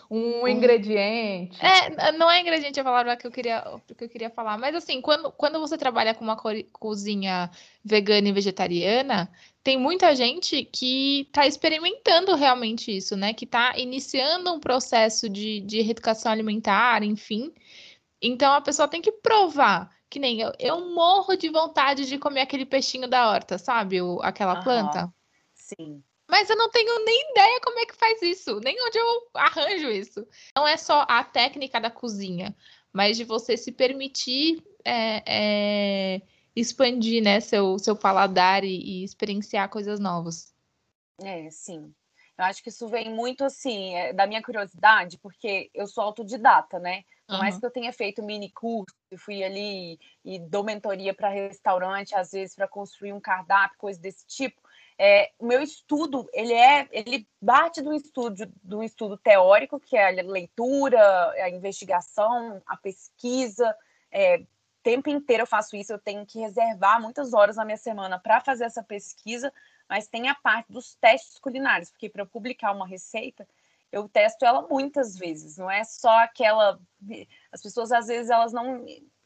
um, 0.09 0.43
um 0.43 0.47
ingrediente. 0.47 1.57
É, 1.59 2.11
não 2.11 2.29
é 2.29 2.39
ingrediente 2.39 2.79
a 2.79 2.83
palavra 2.83 3.17
que 3.17 3.25
eu 3.25 3.31
queria, 3.31 3.63
que 3.97 4.03
eu 4.03 4.09
queria 4.09 4.29
falar, 4.29 4.57
mas 4.57 4.75
assim, 4.75 5.01
quando, 5.01 5.31
quando 5.31 5.59
você 5.59 5.77
trabalha 5.77 6.13
com 6.13 6.23
uma 6.23 6.37
cozinha 6.71 7.49
vegana 7.83 8.29
e 8.29 8.31
vegetariana, 8.31 9.31
tem 9.63 9.77
muita 9.77 10.15
gente 10.15 10.63
que 10.63 11.21
está 11.21 11.47
experimentando 11.47 12.35
realmente 12.35 12.95
isso, 12.95 13.17
né? 13.17 13.33
Que 13.33 13.45
está 13.45 13.75
iniciando 13.77 14.53
um 14.53 14.59
processo 14.59 15.27
de, 15.27 15.59
de 15.61 15.81
reeducação 15.81 16.31
alimentar, 16.31 17.01
enfim. 17.01 17.51
Então 18.21 18.53
a 18.53 18.61
pessoa 18.61 18.87
tem 18.87 19.01
que 19.01 19.11
provar. 19.11 19.89
Que 20.09 20.19
nem 20.19 20.39
eu, 20.39 20.53
eu 20.57 20.93
morro 20.93 21.35
de 21.35 21.49
vontade 21.49 22.05
de 22.05 22.17
comer 22.17 22.41
aquele 22.41 22.65
peixinho 22.65 23.09
da 23.09 23.29
horta, 23.29 23.57
sabe? 23.57 24.01
O, 24.01 24.21
aquela 24.21 24.61
planta. 24.63 25.13
Sim. 25.53 26.01
Mas 26.29 26.49
eu 26.49 26.57
não 26.57 26.69
tenho 26.69 27.05
nem 27.05 27.31
ideia 27.31 27.59
como 27.61 27.79
é 27.79 27.85
que 27.85 27.95
faz 27.95 28.21
isso, 28.21 28.59
nem 28.59 28.75
onde 28.85 28.97
eu 28.97 29.27
arranjo 29.33 29.89
isso. 29.89 30.27
Não 30.55 30.67
é 30.67 30.75
só 30.75 31.05
a 31.07 31.23
técnica 31.23 31.79
da 31.79 31.89
cozinha, 31.89 32.55
mas 32.91 33.15
de 33.15 33.23
você 33.23 33.55
se 33.55 33.71
permitir 33.71 34.61
é, 34.83 35.23
é 35.25 36.21
expandir, 36.55 37.23
né, 37.23 37.39
seu, 37.39 37.77
seu 37.77 37.95
paladar 37.95 38.63
e, 38.63 38.77
e 38.81 39.03
experienciar 39.03 39.69
coisas 39.69 39.99
novas. 39.99 40.53
É, 41.21 41.49
sim. 41.51 41.93
Eu 42.37 42.45
acho 42.45 42.61
que 42.61 42.69
isso 42.69 42.87
vem 42.87 43.13
muito 43.13 43.43
assim, 43.43 43.95
é, 43.95 44.13
da 44.13 44.27
minha 44.27 44.43
curiosidade, 44.43 45.17
porque 45.17 45.71
eu 45.73 45.87
sou 45.87 46.03
autodidata, 46.03 46.77
né? 46.77 47.03
Por 47.25 47.33
uhum. 47.33 47.39
mais 47.39 47.59
que 47.59 47.65
eu 47.65 47.71
tenha 47.71 47.91
feito 47.91 48.23
mini 48.23 48.51
curso, 48.51 48.95
fui 49.17 49.43
ali 49.43 49.99
e 50.23 50.39
dou 50.39 50.63
mentoria 50.63 51.13
para 51.13 51.29
restaurante, 51.29 52.15
às 52.15 52.31
vezes 52.31 52.55
para 52.55 52.67
construir 52.67 53.11
um 53.11 53.19
cardápio, 53.19 53.77
coisa 53.77 53.99
desse 53.99 54.25
tipo. 54.27 54.61
É, 54.99 55.31
o 55.37 55.45
meu 55.45 55.61
estudo, 55.61 56.27
ele 56.33 56.53
é, 56.53 56.87
ele 56.91 57.27
bate 57.39 57.81
do 57.81 57.93
estudo, 57.93 58.51
do 58.63 58.81
estudo 58.81 59.15
teórico, 59.17 59.79
que 59.79 59.95
é 59.95 60.07
a 60.07 60.23
leitura, 60.23 61.31
a 61.31 61.49
investigação, 61.49 62.61
a 62.65 62.75
pesquisa, 62.75 63.75
é, 64.11 64.43
tempo 64.87 65.09
inteiro 65.09 65.43
eu 65.43 65.47
faço 65.47 65.75
isso, 65.75 65.91
eu 65.91 65.99
tenho 65.99 66.25
que 66.25 66.39
reservar 66.39 67.01
muitas 67.01 67.33
horas 67.33 67.57
na 67.57 67.65
minha 67.65 67.77
semana 67.77 68.17
para 68.17 68.39
fazer 68.39 68.63
essa 68.63 68.81
pesquisa, 68.81 69.51
mas 69.89 70.07
tem 70.07 70.29
a 70.29 70.35
parte 70.35 70.71
dos 70.71 70.95
testes 70.95 71.37
culinários, 71.39 71.89
porque 71.89 72.09
para 72.09 72.21
eu 72.21 72.27
publicar 72.27 72.71
uma 72.71 72.87
receita, 72.87 73.45
eu 73.91 74.07
testo 74.07 74.45
ela 74.45 74.61
muitas 74.61 75.17
vezes, 75.17 75.57
não 75.57 75.69
é 75.69 75.83
só 75.83 76.19
aquela. 76.19 76.79
As 77.51 77.61
pessoas 77.61 77.91
às 77.91 78.07
vezes 78.07 78.29
elas 78.29 78.53
não 78.53 78.85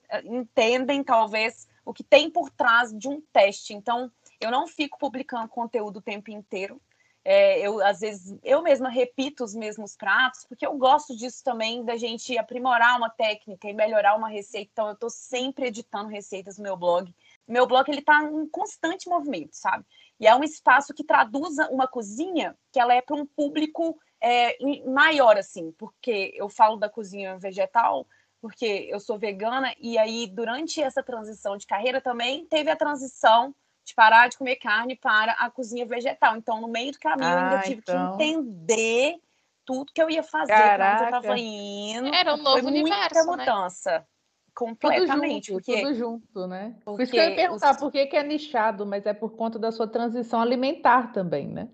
eh, 0.09 0.23
entendem, 0.25 1.03
talvez, 1.03 1.67
o 1.85 1.93
que 1.93 2.03
tem 2.03 2.29
por 2.29 2.49
trás 2.49 2.91
de 2.91 3.07
um 3.07 3.21
teste. 3.33 3.73
Então, 3.73 4.11
eu 4.41 4.51
não 4.51 4.67
fico 4.67 4.97
publicando 4.97 5.47
conteúdo 5.47 5.97
o 5.97 6.01
tempo 6.01 6.31
inteiro. 6.31 6.81
É, 7.23 7.59
eu, 7.59 7.79
às 7.85 7.99
vezes, 7.99 8.35
eu 8.43 8.63
mesma 8.63 8.89
repito 8.89 9.43
os 9.43 9.53
mesmos 9.53 9.95
pratos, 9.95 10.43
porque 10.45 10.65
eu 10.65 10.75
gosto 10.75 11.15
disso 11.15 11.43
também, 11.43 11.85
da 11.85 11.95
gente 11.95 12.35
aprimorar 12.35 12.97
uma 12.97 13.11
técnica 13.11 13.69
e 13.69 13.73
melhorar 13.73 14.15
uma 14.15 14.27
receita. 14.27 14.71
Então, 14.71 14.87
eu 14.87 14.93
estou 14.93 15.09
sempre 15.09 15.67
editando 15.67 16.09
receitas 16.09 16.57
no 16.57 16.63
meu 16.63 16.75
blog. 16.75 17.13
Meu 17.47 17.67
blog, 17.67 17.87
ele 17.89 17.99
está 17.99 18.23
em 18.23 18.47
constante 18.47 19.07
movimento, 19.07 19.53
sabe? 19.53 19.85
E 20.19 20.27
é 20.27 20.35
um 20.35 20.43
espaço 20.43 20.93
que 20.93 21.03
traduz 21.03 21.57
uma 21.69 21.87
cozinha 21.87 22.57
que 22.71 22.79
ela 22.79 22.93
é 22.93 23.01
para 23.01 23.15
um 23.15 23.25
público 23.25 23.99
é, 24.19 24.57
maior, 24.85 25.37
assim, 25.37 25.71
porque 25.73 26.31
eu 26.35 26.49
falo 26.49 26.77
da 26.77 26.89
cozinha 26.89 27.37
vegetal, 27.37 28.07
porque 28.39 28.87
eu 28.89 28.99
sou 28.99 29.19
vegana, 29.19 29.75
e 29.79 29.97
aí, 29.99 30.25
durante 30.25 30.81
essa 30.81 31.03
transição 31.03 31.55
de 31.55 31.67
carreira 31.67 32.01
também, 32.01 32.45
teve 32.47 32.71
a 32.71 32.75
transição 32.75 33.53
de 33.83 33.93
parar 33.95 34.29
de 34.29 34.37
comer 34.37 34.57
carne 34.57 34.95
para 34.95 35.33
a 35.33 35.49
cozinha 35.49 35.85
vegetal. 35.85 36.37
Então, 36.37 36.61
no 36.61 36.67
meio 36.67 36.91
do 36.91 36.99
caminho, 36.99 37.27
ah, 37.27 37.31
eu 37.31 37.39
ainda 37.39 37.61
tive 37.61 37.81
então... 37.81 38.17
que 38.17 38.23
entender 38.23 39.21
tudo 39.65 39.91
que 39.93 40.01
eu 40.01 40.09
ia 40.09 40.23
fazer, 40.23 40.53
para 40.53 40.93
onde 40.93 41.01
eu 41.01 41.05
estava 41.05 41.37
indo. 41.37 42.13
Era 42.13 42.33
um 42.33 42.37
novo 42.37 42.61
Foi 42.61 42.71
universo, 42.71 43.15
muita 43.15 43.23
né? 43.23 43.23
mudança. 43.23 44.07
Completamente. 44.53 45.47
Tudo 45.47 45.63
junto, 45.63 45.65
porque... 45.65 45.81
tudo 45.81 45.95
junto, 45.95 46.47
né? 46.47 46.75
Porque 46.83 46.97
por 46.97 47.01
isso 47.01 47.11
que 47.11 47.17
eu 47.17 47.29
ia 47.29 47.35
perguntar, 47.35 47.71
os... 47.71 47.77
por 47.77 47.91
que, 47.91 48.05
que 48.05 48.17
é 48.17 48.23
nichado, 48.23 48.85
mas 48.85 49.05
é 49.05 49.13
por 49.13 49.35
conta 49.35 49.57
da 49.57 49.71
sua 49.71 49.87
transição 49.87 50.41
alimentar 50.41 51.11
também, 51.13 51.47
né? 51.47 51.69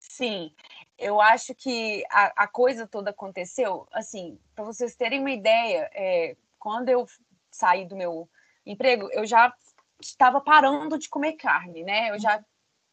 Sim, 0.00 0.52
eu 0.98 1.20
acho 1.20 1.54
que 1.54 2.04
a, 2.10 2.44
a 2.44 2.48
coisa 2.48 2.86
toda 2.86 3.10
aconteceu, 3.10 3.86
assim, 3.92 4.38
para 4.54 4.64
vocês 4.64 4.96
terem 4.96 5.20
uma 5.20 5.30
ideia, 5.30 5.88
é, 5.94 6.36
quando 6.58 6.88
eu 6.88 7.06
saí 7.52 7.84
do 7.84 7.94
meu 7.94 8.28
emprego, 8.66 9.08
eu 9.12 9.24
já 9.24 9.54
estava 10.00 10.40
parando 10.40 10.98
de 10.98 11.08
comer 11.08 11.34
carne, 11.34 11.82
né? 11.82 12.10
Eu 12.10 12.18
já 12.18 12.42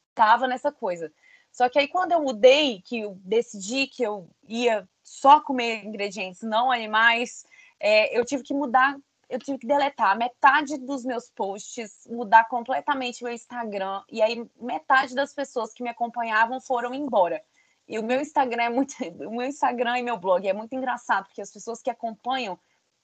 estava 0.10 0.48
nessa 0.48 0.72
coisa. 0.72 1.12
Só 1.52 1.70
que 1.70 1.80
aí 1.80 1.88
quando 1.88 2.12
eu 2.12 2.22
mudei, 2.22 2.82
que 2.82 3.00
eu 3.00 3.18
decidi 3.24 3.88
que 3.88 4.04
eu 4.04 4.30
ia 4.48 4.88
só 5.02 5.39
comer 5.39 5.86
ingredientes, 5.86 6.41
não 6.41 6.72
animais, 6.72 7.46
é, 7.80 8.18
eu 8.18 8.26
tive 8.26 8.44
que 8.44 8.54
mudar, 8.54 8.98
eu 9.30 9.39
tive 9.39 9.60
que 9.60 9.68
deletar 9.68 10.18
metade 10.18 10.78
dos 10.78 11.06
meus 11.06 11.30
posts, 11.30 12.06
mudar 12.08 12.48
completamente 12.50 13.24
meu 13.24 13.32
Instagram, 13.32 14.04
e 14.10 14.22
aí 14.22 14.46
metade 14.60 15.15
das 15.15 15.34
pessoas 15.34 15.74
que 15.74 15.84
me 15.84 15.89
acompanhavam 15.89 16.60
foram 16.60 16.94
embora. 16.94 17.41
E 17.88 18.00
o 18.00 18.04
meu 18.04 18.20
Instagram 18.20 18.63
é 18.63 18.70
muito, 18.70 18.94
o 19.26 19.36
meu 19.36 19.48
Instagram 19.48 20.00
e 20.00 20.04
meu 20.04 20.18
blog 20.18 20.48
é 20.48 20.54
muito 20.54 20.76
engraçado, 20.76 21.26
porque 21.28 21.41
as 21.41 21.52
pessoas 21.52 21.82
que 21.82 21.89
acompanham, 21.89 22.60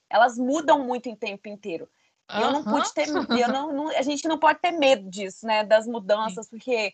elas 0.09 0.37
mudam 0.37 0.83
muito 0.83 1.07
em 1.07 1.15
tempo 1.15 1.47
inteiro. 1.47 1.87
Eu 2.29 2.51
não 2.51 2.63
pude 2.63 2.93
ter, 2.93 3.07
eu 3.07 3.47
não, 3.49 3.73
não, 3.73 3.87
a 3.89 4.01
gente 4.01 4.27
não 4.27 4.37
pode 4.37 4.59
ter 4.59 4.71
medo 4.71 5.09
disso, 5.09 5.45
né? 5.45 5.63
Das 5.63 5.85
mudanças, 5.85 6.49
porque 6.49 6.93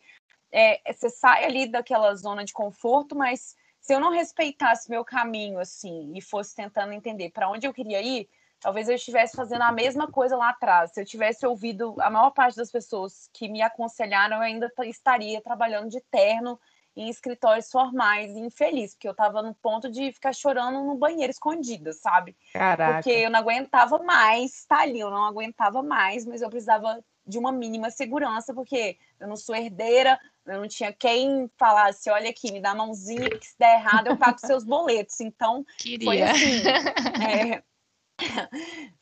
é, 0.51 0.81
você 0.91 1.09
sai 1.09 1.45
ali 1.45 1.67
daquela 1.67 2.13
zona 2.15 2.43
de 2.43 2.53
conforto, 2.53 3.15
mas 3.15 3.55
se 3.79 3.93
eu 3.93 3.99
não 3.99 4.11
respeitasse 4.11 4.89
meu 4.89 5.05
caminho 5.05 5.59
assim 5.59 6.11
e 6.15 6.21
fosse 6.21 6.55
tentando 6.55 6.93
entender 6.93 7.29
para 7.31 7.49
onde 7.49 7.67
eu 7.67 7.73
queria 7.73 8.01
ir, 8.01 8.27
talvez 8.59 8.89
eu 8.89 8.95
estivesse 8.95 9.35
fazendo 9.35 9.61
a 9.61 9.71
mesma 9.71 10.11
coisa 10.11 10.35
lá 10.35 10.49
atrás. 10.49 10.91
Se 10.91 11.01
eu 11.01 11.05
tivesse 11.05 11.45
ouvido 11.45 11.95
a 11.99 12.09
maior 12.09 12.31
parte 12.31 12.57
das 12.57 12.71
pessoas 12.71 13.29
que 13.33 13.47
me 13.47 13.61
aconselharam, 13.61 14.37
eu 14.37 14.41
ainda 14.41 14.71
estaria 14.85 15.41
trabalhando 15.41 15.89
de 15.89 16.01
terno 16.11 16.59
em 16.97 17.09
escritórios 17.09 17.69
formais 17.71 18.35
e 18.35 18.39
infeliz, 18.39 18.95
porque 18.95 19.07
eu 19.07 19.13
tava 19.13 19.43
no 19.43 19.53
ponto 19.53 19.89
de 19.89 20.11
ficar 20.11 20.33
chorando 20.33 20.83
no 20.83 20.95
banheiro 20.95 21.29
escondida, 21.29 21.93
sabe? 21.93 22.35
Caraca. 22.51 22.93
Porque 22.95 23.11
eu 23.11 23.29
não 23.29 23.39
aguentava 23.39 23.99
mais 23.99 24.61
estar 24.61 24.79
ali, 24.79 24.99
eu 24.99 25.11
não 25.11 25.23
aguentava 25.23 25.83
mais, 25.83 26.25
mas 26.25 26.41
eu 26.41 26.49
precisava 26.49 26.99
de 27.25 27.37
uma 27.37 27.51
mínima 27.51 27.91
segurança, 27.91 28.51
porque 28.53 28.97
eu 29.19 29.27
não 29.27 29.35
sou 29.35 29.55
herdeira, 29.55 30.19
Eu 30.45 30.61
não 30.61 30.67
tinha 30.67 30.93
quem 30.93 31.51
falasse, 31.57 32.09
olha 32.09 32.29
aqui, 32.29 32.51
me 32.53 32.61
dá 32.61 32.71
a 32.71 32.75
mãozinha, 32.75 33.29
que 33.29 33.45
se 33.45 33.59
der 33.59 33.79
errado 33.79 34.07
eu 34.07 34.17
pago 34.17 34.39
seus 34.39 34.63
boletos. 34.63 35.19
Então, 35.19 35.65
Queria. 35.77 36.05
foi 36.05 36.21
assim. 36.23 36.63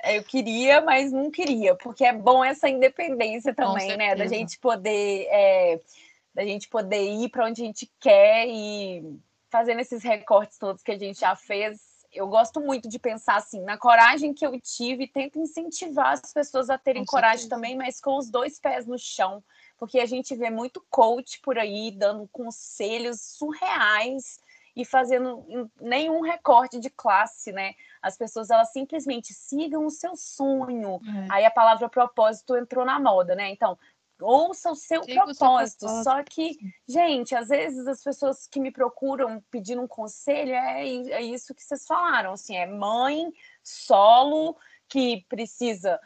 É, 0.04 0.18
eu 0.18 0.24
queria, 0.24 0.82
mas 0.82 1.12
não 1.12 1.32
queria, 1.32 1.74
porque 1.76 2.04
é 2.04 2.12
bom 2.12 2.44
essa 2.44 2.68
independência 2.68 3.54
também, 3.54 3.96
né? 3.96 4.14
Da 4.14 4.26
gente 4.26 4.60
poder, 4.60 5.28
é, 5.30 5.80
da 6.36 6.46
gente 6.46 6.68
poder 6.68 7.02
ir 7.02 7.30
para 7.30 7.46
onde 7.46 7.62
a 7.62 7.66
gente 7.66 7.90
quer 8.00 8.46
e 8.48 9.18
fazendo 9.50 9.80
esses 9.80 10.04
recortes 10.04 10.58
todos 10.58 10.84
que 10.84 10.92
a 10.92 10.98
gente 10.98 11.22
já 11.22 11.34
fez. 11.34 11.80
Eu 12.12 12.28
gosto 12.28 12.60
muito 12.60 12.90
de 12.90 13.00
pensar 13.00 13.38
assim, 13.38 13.62
na 13.62 13.78
coragem 13.78 14.34
que 14.34 14.46
eu 14.46 14.60
tive, 14.60 15.08
tento 15.08 15.40
incentivar 15.40 16.12
as 16.12 16.34
pessoas 16.34 16.70
a 16.70 16.78
terem 16.78 17.06
coragem 17.06 17.48
também, 17.48 17.76
mas 17.78 18.02
com 18.02 18.18
os 18.18 18.30
dois 18.30 18.60
pés 18.60 18.86
no 18.86 18.98
chão, 18.98 19.42
porque 19.78 20.00
a 20.00 20.06
gente 20.06 20.36
vê 20.36 20.50
muito 20.50 20.86
coach 20.90 21.40
por 21.42 21.58
aí 21.58 21.92
dando 21.92 22.28
conselhos 22.28 23.22
surreais 23.22 24.40
e 24.76 24.84
fazendo 24.84 25.46
nenhum 25.80 26.20
recorte 26.20 26.80
de 26.80 26.90
classe, 26.90 27.54
né? 27.54 27.74
As 28.02 28.18
pessoas 28.18 28.50
elas 28.50 28.74
simplesmente 28.74 29.34
sigam 29.34 29.86
o 29.86 29.90
seu 29.90 30.18
sonho. 30.18 31.00
É. 31.30 31.34
Aí 31.34 31.46
a 31.46 31.52
palavra 31.52 31.88
propósito 31.88 32.58
entrou 32.58 32.86
na 32.86 33.00
moda, 33.00 33.36
né? 33.36 33.50
Então, 33.52 33.78
ouça 34.22 34.72
o 34.72 34.76
seu 34.76 35.02
propósito. 35.06 35.86
O 35.86 35.90
seu 35.90 36.04
Só 36.04 36.24
que, 36.24 36.58
gente, 36.88 37.36
às 37.36 37.50
vezes 37.50 37.88
as 37.88 38.04
pessoas 38.04 38.48
que 38.48 38.60
me 38.60 38.72
procuram 38.72 39.44
pedindo 39.52 39.82
um 39.82 39.88
conselho 39.88 40.54
é, 40.54 40.84
é 40.84 41.22
isso 41.22 41.54
que 41.56 41.64
vocês 41.64 41.86
falaram, 41.86 42.34
assim, 42.34 42.56
é 42.56 42.66
mãe 42.66 43.32
solo 43.64 44.56
que 44.88 45.26
precisa 45.28 46.00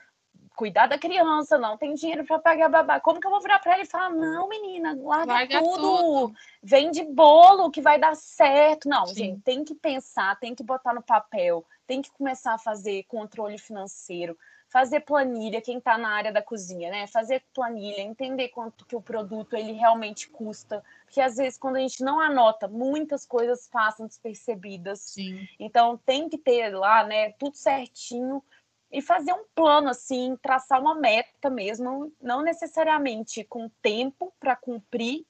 cuidar 0.55 0.87
da 0.87 0.97
criança, 0.97 1.57
não 1.57 1.77
tem 1.77 1.93
dinheiro 1.93 2.25
para 2.25 2.37
pagar 2.37 2.67
babá. 2.67 2.99
Como 2.99 3.19
que 3.19 3.25
eu 3.25 3.31
vou 3.31 3.41
virar 3.41 3.59
para 3.59 3.75
ele 3.75 3.83
e 3.83 3.85
falar: 3.85 4.09
"Não, 4.09 4.49
menina, 4.49 4.93
guarda 4.93 5.33
Larga 5.33 5.63
tudo, 5.63 5.81
tudo, 5.81 6.33
vende 6.61 7.03
bolo 7.03 7.71
que 7.71 7.81
vai 7.81 7.97
dar 7.97 8.15
certo". 8.15 8.89
Não, 8.89 9.07
Sim. 9.07 9.15
gente, 9.15 9.41
tem 9.41 9.63
que 9.63 9.73
pensar, 9.73 10.37
tem 10.37 10.53
que 10.53 10.63
botar 10.63 10.93
no 10.93 11.01
papel, 11.01 11.65
tem 11.87 12.01
que 12.01 12.11
começar 12.11 12.53
a 12.53 12.57
fazer 12.57 13.03
controle 13.03 13.57
financeiro, 13.57 14.37
fazer 14.69 15.01
planilha, 15.01 15.61
quem 15.61 15.79
está 15.79 15.97
na 15.97 16.09
área 16.09 16.31
da 16.31 16.41
cozinha, 16.41 16.91
né? 16.91 17.07
Fazer 17.07 17.43
planilha, 17.53 18.01
entender 18.01 18.49
quanto 18.49 18.85
que 18.85 18.95
o 18.95 19.01
produto 19.01 19.55
ele 19.55 19.73
realmente 19.73 20.29
custa, 20.29 20.83
porque 21.03 21.19
às 21.19 21.37
vezes 21.37 21.57
quando 21.57 21.77
a 21.77 21.79
gente 21.79 22.03
não 22.03 22.19
anota, 22.19 22.67
muitas 22.67 23.25
coisas 23.25 23.67
passam 23.67 24.05
despercebidas. 24.05 24.99
Sim. 25.01 25.47
Então 25.59 25.97
tem 25.97 26.29
que 26.29 26.37
ter 26.37 26.69
lá, 26.69 27.03
né, 27.03 27.31
tudo 27.33 27.55
certinho 27.55 28.43
e 28.91 29.01
fazer 29.01 29.33
um 29.33 29.43
plano 29.55 29.89
assim, 29.89 30.37
traçar 30.41 30.79
uma 30.79 30.95
meta 30.95 31.49
mesmo, 31.49 32.11
não 32.21 32.41
necessariamente 32.43 33.43
com 33.43 33.69
tempo 33.81 34.31
para 34.39 34.55
cumprir, 34.55 35.25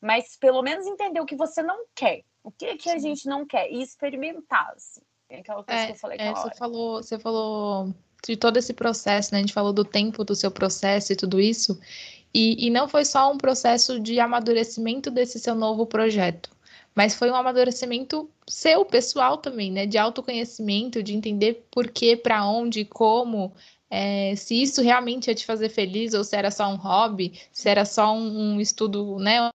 mas 0.00 0.36
pelo 0.36 0.62
menos 0.62 0.86
entender 0.86 1.20
o 1.20 1.26
que 1.26 1.36
você 1.36 1.60
não 1.60 1.86
quer, 1.94 2.22
o 2.42 2.52
que 2.52 2.76
que 2.76 2.90
a 2.90 2.98
gente 2.98 3.26
não 3.26 3.44
quer 3.44 3.68
e 3.70 3.82
experimentar. 3.82 4.72
Assim. 4.76 5.02
É 5.28 5.40
aquela 5.40 5.64
coisa 5.64 5.80
é, 5.80 5.86
que 5.86 5.92
eu 5.92 5.96
falei 5.96 6.18
é, 6.20 6.32
você 6.32 6.54
falou, 6.54 7.02
você 7.02 7.18
falou 7.18 7.94
de 8.24 8.36
todo 8.36 8.56
esse 8.56 8.72
processo, 8.72 9.32
né? 9.32 9.38
A 9.38 9.40
gente 9.40 9.52
falou 9.52 9.72
do 9.72 9.84
tempo 9.84 10.24
do 10.24 10.34
seu 10.34 10.50
processo 10.50 11.12
e 11.12 11.16
tudo 11.16 11.40
isso. 11.40 11.78
E, 12.34 12.66
e 12.66 12.70
não 12.70 12.88
foi 12.88 13.04
só 13.04 13.32
um 13.32 13.38
processo 13.38 13.98
de 14.00 14.20
amadurecimento 14.20 15.10
desse 15.10 15.38
seu 15.38 15.54
novo 15.54 15.86
projeto 15.86 16.50
mas 16.96 17.14
foi 17.14 17.30
um 17.30 17.34
amadurecimento 17.34 18.30
seu, 18.48 18.82
pessoal 18.86 19.36
também, 19.36 19.70
né? 19.70 19.84
De 19.84 19.98
autoconhecimento, 19.98 21.02
de 21.02 21.14
entender 21.14 21.66
por 21.70 21.90
que, 21.90 22.16
para 22.16 22.48
onde, 22.48 22.86
como, 22.86 23.52
é, 23.90 24.34
se 24.34 24.62
isso 24.62 24.80
realmente 24.80 25.28
ia 25.28 25.34
te 25.34 25.44
fazer 25.44 25.68
feliz 25.68 26.14
ou 26.14 26.24
se 26.24 26.34
era 26.34 26.50
só 26.50 26.66
um 26.68 26.76
hobby, 26.76 27.38
se 27.52 27.68
era 27.68 27.84
só 27.84 28.14
um, 28.14 28.54
um 28.54 28.60
estudo, 28.60 29.18
né? 29.18 29.50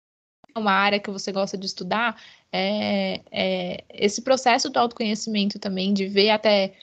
Uma 0.55 0.71
área 0.71 0.99
que 0.99 1.09
você 1.09 1.31
gosta 1.31 1.57
de 1.57 1.65
estudar. 1.65 2.21
É, 2.51 3.21
é, 3.31 3.85
esse 3.89 4.21
processo 4.21 4.69
do 4.69 4.77
autoconhecimento 4.77 5.57
também, 5.57 5.93
de 5.93 6.05
ver 6.05 6.29
até, 6.29 6.75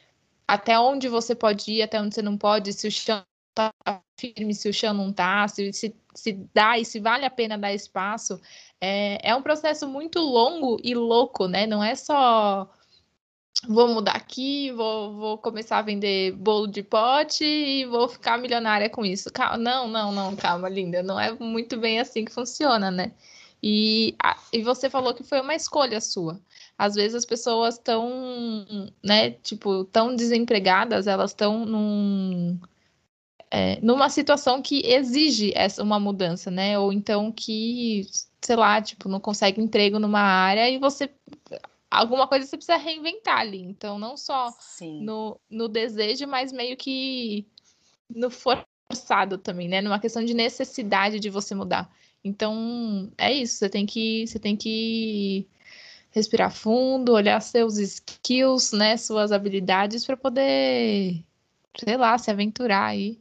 até 0.49 0.79
onde 0.81 1.09
você 1.09 1.35
pode 1.35 1.71
ir, 1.71 1.83
até 1.83 2.01
onde 2.01 2.15
você 2.15 2.23
não 2.23 2.39
pode, 2.39 2.73
se 2.73 2.89
o 2.89 2.91
chão 2.91 3.23
tá 3.55 3.71
firme, 4.19 4.55
se 4.55 4.69
o 4.69 4.73
chão 4.73 4.95
não 4.95 5.13
tá, 5.13 5.47
se, 5.47 5.73
se, 5.73 5.95
se 6.15 6.33
dá 6.55 6.79
e 6.79 6.85
se 6.85 6.99
vale 7.01 7.25
a 7.27 7.31
pena 7.31 7.59
dar 7.59 7.75
espaço, 7.75 8.41
é, 8.81 9.19
é 9.23 9.35
um 9.35 9.43
processo 9.43 9.87
muito 9.87 10.19
longo 10.21 10.79
e 10.83 10.95
louco, 10.95 11.47
né? 11.47 11.67
Não 11.67 11.85
é 11.85 11.95
só 11.95 12.69
vou 13.67 13.89
mudar 13.89 14.13
aqui, 14.13 14.71
vou, 14.73 15.15
vou 15.17 15.39
começar 15.39 15.79
a 15.79 15.83
vender 15.83 16.33
bolo 16.33 16.67
de 16.67 16.83
pote 16.83 17.45
e 17.45 17.85
vou 17.87 18.09
ficar 18.09 18.39
milionária 18.39 18.89
com 18.89 19.05
isso. 19.05 19.33
Calma, 19.33 19.59
não, 19.59 19.89
não, 19.89 20.13
não, 20.13 20.37
calma, 20.37 20.69
linda. 20.69 21.03
Não 21.03 21.19
é 21.19 21.33
muito 21.33 21.77
bem 21.79 22.01
assim 22.01 22.25
que 22.25 22.33
funciona, 22.33 22.91
né? 22.91 23.13
E, 23.63 24.15
a, 24.23 24.37
e 24.53 24.63
você 24.63 24.89
falou 24.89 25.15
que 25.15 25.25
foi 25.25 25.41
uma 25.41 25.55
escolha 25.55 26.01
sua. 26.01 26.41
Às 26.79 26.95
vezes 26.95 27.17
as 27.17 27.25
pessoas 27.25 27.75
estão, 27.75 28.09
né, 29.05 29.33
tipo, 29.33 29.85
tão 29.87 30.15
desempregadas, 30.15 31.09
elas 31.09 31.33
estão 31.33 31.67
num, 31.67 32.59
é, 33.51 33.81
numa 33.83 34.09
situação 34.09 34.63
que 34.63 34.87
exige 34.87 35.53
essa, 35.57 35.83
uma 35.83 35.99
mudança, 35.99 36.51
né? 36.51 36.79
Ou 36.79 36.93
então 36.93 37.33
que 37.33 38.07
sei 38.41 38.57
lá, 38.57 38.81
tipo, 38.81 39.09
não 39.09 39.21
consegue 39.21 39.61
emprego 39.61 39.99
numa 39.99 40.21
área 40.21 40.71
e 40.71 40.79
você 40.79 41.11
alguma 41.91 42.27
coisa 42.29 42.47
você 42.47 42.57
precisa 42.57 42.77
reinventar 42.77 43.39
ali. 43.39 43.61
Então, 43.61 43.99
não 43.99 44.17
só 44.17 44.51
no, 45.03 45.41
no 45.51 45.69
desejo, 45.69 46.27
mas 46.27 46.53
meio 46.53 46.77
que 46.77 47.47
no 48.09 48.31
forçado 48.31 49.39
também, 49.39 49.69
né? 49.69 49.81
Numa 49.81 49.99
questão 49.99 50.25
de 50.25 50.35
necessidade 50.35 51.19
de 51.21 51.31
você 51.31 51.55
mudar. 51.55 51.91
Então, 52.23 53.11
é 53.17 53.33
isso, 53.33 53.57
você 53.57 53.69
tem 53.69 53.87
que 53.87 54.27
você 54.27 54.39
tem 54.39 54.57
que 54.57 55.47
respirar 56.19 56.53
fundo, 56.53 57.15
olhar 57.15 57.41
seus 57.41 57.79
skills, 57.79 58.73
né, 58.73 58.97
suas 58.97 59.33
habilidades 59.33 60.05
para 60.05 60.17
poder, 60.17 61.25
sei 61.77 61.97
lá, 61.97 62.19
se 62.19 62.31
aventurar 62.31 62.85
aí. 62.85 63.19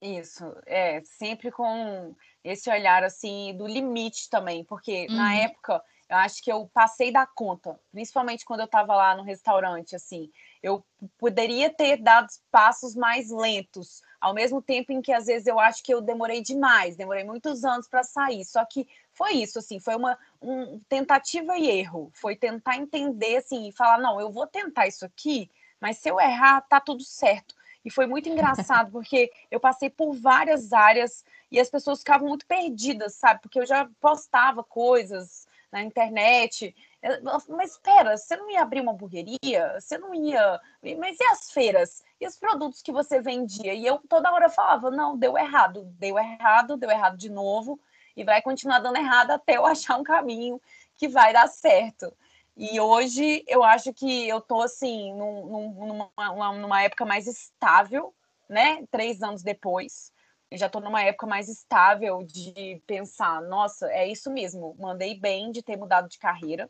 Isso, 0.00 0.44
é, 0.64 1.02
sempre 1.04 1.50
com 1.50 2.14
esse 2.42 2.70
olhar 2.70 3.04
assim 3.04 3.54
do 3.56 3.66
limite 3.66 4.30
também, 4.30 4.64
porque 4.64 5.06
uhum. 5.10 5.16
na 5.16 5.34
época 5.34 5.82
eu 6.08 6.16
acho 6.16 6.42
que 6.42 6.50
eu 6.50 6.68
passei 6.72 7.12
da 7.12 7.26
conta, 7.26 7.78
principalmente 7.92 8.44
quando 8.44 8.60
eu 8.60 8.66
estava 8.66 8.94
lá 8.96 9.14
no 9.14 9.22
restaurante, 9.22 9.94
assim, 9.94 10.30
eu 10.62 10.84
poderia 11.18 11.70
ter 11.70 11.96
dado 11.96 12.28
passos 12.50 12.94
mais 12.94 13.30
lentos, 13.30 14.02
ao 14.20 14.34
mesmo 14.34 14.60
tempo 14.60 14.92
em 14.92 15.00
que 15.00 15.12
às 15.12 15.26
vezes 15.26 15.46
eu 15.46 15.58
acho 15.58 15.82
que 15.82 15.92
eu 15.92 16.02
demorei 16.02 16.42
demais, 16.42 16.96
demorei 16.96 17.24
muitos 17.24 17.64
anos 17.64 17.88
para 17.88 18.02
sair. 18.02 18.44
Só 18.44 18.64
que 18.64 18.86
foi 19.12 19.32
isso, 19.32 19.58
assim, 19.58 19.80
foi 19.80 19.96
uma 19.96 20.18
um, 20.40 20.78
tentativa 20.88 21.56
e 21.56 21.68
erro, 21.68 22.10
foi 22.12 22.36
tentar 22.36 22.76
entender 22.76 23.38
assim 23.38 23.68
e 23.68 23.72
falar 23.72 23.98
não, 23.98 24.20
eu 24.20 24.30
vou 24.30 24.46
tentar 24.46 24.86
isso 24.86 25.04
aqui, 25.04 25.50
mas 25.80 25.98
se 25.98 26.10
eu 26.10 26.20
errar 26.20 26.60
tá 26.62 26.80
tudo 26.80 27.02
certo. 27.02 27.54
E 27.82 27.90
foi 27.90 28.06
muito 28.06 28.28
engraçado, 28.28 28.90
porque 28.92 29.32
eu 29.50 29.58
passei 29.58 29.88
por 29.88 30.12
várias 30.12 30.72
áreas 30.72 31.24
e 31.50 31.58
as 31.58 31.70
pessoas 31.70 32.00
ficavam 32.00 32.28
muito 32.28 32.46
perdidas, 32.46 33.14
sabe? 33.14 33.40
Porque 33.40 33.58
eu 33.58 33.66
já 33.66 33.88
postava 33.98 34.62
coisas 34.62 35.48
na 35.72 35.82
internet. 35.82 36.74
Mas 37.48 37.72
espera, 37.72 38.16
você 38.16 38.36
não 38.36 38.50
ia 38.50 38.62
abrir 38.62 38.82
uma 38.82 38.92
hamburgueria? 38.92 39.80
Você 39.80 39.96
não 39.96 40.14
ia. 40.14 40.60
Mas 40.98 41.18
e 41.18 41.24
as 41.24 41.50
feiras? 41.50 42.02
E 42.20 42.26
os 42.26 42.36
produtos 42.36 42.82
que 42.82 42.92
você 42.92 43.20
vendia? 43.20 43.72
E 43.72 43.86
eu 43.86 43.98
toda 44.08 44.32
hora 44.32 44.50
falava: 44.50 44.90
não, 44.90 45.16
deu 45.16 45.36
errado, 45.38 45.84
deu 45.98 46.18
errado, 46.18 46.76
deu 46.76 46.90
errado 46.90 47.16
de 47.16 47.30
novo, 47.30 47.80
e 48.14 48.22
vai 48.22 48.42
continuar 48.42 48.80
dando 48.80 48.98
errado 48.98 49.30
até 49.30 49.56
eu 49.56 49.64
achar 49.66 49.98
um 49.98 50.02
caminho 50.02 50.60
que 50.96 51.08
vai 51.08 51.32
dar 51.32 51.48
certo. 51.48 52.12
E 52.56 52.78
hoje 52.78 53.42
eu 53.48 53.64
acho 53.64 53.94
que 53.94 54.28
eu 54.28 54.40
tô 54.40 54.60
assim, 54.60 55.14
num, 55.14 55.72
numa, 56.18 56.52
numa 56.52 56.82
época 56.82 57.06
mais 57.06 57.26
estável, 57.26 58.14
né? 58.48 58.84
Três 58.90 59.22
anos 59.22 59.42
depois. 59.42 60.12
Eu 60.50 60.58
já 60.58 60.66
estou 60.66 60.82
numa 60.82 61.02
época 61.02 61.26
mais 61.26 61.48
estável 61.48 62.22
de 62.24 62.82
pensar, 62.86 63.40
nossa, 63.40 63.86
é 63.90 64.06
isso 64.08 64.30
mesmo, 64.30 64.74
mandei 64.78 65.14
bem 65.18 65.52
de 65.52 65.62
ter 65.62 65.76
mudado 65.76 66.08
de 66.08 66.18
carreira. 66.18 66.68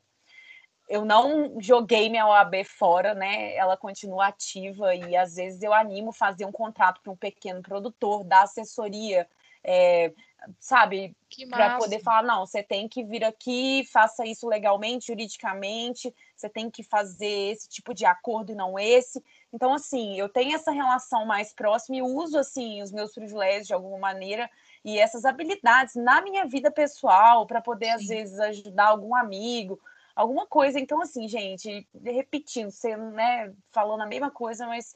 Eu 0.90 1.04
não 1.04 1.60
joguei 1.60 2.10
minha 2.10 2.26
OAB 2.26 2.64
fora, 2.64 3.14
né? 3.14 3.54
Ela 3.54 3.76
continua 3.76 4.26
ativa 4.26 4.92
e 4.92 5.16
às 5.16 5.36
vezes 5.36 5.62
eu 5.62 5.72
animo 5.72 6.10
fazer 6.10 6.44
um 6.44 6.50
contrato 6.50 7.00
para 7.00 7.12
um 7.12 7.16
pequeno 7.16 7.62
produtor, 7.62 8.24
dar 8.24 8.42
assessoria, 8.42 9.24
é, 9.62 10.12
sabe, 10.58 11.14
para 11.48 11.78
poder 11.78 12.00
falar, 12.00 12.24
não, 12.24 12.44
você 12.44 12.60
tem 12.60 12.88
que 12.88 13.04
vir 13.04 13.24
aqui, 13.24 13.84
faça 13.92 14.26
isso 14.26 14.48
legalmente, 14.48 15.06
juridicamente, 15.06 16.12
você 16.34 16.48
tem 16.48 16.68
que 16.68 16.82
fazer 16.82 17.52
esse 17.52 17.68
tipo 17.68 17.94
de 17.94 18.04
acordo 18.04 18.50
e 18.50 18.56
não 18.56 18.76
esse. 18.76 19.22
Então, 19.52 19.72
assim, 19.74 20.18
eu 20.18 20.28
tenho 20.28 20.56
essa 20.56 20.72
relação 20.72 21.24
mais 21.24 21.52
próxima 21.52 21.98
e 21.98 22.02
uso, 22.02 22.36
assim, 22.36 22.82
os 22.82 22.90
meus 22.90 23.14
privilégios 23.14 23.68
de 23.68 23.74
alguma 23.74 23.98
maneira 23.98 24.50
e 24.84 24.98
essas 24.98 25.24
habilidades 25.24 25.94
na 25.94 26.20
minha 26.20 26.46
vida 26.46 26.68
pessoal 26.68 27.46
para 27.46 27.60
poder, 27.60 27.86
Sim. 27.86 27.92
às 27.92 28.06
vezes, 28.08 28.40
ajudar 28.40 28.88
algum 28.88 29.14
amigo, 29.14 29.78
alguma 30.14 30.46
coisa. 30.46 30.78
Então, 30.78 31.00
assim, 31.00 31.28
gente, 31.28 31.86
repetindo, 32.02 32.70
você, 32.70 32.96
né, 32.96 33.52
falando 33.70 34.02
a 34.02 34.06
mesma 34.06 34.30
coisa, 34.30 34.66
mas 34.66 34.94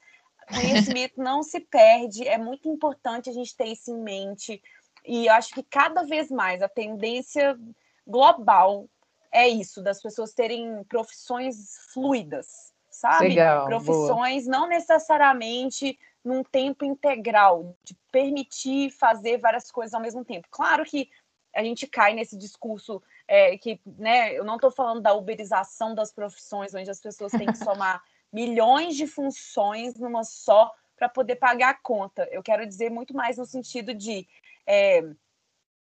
conhecimento 0.52 1.14
não 1.22 1.42
se 1.42 1.60
perde, 1.60 2.26
é 2.26 2.36
muito 2.36 2.68
importante 2.68 3.30
a 3.30 3.32
gente 3.32 3.56
ter 3.56 3.66
isso 3.66 3.90
em 3.90 3.98
mente 3.98 4.62
E 5.04 5.26
eu 5.26 5.32
acho 5.32 5.52
que 5.54 5.62
cada 5.62 6.02
vez 6.02 6.30
mais 6.30 6.62
a 6.62 6.68
tendência 6.68 7.58
global 8.06 8.88
é 9.30 9.48
isso, 9.48 9.82
das 9.82 10.00
pessoas 10.00 10.32
terem 10.32 10.84
profissões 10.84 11.88
fluidas, 11.92 12.72
sabe? 12.90 13.28
Legal, 13.28 13.66
profissões 13.66 14.44
boa. 14.44 14.58
não 14.58 14.68
necessariamente 14.68 15.98
num 16.24 16.42
tempo 16.42 16.84
integral, 16.86 17.76
de 17.84 17.94
permitir 18.10 18.90
fazer 18.90 19.36
várias 19.38 19.70
coisas 19.70 19.92
ao 19.92 20.00
mesmo 20.00 20.24
tempo. 20.24 20.48
Claro 20.50 20.84
que 20.84 21.10
a 21.54 21.62
gente 21.62 21.86
cai 21.86 22.14
nesse 22.14 22.36
discurso 22.36 23.02
é, 23.26 23.56
que, 23.56 23.80
né, 23.86 24.32
eu 24.32 24.44
não 24.44 24.56
estou 24.56 24.70
falando 24.70 25.00
da 25.00 25.14
uberização 25.14 25.94
das 25.94 26.12
profissões, 26.12 26.74
onde 26.74 26.90
as 26.90 27.00
pessoas 27.00 27.32
têm 27.32 27.46
que 27.46 27.58
somar 27.58 28.02
milhões 28.32 28.96
de 28.96 29.06
funções 29.06 29.94
numa 29.94 30.24
só 30.24 30.72
para 30.96 31.08
poder 31.08 31.36
pagar 31.36 31.70
a 31.70 31.80
conta. 31.82 32.28
Eu 32.30 32.42
quero 32.42 32.66
dizer 32.66 32.90
muito 32.90 33.14
mais 33.14 33.36
no 33.36 33.46
sentido 33.46 33.94
de 33.94 34.26
é, 34.66 35.02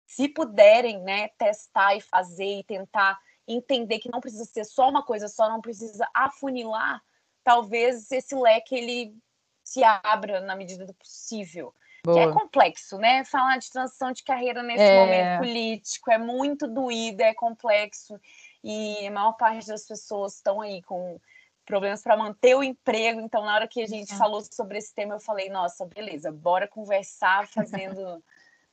se 0.05 0.27
puderem 0.27 1.01
né, 1.01 1.29
testar 1.29 1.95
e 1.95 2.01
fazer 2.01 2.59
e 2.59 2.63
tentar 2.63 3.19
entender 3.47 3.99
que 3.99 4.11
não 4.11 4.21
precisa 4.21 4.45
ser 4.45 4.63
só 4.63 4.89
uma 4.89 5.03
coisa 5.03 5.27
só, 5.27 5.49
não 5.49 5.61
precisa 5.61 6.07
afunilar, 6.13 7.01
talvez 7.43 8.11
esse 8.11 8.35
leque 8.35 8.75
ele 8.75 9.17
se 9.63 9.83
abra 9.83 10.39
na 10.41 10.55
medida 10.55 10.85
do 10.85 10.93
possível. 10.93 11.73
Boa. 12.05 12.17
Que 12.17 12.29
é 12.29 12.33
complexo, 12.33 12.97
né? 12.97 13.23
Falar 13.23 13.57
de 13.57 13.71
transição 13.71 14.11
de 14.11 14.23
carreira 14.23 14.61
nesse 14.61 14.83
é... 14.83 14.99
momento 14.99 15.39
político 15.39 16.11
é 16.11 16.17
muito 16.17 16.67
doído, 16.67 17.21
é 17.21 17.33
complexo. 17.33 18.19
E 18.63 19.07
a 19.07 19.11
maior 19.11 19.33
parte 19.33 19.67
das 19.67 19.85
pessoas 19.85 20.35
estão 20.35 20.61
aí 20.61 20.81
com 20.83 21.19
problemas 21.65 22.01
para 22.01 22.17
manter 22.17 22.55
o 22.55 22.63
emprego. 22.63 23.21
Então, 23.21 23.45
na 23.45 23.55
hora 23.55 23.67
que 23.67 23.81
a 23.81 23.87
gente 23.87 24.15
falou 24.17 24.41
sobre 24.41 24.77
esse 24.77 24.93
tema, 24.93 25.15
eu 25.15 25.19
falei: 25.19 25.49
nossa, 25.49 25.85
beleza, 25.85 26.31
bora 26.31 26.67
conversar 26.67 27.47
fazendo 27.47 28.21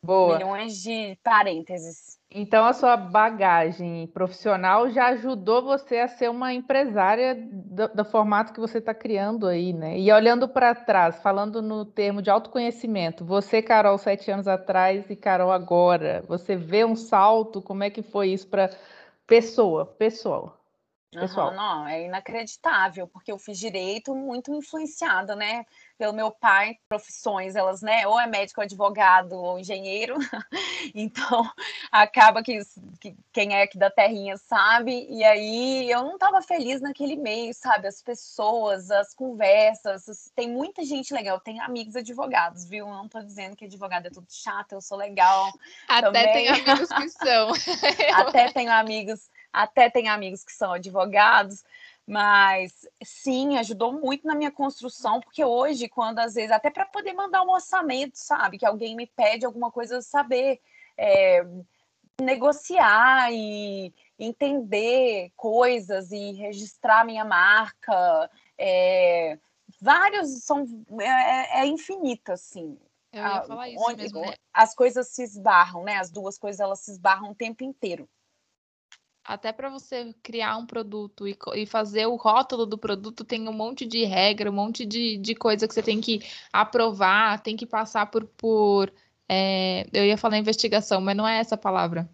Boa. 0.03 0.39
milhões 0.39 0.83
de 0.83 1.19
parênteses. 1.23 2.19
Então, 2.31 2.65
a 2.65 2.73
sua 2.73 2.97
bagagem 2.97 4.07
profissional 4.07 4.89
já 4.89 5.09
ajudou 5.09 5.63
você 5.63 5.99
a 5.99 6.09
ser 6.09 6.31
uma 6.31 6.55
empresária 6.55 7.35
do, 7.35 7.89
do 7.89 8.05
formato 8.05 8.53
que 8.53 8.61
você 8.61 8.79
está 8.79 8.95
criando 8.95 9.47
aí, 9.47 9.73
né? 9.73 9.99
E 9.99 10.11
olhando 10.13 10.49
para 10.49 10.75
trás, 10.75 11.21
falando 11.21 11.61
no 11.61 11.85
termo 11.85 12.23
de 12.23 12.31
autoconhecimento, 12.31 13.25
você, 13.25 13.61
Carol, 13.61 13.99
sete 13.99 14.31
anos 14.31 14.47
atrás 14.47 15.11
e 15.11 15.17
Carol 15.17 15.51
agora, 15.51 16.25
você 16.29 16.57
vê 16.57 16.85
um 16.85 16.95
salto? 16.95 17.61
Como 17.61 17.83
é 17.83 17.91
que 17.91 18.03
foi 18.03 18.29
isso 18.29 18.47
para 18.47 18.71
pessoa, 19.27 19.85
pessoal? 19.85 20.57
Pessoal. 21.11 21.51
Uhum, 21.51 21.57
não, 21.57 21.89
é 21.89 22.05
inacreditável, 22.05 23.09
porque 23.09 23.33
eu 23.33 23.39
fiz 23.39 23.59
direito 23.59 24.15
muito 24.15 24.55
influenciada, 24.55 25.35
né? 25.35 25.65
Pelo 26.01 26.15
meu 26.15 26.31
pai, 26.31 26.79
profissões, 26.89 27.55
elas, 27.55 27.83
né? 27.83 28.07
Ou 28.07 28.19
é 28.19 28.27
médico, 28.27 28.63
advogado, 28.63 29.33
ou 29.35 29.59
engenheiro. 29.59 30.17
então, 30.95 31.47
acaba 31.93 32.43
que, 32.43 32.59
que, 32.99 33.15
quem 33.31 33.55
é 33.55 33.65
aqui 33.65 33.77
da 33.77 33.91
terrinha 33.91 34.39
sabe. 34.39 35.07
E 35.11 35.23
aí, 35.23 35.91
eu 35.91 36.03
não 36.03 36.15
estava 36.15 36.41
feliz 36.41 36.81
naquele 36.81 37.17
meio, 37.17 37.53
sabe? 37.53 37.87
As 37.87 38.03
pessoas, 38.03 38.91
as 38.91 39.13
conversas. 39.13 40.33
Tem 40.35 40.49
muita 40.49 40.83
gente 40.87 41.13
legal. 41.13 41.39
Tem 41.39 41.61
amigos 41.61 41.95
advogados, 41.95 42.65
viu? 42.65 42.87
Não 42.87 43.05
estou 43.05 43.23
dizendo 43.23 43.55
que 43.55 43.67
advogado 43.67 44.07
é 44.07 44.11
tudo 44.11 44.27
chato, 44.31 44.73
eu 44.73 44.81
sou 44.81 44.97
legal. 44.97 45.53
Até 45.87 46.07
também. 46.07 46.33
tem 46.33 46.49
amigos 46.49 46.89
que 46.89 47.09
são. 47.11 47.53
Até 48.17 48.51
tenho 48.51 48.73
amigos 48.73 49.29
até 49.53 49.91
tem 49.91 50.09
amigos 50.09 50.45
que 50.45 50.53
são 50.53 50.73
advogados, 50.73 51.65
mas 52.11 52.89
sim, 53.05 53.57
ajudou 53.57 53.93
muito 53.93 54.27
na 54.27 54.35
minha 54.35 54.51
construção, 54.51 55.21
porque 55.21 55.45
hoje, 55.45 55.89
quando 55.89 56.19
às 56.19 56.35
vezes, 56.35 56.51
até 56.51 56.69
para 56.69 56.85
poder 56.85 57.13
mandar 57.13 57.43
um 57.43 57.51
orçamento, 57.51 58.17
sabe, 58.17 58.59
que 58.59 58.67
alguém 58.67 58.97
me 58.97 59.07
pede 59.07 59.47
alguma 59.47 59.71
coisa, 59.71 60.03
saber 60.03 60.61
é, 60.99 61.47
negociar 62.21 63.33
e 63.33 63.95
entender 64.19 65.31
coisas 65.37 66.11
e 66.11 66.33
registrar 66.33 67.05
minha 67.05 67.25
marca, 67.25 68.29
é, 68.59 69.39
vários 69.81 70.43
são 70.43 70.67
é, 71.01 71.61
é 71.61 71.67
infinito 71.67 72.33
assim. 72.33 72.77
Eu 73.13 73.23
ia 73.23 73.43
falar 73.43 73.69
isso 73.69 73.85
onde 73.89 74.03
mesmo, 74.03 74.21
né? 74.23 74.35
as 74.53 74.75
coisas 74.75 75.07
se 75.11 75.23
esbarram, 75.23 75.85
né? 75.85 75.99
As 75.99 76.11
duas 76.11 76.37
coisas 76.37 76.59
elas 76.59 76.81
se 76.81 76.91
esbarram 76.91 77.31
o 77.31 77.37
tempo 77.37 77.63
inteiro 77.63 78.09
até 79.31 79.53
para 79.53 79.71
você 79.71 80.13
criar 80.25 80.57
um 80.57 80.67
produto 80.67 81.27
e, 81.29 81.39
e, 81.55 81.65
fazer 81.65 82.07
o 82.07 82.17
rótulo 82.17 82.67
do 82.67 82.77
produto, 82.77 83.25
tem 83.25 83.49
um 83.49 83.53
monte 83.53 83.87
de 83.87 84.05
regra, 84.05 84.51
um 84.51 84.55
monte 84.55 84.85
de, 84.85 85.19
de 85.19 85.37
coisa 85.37 85.69
que 85.69 85.73
você 85.73 85.83
tem 85.83 86.01
que 86.01 86.21
aprovar, 86.53 87.41
tem 87.41 87.57
que 87.57 87.65
passar 87.65 88.07
por. 88.07 88.25
por 88.25 88.93
é, 89.29 89.87
eu 89.93 90.05
ia 90.05 90.19
falar 90.19 90.39
investigação, 90.39 91.01
mas 91.01 91.17
não 91.17 91.29
é 91.29 91.39
essa 91.39 91.57
palavra. 91.57 92.11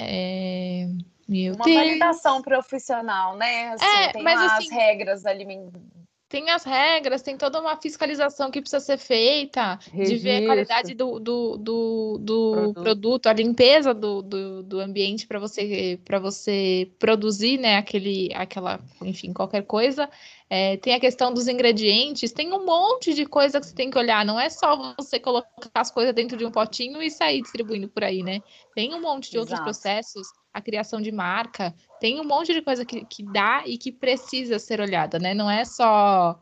É, 0.00 0.88
meu 1.28 1.54
Uma 1.54 1.64
Deus. 1.66 1.76
validação 1.76 2.40
profissional, 2.40 3.36
né? 3.36 3.74
Assim, 3.74 3.84
é, 3.84 4.12
tem 4.12 4.22
mas, 4.22 4.40
as 4.40 4.52
assim, 4.52 4.74
regras 4.74 5.26
alimentares 5.26 5.99
tem 6.30 6.48
as 6.48 6.62
regras, 6.62 7.22
tem 7.22 7.36
toda 7.36 7.60
uma 7.60 7.76
fiscalização 7.76 8.52
que 8.52 8.60
precisa 8.60 8.78
ser 8.78 8.96
feita, 8.96 9.80
Registro. 9.92 10.06
de 10.06 10.16
ver 10.16 10.44
a 10.44 10.46
qualidade 10.46 10.94
do, 10.94 11.18
do, 11.18 11.56
do, 11.56 12.18
do 12.20 12.52
produto. 12.52 12.82
produto. 12.82 13.26
a 13.26 13.32
limpeza 13.32 13.92
do, 13.92 14.22
do, 14.22 14.62
do 14.62 14.78
ambiente 14.78 15.26
para 15.26 15.40
você 15.40 15.98
para 16.04 16.20
você 16.20 16.88
produzir, 17.00 17.58
né, 17.58 17.78
aquele, 17.78 18.32
aquela, 18.32 18.78
enfim, 19.02 19.32
qualquer 19.32 19.62
coisa. 19.62 20.08
É, 20.48 20.76
tem 20.76 20.94
a 20.94 21.00
questão 21.00 21.34
dos 21.34 21.48
ingredientes, 21.48 22.30
tem 22.30 22.52
um 22.52 22.64
monte 22.64 23.12
de 23.12 23.26
coisa 23.26 23.58
que 23.58 23.66
você 23.66 23.74
tem 23.74 23.90
que 23.90 23.98
olhar. 23.98 24.24
Não 24.24 24.38
é 24.38 24.48
só 24.48 24.94
você 24.96 25.18
colocar 25.18 25.50
as 25.74 25.90
coisas 25.90 26.14
dentro 26.14 26.36
de 26.36 26.44
um 26.44 26.50
potinho 26.52 27.02
e 27.02 27.10
sair 27.10 27.42
distribuindo 27.42 27.88
por 27.88 28.04
aí, 28.04 28.22
né? 28.22 28.40
Tem 28.72 28.94
um 28.94 29.00
monte 29.00 29.32
de 29.32 29.36
Exato. 29.36 29.52
outros 29.52 29.60
processos 29.60 30.28
a 30.52 30.60
criação 30.60 31.00
de 31.00 31.12
marca, 31.12 31.74
tem 32.00 32.20
um 32.20 32.24
monte 32.24 32.52
de 32.52 32.62
coisa 32.62 32.84
que, 32.84 33.04
que 33.04 33.22
dá 33.22 33.62
e 33.66 33.78
que 33.78 33.92
precisa 33.92 34.58
ser 34.58 34.80
olhada, 34.80 35.18
né? 35.18 35.34
Não 35.34 35.50
é 35.50 35.64
só. 35.64 36.40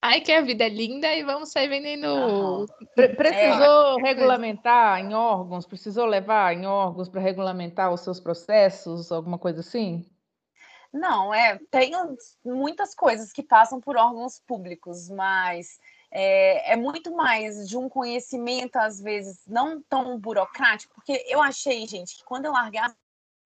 Ai, 0.00 0.20
que 0.20 0.32
a 0.32 0.42
vida 0.42 0.64
é 0.64 0.68
linda 0.68 1.14
e 1.14 1.22
vamos 1.22 1.50
sair 1.50 1.68
vendendo. 1.68 2.66
precisou 2.94 3.98
é, 3.98 4.02
regulamentar 4.02 5.00
em 5.00 5.14
órgãos? 5.14 5.66
Precisou 5.66 6.04
levar 6.06 6.54
em 6.54 6.66
órgãos 6.66 7.08
para 7.08 7.20
regulamentar 7.20 7.92
os 7.92 8.00
seus 8.00 8.20
processos, 8.20 9.10
alguma 9.10 9.38
coisa 9.38 9.60
assim? 9.60 10.06
Não, 10.92 11.34
é, 11.34 11.58
tem 11.70 11.92
muitas 12.44 12.94
coisas 12.94 13.32
que 13.32 13.42
passam 13.42 13.80
por 13.80 13.96
órgãos 13.96 14.38
públicos, 14.46 15.08
mas 15.08 15.78
é, 16.16 16.74
é, 16.74 16.76
muito 16.76 17.12
mais 17.12 17.68
de 17.68 17.76
um 17.76 17.88
conhecimento, 17.88 18.76
às 18.76 19.00
vezes, 19.00 19.40
não 19.48 19.82
tão 19.82 20.16
burocrático, 20.16 20.94
porque 20.94 21.24
eu 21.26 21.42
achei, 21.42 21.84
gente, 21.88 22.16
que 22.16 22.24
quando 22.24 22.44
eu 22.44 22.52
largasse 22.52 22.94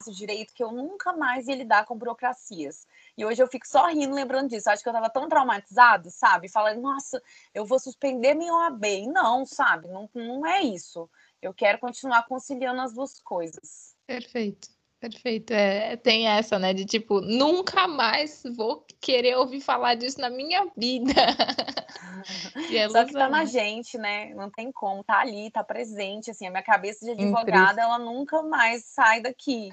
o 0.06 0.12
direito, 0.12 0.52
que 0.52 0.62
eu 0.62 0.70
nunca 0.70 1.14
mais 1.14 1.48
ia 1.48 1.56
lidar 1.56 1.86
com 1.86 1.96
burocracias. 1.96 2.86
E 3.16 3.24
hoje 3.24 3.42
eu 3.42 3.48
fico 3.48 3.66
só 3.66 3.86
rindo 3.86 4.14
lembrando 4.14 4.50
disso. 4.50 4.70
Acho 4.70 4.82
que 4.82 4.88
eu 4.88 4.92
estava 4.92 5.10
tão 5.10 5.28
traumatizado, 5.28 6.10
sabe? 6.10 6.48
Falando, 6.48 6.80
nossa, 6.80 7.20
eu 7.54 7.64
vou 7.64 7.80
suspender 7.80 8.34
minha 8.34 8.52
OAB. 8.52 8.84
E 8.84 9.06
não, 9.08 9.44
sabe? 9.44 9.88
Não, 9.88 10.08
não 10.14 10.46
é 10.46 10.62
isso. 10.62 11.10
Eu 11.42 11.52
quero 11.52 11.78
continuar 11.78 12.28
conciliando 12.28 12.82
as 12.82 12.92
duas 12.92 13.18
coisas. 13.18 13.96
Perfeito. 14.06 14.68
Perfeito, 15.00 15.52
é, 15.52 15.96
tem 15.96 16.26
essa, 16.26 16.58
né? 16.58 16.74
De 16.74 16.84
tipo, 16.84 17.20
nunca 17.20 17.86
mais 17.86 18.42
vou 18.56 18.84
querer 19.00 19.36
ouvir 19.36 19.60
falar 19.60 19.94
disso 19.94 20.20
na 20.20 20.28
minha 20.28 20.66
vida. 20.76 21.12
é 22.74 22.88
Só 22.88 23.04
que 23.04 23.12
tá 23.12 23.28
na 23.28 23.44
gente, 23.44 23.96
né? 23.96 24.34
Não 24.34 24.50
tem 24.50 24.72
como, 24.72 25.04
tá 25.04 25.20
ali, 25.20 25.52
tá 25.52 25.62
presente. 25.62 26.32
Assim, 26.32 26.48
a 26.48 26.50
minha 26.50 26.64
cabeça 26.64 27.04
de 27.04 27.12
advogada, 27.12 27.80
ela 27.80 27.98
nunca 27.98 28.42
mais 28.42 28.86
sai 28.86 29.20
daqui. 29.20 29.68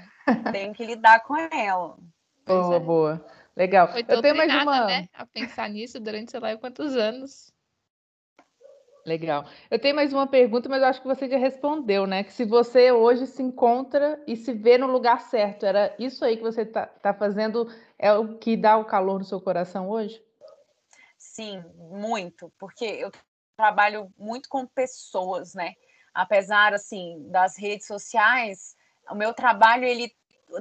Tenho 0.52 0.74
que 0.76 0.86
lidar 0.86 1.22
com 1.22 1.36
ela. 1.36 1.98
Boa, 2.46 2.76
é. 2.76 2.80
boa. 2.80 3.26
Legal. 3.56 3.88
Foi 3.88 4.06
Eu 4.08 4.22
tenho 4.22 4.38
mais 4.38 4.54
uma. 4.54 4.86
Né? 4.86 5.10
A 5.12 5.26
pensar 5.26 5.70
nisso 5.70 6.00
durante 6.00 6.30
sei 6.30 6.40
lá 6.40 6.56
quantos 6.58 6.96
anos. 6.96 7.52
Legal. 9.06 9.46
Eu 9.70 9.78
tenho 9.78 9.96
mais 9.96 10.12
uma 10.12 10.26
pergunta, 10.26 10.68
mas 10.68 10.82
eu 10.82 10.88
acho 10.88 11.02
que 11.02 11.08
você 11.08 11.30
já 11.30 11.38
respondeu, 11.38 12.08
né? 12.08 12.24
Que 12.24 12.34
se 12.34 12.44
você 12.44 12.92
hoje 12.92 13.28
se 13.28 13.44
encontra 13.44 14.20
e 14.26 14.36
se 14.36 14.52
vê 14.52 14.80
no 14.80 14.88
lugar 14.88 15.22
certo, 15.22 15.64
era 15.64 15.96
isso 16.00 16.26
aí 16.26 16.38
que 16.38 16.44
você 16.44 16.64
está 16.64 16.88
tá 16.88 17.14
fazendo, 17.14 17.72
é 18.00 18.12
o 18.14 18.40
que 18.40 18.58
dá 18.58 18.78
o 18.78 18.86
calor 18.86 19.20
no 19.20 19.26
seu 19.26 19.40
coração 19.40 19.90
hoje? 19.90 20.20
Sim, 21.20 21.64
muito, 21.78 22.52
porque 22.58 22.86
eu 22.86 23.12
trabalho 23.56 24.12
muito 24.18 24.50
com 24.50 24.66
pessoas, 24.66 25.54
né? 25.54 25.74
Apesar, 26.12 26.74
assim, 26.74 27.30
das 27.30 27.60
redes 27.60 27.86
sociais, 27.86 28.76
o 29.10 29.14
meu 29.14 29.36
trabalho, 29.36 29.86
ele 29.86 30.12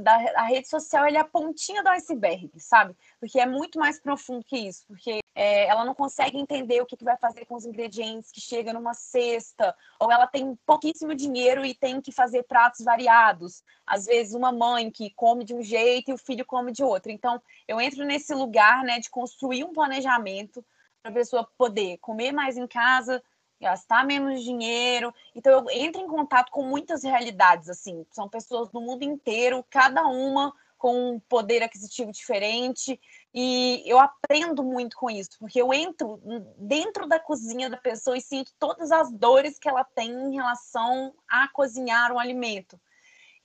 da, 0.01 0.15
a 0.37 0.45
rede 0.45 0.69
social 0.69 1.05
é 1.05 1.17
a 1.17 1.25
pontinha 1.25 1.83
do 1.83 1.89
iceberg, 1.91 2.51
sabe? 2.59 2.97
Porque 3.21 3.39
é 3.39 3.47
muito 3.47 3.79
mais 3.79 4.01
profundo 4.01 4.45
que 4.45 4.57
isso, 4.57 4.85
porque 4.87 5.21
é, 5.35 5.67
ela 5.67 5.85
não 5.85 5.95
consegue 5.95 6.39
entender 6.39 6.81
o 6.81 6.87
que, 6.87 6.97
que 6.97 7.05
vai 7.05 7.17
fazer 7.17 7.45
com 7.45 7.55
os 7.55 7.65
ingredientes 7.65 8.31
que 8.31 8.41
chega 8.41 8.73
numa 8.73 8.95
cesta, 8.95 9.75
ou 9.99 10.11
ela 10.11 10.27
tem 10.27 10.57
pouquíssimo 10.65 11.15
dinheiro 11.15 11.65
e 11.65 11.75
tem 11.75 12.01
que 12.01 12.13
fazer 12.13 12.45
pratos 12.45 12.85
variados. 12.85 13.63
Às 13.87 14.07
vezes 14.07 14.35
uma 14.35 14.53
mãe 14.53 14.91
que 14.91 15.11
come 15.11 15.45
de 15.45 15.55
um 15.55 15.63
jeito 15.63 16.11
e 16.11 16.15
o 16.15 16.19
filho 16.19 16.45
come 16.45 16.73
de 16.73 16.83
outro. 16.83 17.11
Então, 17.11 17.41
eu 17.67 17.81
entro 17.81 18.05
nesse 18.05 18.35
lugar, 18.35 18.83
né, 18.85 18.99
de 19.01 19.11
construir 19.11 19.65
um 19.65 19.73
planejamento 19.73 20.65
para 21.03 21.11
a 21.11 21.15
pessoa 21.15 21.49
poder 21.59 21.99
comer 21.99 22.33
mais 22.33 22.57
em 22.57 22.67
casa, 22.67 23.23
gastar 23.61 24.05
menos 24.05 24.43
dinheiro. 24.43 25.13
Então 25.35 25.53
eu 25.53 25.71
entro 25.71 26.01
em 26.01 26.09
contato 26.09 26.51
com 26.51 26.63
muitas 26.63 27.03
realidades 27.03 27.69
assim, 27.69 28.05
são 28.11 28.29
pessoas 28.29 28.69
do 28.71 28.81
mundo 28.81 29.03
inteiro, 29.03 29.65
cada 29.71 30.07
uma 30.07 30.53
com 30.85 31.15
um 31.15 31.21
poder 31.21 31.63
aquisitivo 31.63 32.13
diferente, 32.13 33.01
e 33.33 33.83
eu 33.87 33.99
aprendo 33.99 34.63
muito 34.63 34.99
com 34.99 35.09
isso, 35.09 35.31
porque 35.39 35.59
eu 35.59 35.73
entro 35.73 36.21
dentro 36.59 37.07
da 37.07 37.19
cozinha 37.19 37.71
da 37.71 37.79
pessoa 37.79 38.19
e 38.19 38.21
sinto 38.21 38.53
todas 38.59 38.93
as 38.93 39.11
dores 39.11 39.59
que 39.59 39.67
ela 39.67 39.83
tem 39.83 40.11
em 40.11 40.35
relação 40.35 41.15
a 41.27 41.49
cozinhar 41.49 42.13
um 42.13 42.19
alimento. 42.19 42.79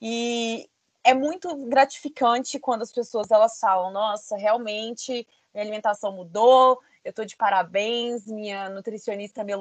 E 0.02 0.68
é 1.02 1.14
muito 1.14 1.56
gratificante 1.66 2.58
quando 2.58 2.82
as 2.82 2.92
pessoas 2.92 3.30
elas 3.30 3.58
falam: 3.58 3.90
"Nossa, 3.90 4.36
realmente 4.36 5.26
minha 5.54 5.64
alimentação 5.64 6.12
mudou, 6.12 6.78
eu 7.02 7.08
estou 7.08 7.24
de 7.24 7.36
parabéns, 7.36 8.26
minha 8.26 8.68
nutricionista 8.68 9.42
me 9.42 9.52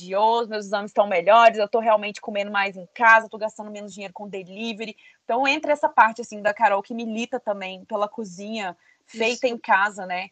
elogiou, 0.00 0.46
meus 0.46 0.66
exames 0.66 0.90
estão 0.90 1.06
melhores, 1.06 1.58
eu 1.58 1.66
estou 1.66 1.80
realmente 1.80 2.20
comendo 2.20 2.50
mais 2.50 2.76
em 2.76 2.86
casa, 2.94 3.26
estou 3.26 3.38
gastando 3.38 3.70
menos 3.70 3.92
dinheiro 3.92 4.12
com 4.12 4.28
delivery. 4.28 4.96
Então, 5.24 5.46
entra 5.46 5.72
essa 5.72 5.88
parte 5.88 6.20
assim 6.20 6.42
da 6.42 6.52
Carol 6.52 6.82
que 6.82 6.94
milita 6.94 7.38
também 7.38 7.84
pela 7.84 8.08
cozinha 8.08 8.76
feita 9.06 9.46
Isso. 9.46 9.54
em 9.54 9.58
casa, 9.58 10.06
né? 10.06 10.28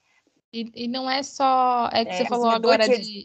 E, 0.52 0.70
e, 0.74 0.88
não 0.88 1.08
é 1.08 1.22
só. 1.22 1.88
É 1.92 2.04
que 2.04 2.10
é, 2.10 2.16
você 2.18 2.26
falou 2.26 2.50
agora 2.50 2.86
de, 2.86 3.24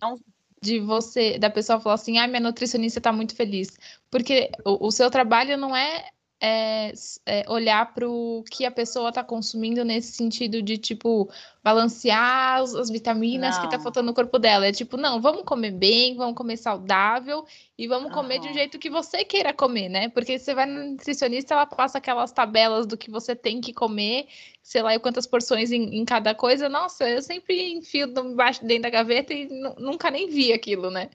de 0.61 0.79
você, 0.79 1.37
da 1.37 1.49
pessoa 1.49 1.79
falar 1.79 1.95
assim, 1.95 2.17
ah, 2.17 2.27
minha 2.27 2.39
nutricionista 2.39 2.99
está 2.99 3.11
muito 3.11 3.35
feliz. 3.35 3.77
Porque 4.09 4.49
o, 4.63 4.87
o 4.87 4.91
seu 4.91 5.11
trabalho 5.11 5.57
não 5.57 5.75
é 5.75 6.09
é, 6.39 6.93
é, 7.25 7.45
olhar 7.49 7.93
para 7.93 8.07
o 8.07 8.43
que 8.49 8.63
a 8.63 8.69
pessoa 8.69 9.09
está 9.09 9.23
consumindo 9.23 9.83
nesse 9.83 10.11
sentido 10.11 10.61
de 10.61 10.77
tipo 10.77 11.27
balancear 11.63 12.61
as, 12.61 12.75
as 12.75 12.89
vitaminas 12.89 13.55
tá 13.55 13.61
não. 13.61 13.69
que 13.69 13.75
está 13.75 13.83
faltando 13.83 14.05
no 14.05 14.13
corpo 14.13 14.37
dela. 14.37 14.67
É 14.67 14.71
tipo, 14.71 14.97
não, 14.97 15.19
vamos 15.19 15.43
comer 15.43 15.71
bem, 15.71 16.15
vamos 16.15 16.35
comer 16.35 16.57
saudável 16.57 17.45
e 17.77 17.87
vamos 17.87 18.09
uhum. 18.09 18.13
comer 18.13 18.39
de 18.39 18.49
um 18.49 18.53
jeito 18.53 18.77
que 18.77 18.89
você 18.89 19.25
queira 19.25 19.51
comer, 19.51 19.89
né? 19.89 20.09
Porque 20.09 20.37
você 20.37 20.53
vai 20.53 20.67
no 20.67 20.91
nutricionista, 20.91 21.55
ela 21.55 21.65
passa 21.65 21.97
aquelas 21.97 22.31
tabelas 22.31 22.85
do 22.85 22.95
que 22.95 23.09
você 23.09 23.35
tem 23.35 23.59
que 23.59 23.73
comer, 23.73 24.27
sei 24.61 24.83
lá, 24.83 24.97
quantas 24.99 25.25
porções 25.25 25.71
em, 25.71 25.97
em 25.97 26.05
cada 26.05 26.35
coisa. 26.35 26.69
Nossa, 26.69 27.09
eu 27.09 27.21
sempre 27.21 27.73
enfio 27.73 28.07
embaixo 28.07 28.63
dentro 28.63 28.83
da 28.83 28.89
gaveta 28.91 29.33
e 29.33 29.47
nunca 29.79 30.11
nem 30.11 30.29
vi 30.29 30.53
aquilo, 30.53 30.91
né? 30.91 31.09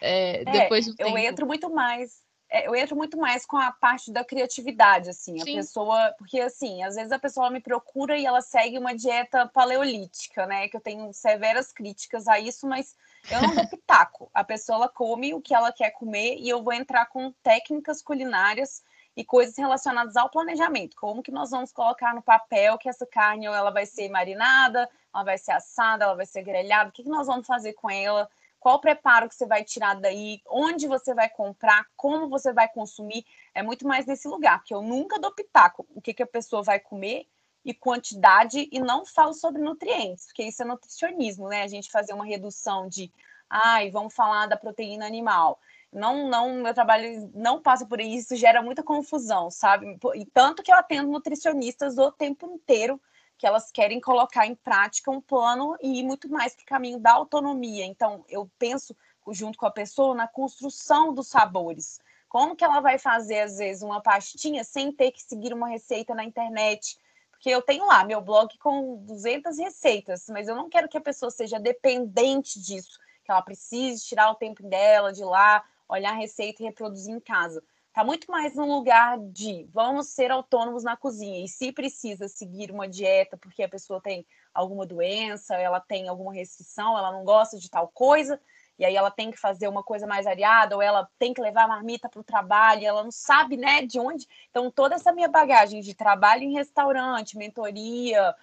É, 0.00 0.44
depois 0.44 0.92
eu 0.98 1.18
entro 1.18 1.46
muito 1.46 1.68
mais 1.70 2.20
é, 2.20 2.31
eu 2.52 2.76
entro 2.76 2.94
muito 2.94 3.16
mais 3.16 3.46
com 3.46 3.56
a 3.56 3.72
parte 3.72 4.12
da 4.12 4.22
criatividade, 4.22 5.08
assim, 5.08 5.40
a 5.40 5.44
Sim. 5.44 5.56
pessoa, 5.56 6.14
porque 6.18 6.38
assim, 6.38 6.82
às 6.82 6.96
vezes 6.96 7.10
a 7.10 7.18
pessoa 7.18 7.50
me 7.50 7.60
procura 7.60 8.18
e 8.18 8.26
ela 8.26 8.42
segue 8.42 8.78
uma 8.78 8.94
dieta 8.94 9.46
paleolítica, 9.48 10.46
né? 10.46 10.68
Que 10.68 10.76
eu 10.76 10.80
tenho 10.80 11.12
severas 11.14 11.72
críticas 11.72 12.28
a 12.28 12.38
isso, 12.38 12.66
mas 12.66 12.94
eu 13.30 13.40
não 13.40 13.54
dou 13.54 13.66
pitaco. 13.66 14.30
A 14.34 14.44
pessoa 14.44 14.88
come 14.88 15.32
o 15.32 15.40
que 15.40 15.54
ela 15.54 15.72
quer 15.72 15.90
comer 15.92 16.36
e 16.38 16.48
eu 16.48 16.62
vou 16.62 16.72
entrar 16.72 17.06
com 17.06 17.32
técnicas 17.42 18.02
culinárias 18.02 18.82
e 19.16 19.24
coisas 19.24 19.56
relacionadas 19.56 20.16
ao 20.16 20.28
planejamento. 20.28 20.96
Como 20.96 21.22
que 21.22 21.30
nós 21.30 21.50
vamos 21.50 21.72
colocar 21.72 22.14
no 22.14 22.22
papel 22.22 22.78
que 22.78 22.88
essa 22.88 23.06
carne 23.06 23.46
ela 23.46 23.70
vai 23.70 23.86
ser 23.86 24.08
marinada, 24.08 24.88
ela 25.14 25.24
vai 25.24 25.38
ser 25.38 25.52
assada, 25.52 26.04
ela 26.04 26.14
vai 26.14 26.26
ser 26.26 26.42
grelhada, 26.42 26.90
o 26.90 26.92
que, 26.92 27.02
que 27.02 27.08
nós 27.08 27.26
vamos 27.26 27.46
fazer 27.46 27.72
com 27.74 27.90
ela? 27.90 28.28
Qual 28.62 28.80
preparo 28.80 29.28
que 29.28 29.34
você 29.34 29.44
vai 29.44 29.64
tirar 29.64 29.94
daí, 29.94 30.40
onde 30.48 30.86
você 30.86 31.12
vai 31.12 31.28
comprar, 31.28 31.84
como 31.96 32.28
você 32.28 32.52
vai 32.52 32.68
consumir, 32.68 33.26
é 33.52 33.60
muito 33.60 33.84
mais 33.84 34.06
nesse 34.06 34.28
lugar, 34.28 34.58
porque 34.58 34.72
eu 34.72 34.80
nunca 34.80 35.18
dou 35.18 35.34
pitaco 35.34 35.84
o 35.96 36.00
que, 36.00 36.14
que 36.14 36.22
a 36.22 36.26
pessoa 36.26 36.62
vai 36.62 36.78
comer 36.78 37.26
e 37.64 37.74
quantidade, 37.74 38.68
e 38.70 38.78
não 38.78 39.04
falo 39.04 39.34
sobre 39.34 39.60
nutrientes, 39.60 40.26
porque 40.26 40.44
isso 40.44 40.62
é 40.62 40.64
nutricionismo, 40.64 41.48
né? 41.48 41.62
A 41.62 41.66
gente 41.66 41.90
fazer 41.90 42.12
uma 42.12 42.24
redução 42.24 42.88
de, 42.88 43.12
ai, 43.50 43.90
vamos 43.90 44.14
falar 44.14 44.46
da 44.46 44.56
proteína 44.56 45.06
animal. 45.06 45.58
Não, 45.92 46.28
não, 46.28 46.54
meu 46.54 46.72
trabalho 46.72 47.30
não 47.34 47.60
passa 47.60 47.84
por 47.84 48.00
isso, 48.00 48.36
gera 48.36 48.62
muita 48.62 48.82
confusão, 48.82 49.50
sabe? 49.50 49.98
E 50.14 50.24
tanto 50.26 50.62
que 50.62 50.72
eu 50.72 50.76
atendo 50.76 51.10
nutricionistas 51.10 51.98
o 51.98 52.12
tempo 52.12 52.46
inteiro 52.46 53.00
que 53.42 53.46
elas 53.48 53.72
querem 53.72 54.00
colocar 54.00 54.46
em 54.46 54.54
prática 54.54 55.10
um 55.10 55.20
plano 55.20 55.76
e 55.82 55.98
ir 55.98 56.04
muito 56.04 56.28
mais 56.28 56.54
para 56.54 56.62
o 56.62 56.66
caminho 56.66 57.00
da 57.00 57.10
autonomia. 57.10 57.84
Então, 57.84 58.24
eu 58.28 58.48
penso 58.56 58.96
junto 59.32 59.58
com 59.58 59.66
a 59.66 59.70
pessoa 59.72 60.14
na 60.14 60.28
construção 60.28 61.12
dos 61.12 61.26
sabores. 61.26 61.98
Como 62.28 62.54
que 62.54 62.62
ela 62.62 62.78
vai 62.78 63.00
fazer, 63.00 63.40
às 63.40 63.58
vezes, 63.58 63.82
uma 63.82 64.00
pastinha 64.00 64.62
sem 64.62 64.92
ter 64.92 65.10
que 65.10 65.20
seguir 65.20 65.52
uma 65.52 65.66
receita 65.66 66.14
na 66.14 66.22
internet? 66.22 66.96
Porque 67.32 67.50
eu 67.50 67.60
tenho 67.60 67.84
lá 67.84 68.04
meu 68.04 68.20
blog 68.20 68.56
com 68.58 69.04
200 69.06 69.58
receitas, 69.58 70.26
mas 70.28 70.46
eu 70.46 70.54
não 70.54 70.70
quero 70.70 70.88
que 70.88 70.96
a 70.96 71.00
pessoa 71.00 71.28
seja 71.28 71.58
dependente 71.58 72.60
disso, 72.60 72.96
que 73.24 73.32
ela 73.32 73.42
precise 73.42 74.04
tirar 74.04 74.30
o 74.30 74.36
tempo 74.36 74.62
dela 74.62 75.12
de 75.12 75.24
lá, 75.24 75.64
olhar 75.88 76.12
a 76.12 76.16
receita 76.16 76.62
e 76.62 76.66
reproduzir 76.66 77.12
em 77.12 77.18
casa. 77.18 77.60
Está 77.92 78.02
muito 78.02 78.30
mais 78.30 78.54
no 78.54 78.64
lugar 78.64 79.18
de 79.18 79.68
vamos 79.70 80.08
ser 80.08 80.30
autônomos 80.30 80.82
na 80.82 80.96
cozinha. 80.96 81.44
E 81.44 81.46
se 81.46 81.70
precisa 81.70 82.26
seguir 82.26 82.70
uma 82.70 82.88
dieta 82.88 83.36
porque 83.36 83.62
a 83.62 83.68
pessoa 83.68 84.00
tem 84.00 84.26
alguma 84.54 84.86
doença, 84.86 85.56
ela 85.56 85.78
tem 85.78 86.08
alguma 86.08 86.32
restrição, 86.32 86.96
ela 86.96 87.12
não 87.12 87.22
gosta 87.22 87.58
de 87.58 87.68
tal 87.68 87.88
coisa, 87.88 88.40
e 88.78 88.84
aí 88.86 88.96
ela 88.96 89.10
tem 89.10 89.30
que 89.30 89.36
fazer 89.38 89.68
uma 89.68 89.82
coisa 89.82 90.06
mais 90.06 90.24
variada, 90.24 90.74
ou 90.74 90.80
ela 90.80 91.06
tem 91.18 91.34
que 91.34 91.42
levar 91.42 91.64
a 91.64 91.68
marmita 91.68 92.08
para 92.08 92.20
o 92.22 92.24
trabalho, 92.24 92.86
ela 92.86 93.04
não 93.04 93.12
sabe 93.12 93.58
né, 93.58 93.84
de 93.84 94.00
onde. 94.00 94.26
Então, 94.48 94.70
toda 94.70 94.94
essa 94.94 95.12
minha 95.12 95.28
bagagem 95.28 95.82
de 95.82 95.92
trabalho 95.92 96.44
em 96.44 96.54
restaurante, 96.54 97.36
mentoria 97.36 98.34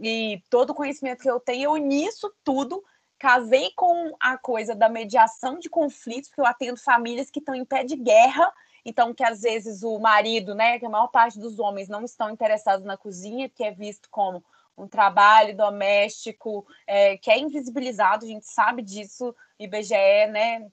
e 0.00 0.42
todo 0.50 0.70
o 0.70 0.74
conhecimento 0.74 1.22
que 1.22 1.30
eu 1.30 1.38
tenho, 1.38 1.70
eu 1.70 1.76
nisso 1.76 2.34
tudo 2.42 2.84
casei 3.20 3.70
com 3.76 4.16
a 4.18 4.36
coisa 4.36 4.74
da 4.74 4.88
mediação 4.88 5.60
de 5.60 5.70
conflitos, 5.70 6.28
porque 6.28 6.40
eu 6.40 6.46
atendo 6.46 6.76
famílias 6.76 7.30
que 7.30 7.38
estão 7.38 7.54
em 7.54 7.64
pé 7.64 7.84
de 7.84 7.94
guerra 7.94 8.52
então, 8.88 9.12
que 9.12 9.24
às 9.24 9.42
vezes 9.42 9.82
o 9.82 9.98
marido, 9.98 10.54
né, 10.54 10.78
que 10.78 10.86
a 10.86 10.88
maior 10.88 11.08
parte 11.08 11.40
dos 11.40 11.58
homens 11.58 11.88
não 11.88 12.04
estão 12.04 12.30
interessados 12.30 12.86
na 12.86 12.96
cozinha, 12.96 13.48
que 13.48 13.64
é 13.64 13.72
visto 13.72 14.08
como 14.08 14.44
um 14.78 14.86
trabalho 14.86 15.56
doméstico 15.56 16.64
é, 16.86 17.16
que 17.16 17.28
é 17.28 17.36
invisibilizado, 17.36 18.24
a 18.24 18.28
gente 18.28 18.46
sabe 18.46 18.82
disso, 18.82 19.34
IBGE, 19.58 20.28
né, 20.30 20.70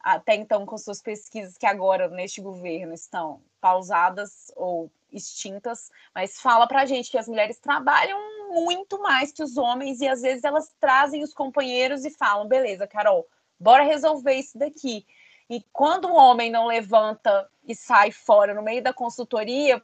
até 0.00 0.34
então 0.34 0.66
com 0.66 0.76
suas 0.76 1.00
pesquisas 1.00 1.56
que 1.56 1.64
agora 1.64 2.08
neste 2.08 2.40
governo 2.40 2.92
estão 2.92 3.40
pausadas 3.60 4.50
ou 4.56 4.90
extintas, 5.12 5.92
mas 6.12 6.40
fala 6.40 6.66
para 6.66 6.82
a 6.82 6.86
gente 6.86 7.08
que 7.08 7.18
as 7.18 7.28
mulheres 7.28 7.60
trabalham 7.60 8.18
muito 8.52 9.00
mais 9.00 9.30
que 9.30 9.44
os 9.44 9.56
homens 9.56 10.00
e 10.00 10.08
às 10.08 10.22
vezes 10.22 10.42
elas 10.42 10.74
trazem 10.80 11.22
os 11.22 11.32
companheiros 11.32 12.04
e 12.04 12.10
falam, 12.10 12.48
beleza, 12.48 12.84
Carol, 12.84 13.28
bora 13.60 13.84
resolver 13.84 14.34
isso 14.34 14.58
daqui. 14.58 15.06
E 15.48 15.62
quando 15.72 16.06
o 16.06 16.14
homem 16.14 16.50
não 16.50 16.66
levanta 16.66 17.48
e 17.66 17.74
sai 17.74 18.10
fora 18.10 18.54
no 18.54 18.62
meio 18.62 18.82
da 18.82 18.92
consultoria, 18.92 19.82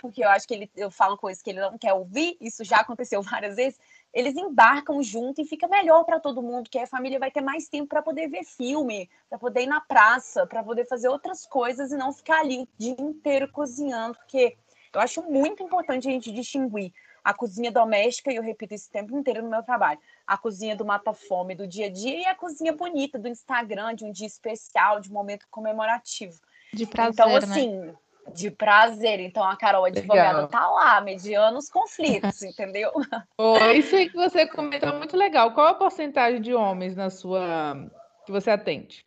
porque 0.00 0.24
eu 0.24 0.28
acho 0.28 0.48
que 0.48 0.54
ele, 0.54 0.70
eu 0.76 0.90
falo 0.90 1.16
coisas 1.16 1.42
que 1.42 1.50
ele 1.50 1.60
não 1.60 1.76
quer 1.76 1.92
ouvir, 1.92 2.36
isso 2.40 2.64
já 2.64 2.78
aconteceu 2.78 3.22
várias 3.22 3.56
vezes, 3.56 3.78
eles 4.12 4.34
embarcam 4.36 5.00
junto 5.02 5.40
e 5.40 5.44
fica 5.44 5.68
melhor 5.68 6.04
para 6.04 6.18
todo 6.18 6.42
mundo, 6.42 6.68
que 6.68 6.78
a 6.78 6.86
família 6.86 7.18
vai 7.18 7.30
ter 7.30 7.40
mais 7.40 7.68
tempo 7.68 7.88
para 7.88 8.02
poder 8.02 8.28
ver 8.28 8.44
filme, 8.44 9.08
para 9.28 9.38
poder 9.38 9.62
ir 9.62 9.66
na 9.66 9.80
praça, 9.80 10.46
para 10.46 10.64
poder 10.64 10.86
fazer 10.86 11.08
outras 11.08 11.46
coisas 11.46 11.92
e 11.92 11.96
não 11.96 12.12
ficar 12.12 12.40
ali 12.40 12.62
o 12.62 12.68
dia 12.76 12.96
inteiro 12.98 13.50
cozinhando, 13.52 14.16
porque 14.16 14.56
eu 14.92 15.00
acho 15.00 15.22
muito 15.22 15.62
importante 15.62 16.08
a 16.08 16.10
gente 16.10 16.32
distinguir 16.32 16.92
a 17.24 17.34
cozinha 17.34 17.70
doméstica, 17.70 18.32
e 18.32 18.36
eu 18.36 18.42
repito 18.42 18.74
isso 18.74 18.88
o 18.88 18.92
tempo 18.92 19.16
inteiro 19.16 19.42
no 19.42 19.50
meu 19.50 19.62
trabalho, 19.62 19.98
a 20.26 20.36
cozinha 20.36 20.76
do 20.76 20.84
mata-fome 20.84 21.54
do 21.54 21.66
dia 21.66 21.86
a 21.86 21.90
dia 21.90 22.20
e 22.20 22.26
a 22.26 22.34
cozinha 22.34 22.72
bonita 22.72 23.18
do 23.18 23.28
Instagram, 23.28 23.94
de 23.94 24.04
um 24.04 24.12
dia 24.12 24.26
especial, 24.26 25.00
de 25.00 25.10
um 25.10 25.12
momento 25.12 25.46
comemorativo. 25.50 26.38
De 26.72 26.86
prazer, 26.86 27.12
Então, 27.12 27.36
assim, 27.36 27.76
né? 27.76 27.94
de 28.32 28.50
prazer. 28.50 29.20
Então, 29.20 29.42
a 29.42 29.56
Carol, 29.56 29.84
a 29.84 29.88
advogada, 29.88 30.42
legal. 30.42 30.48
tá 30.48 30.68
lá, 30.68 31.00
mediando 31.00 31.58
os 31.58 31.68
conflitos, 31.68 32.42
entendeu? 32.42 32.92
Oh, 33.36 33.58
isso 33.74 33.96
aí 33.96 34.08
que 34.08 34.16
você 34.16 34.46
comentou 34.46 34.94
muito 34.94 35.16
legal. 35.16 35.52
Qual 35.52 35.66
a 35.66 35.74
porcentagem 35.74 36.40
de 36.40 36.54
homens 36.54 36.94
na 36.94 37.10
sua 37.10 37.76
que 38.24 38.32
você 38.32 38.50
atende? 38.50 39.04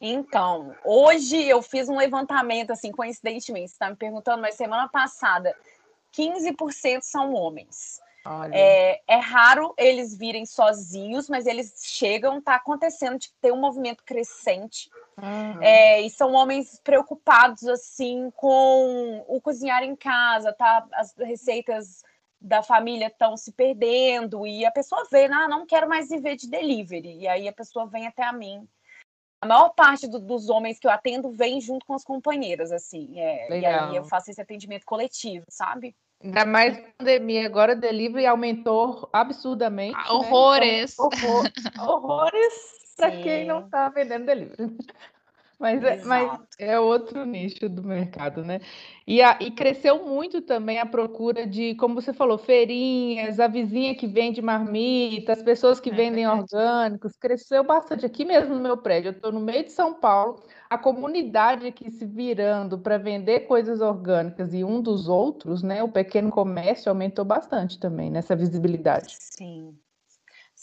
Então, 0.00 0.74
hoje 0.84 1.48
eu 1.48 1.62
fiz 1.62 1.88
um 1.88 1.96
levantamento, 1.96 2.72
assim, 2.72 2.90
coincidentemente, 2.90 3.68
você 3.68 3.74
está 3.74 3.88
me 3.88 3.94
perguntando, 3.94 4.42
mas 4.42 4.56
semana 4.56 4.88
passada 4.88 5.54
15% 6.12 7.02
são 7.02 7.34
homens. 7.34 8.00
É, 8.52 9.02
é, 9.08 9.16
raro 9.16 9.74
eles 9.76 10.16
virem 10.16 10.46
sozinhos, 10.46 11.28
mas 11.28 11.44
eles 11.44 11.74
chegam, 11.84 12.40
tá 12.40 12.54
acontecendo 12.54 13.18
de 13.18 13.32
ter 13.40 13.52
um 13.52 13.60
movimento 13.60 14.04
crescente. 14.04 14.88
Uhum. 15.20 15.60
É, 15.60 16.00
e 16.00 16.08
são 16.08 16.32
homens 16.32 16.80
preocupados 16.84 17.66
assim 17.66 18.30
com 18.36 19.24
o 19.26 19.40
cozinhar 19.40 19.82
em 19.82 19.96
casa, 19.96 20.52
tá? 20.52 20.86
As 20.92 21.14
receitas 21.16 22.02
da 22.40 22.62
família 22.62 23.06
estão 23.08 23.36
se 23.36 23.52
perdendo 23.52 24.46
e 24.46 24.64
a 24.64 24.70
pessoa 24.70 25.06
vê, 25.10 25.26
ah, 25.26 25.48
não 25.48 25.66
quero 25.66 25.88
mais 25.88 26.08
viver 26.08 26.36
de 26.36 26.48
delivery. 26.48 27.18
E 27.18 27.28
aí 27.28 27.48
a 27.48 27.52
pessoa 27.52 27.86
vem 27.86 28.06
até 28.06 28.24
a 28.24 28.32
mim. 28.32 28.68
A 29.42 29.46
maior 29.46 29.70
parte 29.70 30.06
do, 30.06 30.20
dos 30.20 30.48
homens 30.48 30.78
que 30.78 30.86
eu 30.86 30.90
atendo 30.92 31.32
vem 31.32 31.60
junto 31.60 31.84
com 31.84 31.94
as 31.94 32.04
companheiras, 32.04 32.70
assim. 32.70 33.18
É, 33.18 33.58
e 33.58 33.66
aí 33.66 33.96
eu 33.96 34.04
faço 34.04 34.30
esse 34.30 34.40
atendimento 34.40 34.86
coletivo, 34.86 35.44
sabe? 35.48 35.96
Ainda 36.22 36.46
mais 36.46 36.78
pandemia, 36.96 37.44
agora 37.44 37.72
o 37.72 37.80
delivery 37.80 38.24
aumentou 38.24 39.10
absurdamente. 39.12 39.96
Ah, 39.98 40.14
horrores. 40.14 40.96
Né? 40.96 41.08
Então, 41.12 41.28
horror, 41.28 41.50
horrores. 42.30 42.54
para 42.96 43.10
quem 43.10 43.44
não 43.44 43.64
está 43.64 43.88
vendendo 43.88 44.26
delivery. 44.26 44.76
Mas 45.62 45.80
é, 45.84 46.04
mas 46.04 46.40
é, 46.58 46.80
outro 46.80 47.24
nicho 47.24 47.68
do 47.68 47.84
mercado, 47.84 48.44
né? 48.44 48.60
E, 49.06 49.22
a, 49.22 49.38
e, 49.40 49.48
cresceu 49.52 50.04
muito 50.04 50.42
também 50.42 50.80
a 50.80 50.84
procura 50.84 51.46
de, 51.46 51.76
como 51.76 51.94
você 51.94 52.12
falou, 52.12 52.36
feirinhas, 52.36 53.38
a 53.38 53.46
vizinha 53.46 53.94
que 53.94 54.08
vende 54.08 54.42
marmita, 54.42 55.32
as 55.32 55.40
pessoas 55.40 55.78
que 55.78 55.90
é 55.90 55.94
vendem 55.94 56.26
verdade. 56.26 56.52
orgânicos, 56.52 57.16
cresceu 57.16 57.62
bastante. 57.62 58.04
Aqui 58.04 58.24
mesmo 58.24 58.56
no 58.56 58.60
meu 58.60 58.76
prédio, 58.76 59.10
eu 59.10 59.12
estou 59.12 59.30
no 59.30 59.38
meio 59.38 59.62
de 59.62 59.70
São 59.70 59.94
Paulo, 59.94 60.42
a 60.68 60.76
comunidade 60.76 61.68
aqui 61.68 61.92
se 61.92 62.06
virando 62.06 62.76
para 62.76 62.98
vender 62.98 63.46
coisas 63.46 63.80
orgânicas 63.80 64.52
e 64.52 64.64
um 64.64 64.82
dos 64.82 65.08
outros, 65.08 65.62
né? 65.62 65.80
O 65.80 65.88
pequeno 65.88 66.28
comércio 66.28 66.90
aumentou 66.90 67.24
bastante 67.24 67.78
também 67.78 68.10
nessa 68.10 68.34
visibilidade. 68.34 69.14
Sim, 69.16 69.78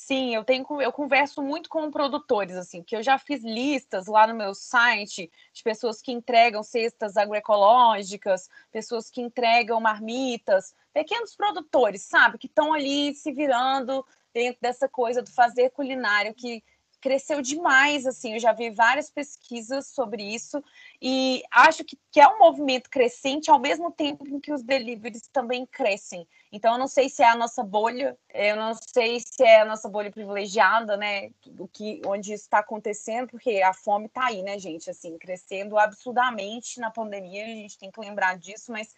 Sim, 0.10 0.34
eu 0.34 0.44
tenho 0.44 0.66
eu 0.82 0.92
converso 0.92 1.40
muito 1.40 1.70
com 1.70 1.92
produtores 1.92 2.56
assim, 2.56 2.82
que 2.82 2.96
eu 2.96 3.04
já 3.04 3.20
fiz 3.20 3.44
listas 3.44 4.08
lá 4.08 4.26
no 4.26 4.34
meu 4.34 4.56
site 4.56 5.30
de 5.54 5.62
pessoas 5.62 6.02
que 6.02 6.12
entregam 6.12 6.64
cestas 6.64 7.16
agroecológicas, 7.16 8.50
pessoas 8.72 9.12
que 9.12 9.22
entregam 9.22 9.80
marmitas, 9.80 10.74
pequenos 10.92 11.36
produtores, 11.36 12.02
sabe, 12.02 12.40
que 12.40 12.48
estão 12.48 12.74
ali 12.74 13.14
se 13.14 13.32
virando 13.32 14.04
dentro 14.34 14.60
dessa 14.60 14.90
coisa 14.90 15.22
do 15.22 15.30
fazer 15.30 15.70
culinário 15.70 16.34
que 16.34 16.64
cresceu 17.02 17.42
demais, 17.42 18.06
assim, 18.06 18.34
eu 18.34 18.40
já 18.40 18.52
vi 18.52 18.70
várias 18.70 19.10
pesquisas 19.10 19.88
sobre 19.88 20.24
isso 20.24 20.64
e 21.02 21.42
acho 21.52 21.84
que, 21.84 21.98
que 22.12 22.20
é 22.20 22.28
um 22.28 22.40
movimento 22.40 22.90
crescente 22.90 23.50
ao 23.50 23.60
mesmo 23.60 23.92
tempo 23.92 24.28
em 24.28 24.40
que 24.40 24.52
os 24.52 24.62
deliveries 24.62 25.28
também 25.32 25.66
crescem. 25.66 26.28
Então, 26.52 26.74
eu 26.74 26.80
não 26.80 26.88
sei 26.88 27.10
se 27.10 27.22
é 27.22 27.30
a 27.30 27.36
nossa 27.36 27.64
bolha, 27.64 28.18
eu 28.34 28.56
não 28.56 28.74
sei 28.74 29.20
se 29.20 29.44
é 29.44 29.62
a 29.62 29.66
nossa 29.66 29.88
bolha 29.88 30.12
privilegiada, 30.12 30.98
né, 30.98 31.30
o 31.60 31.68
que, 31.68 32.02
onde 32.06 32.34
isso 32.34 32.46
está 32.46 32.60
acontecendo, 32.60 33.28
porque 33.28 33.62
a 33.62 33.74
fome 33.74 34.08
está 34.08 34.26
aí, 34.26 34.42
né, 34.42 34.58
gente, 34.58 34.90
assim, 34.90 35.18
crescendo 35.18 35.78
absurdamente 35.78 36.80
na 36.80 36.90
pandemia, 36.90 37.46
a 37.46 37.50
gente 37.50 37.78
tem 37.78 37.92
que 37.92 38.00
lembrar 38.00 38.38
disso, 38.38 38.72
mas 38.72 38.96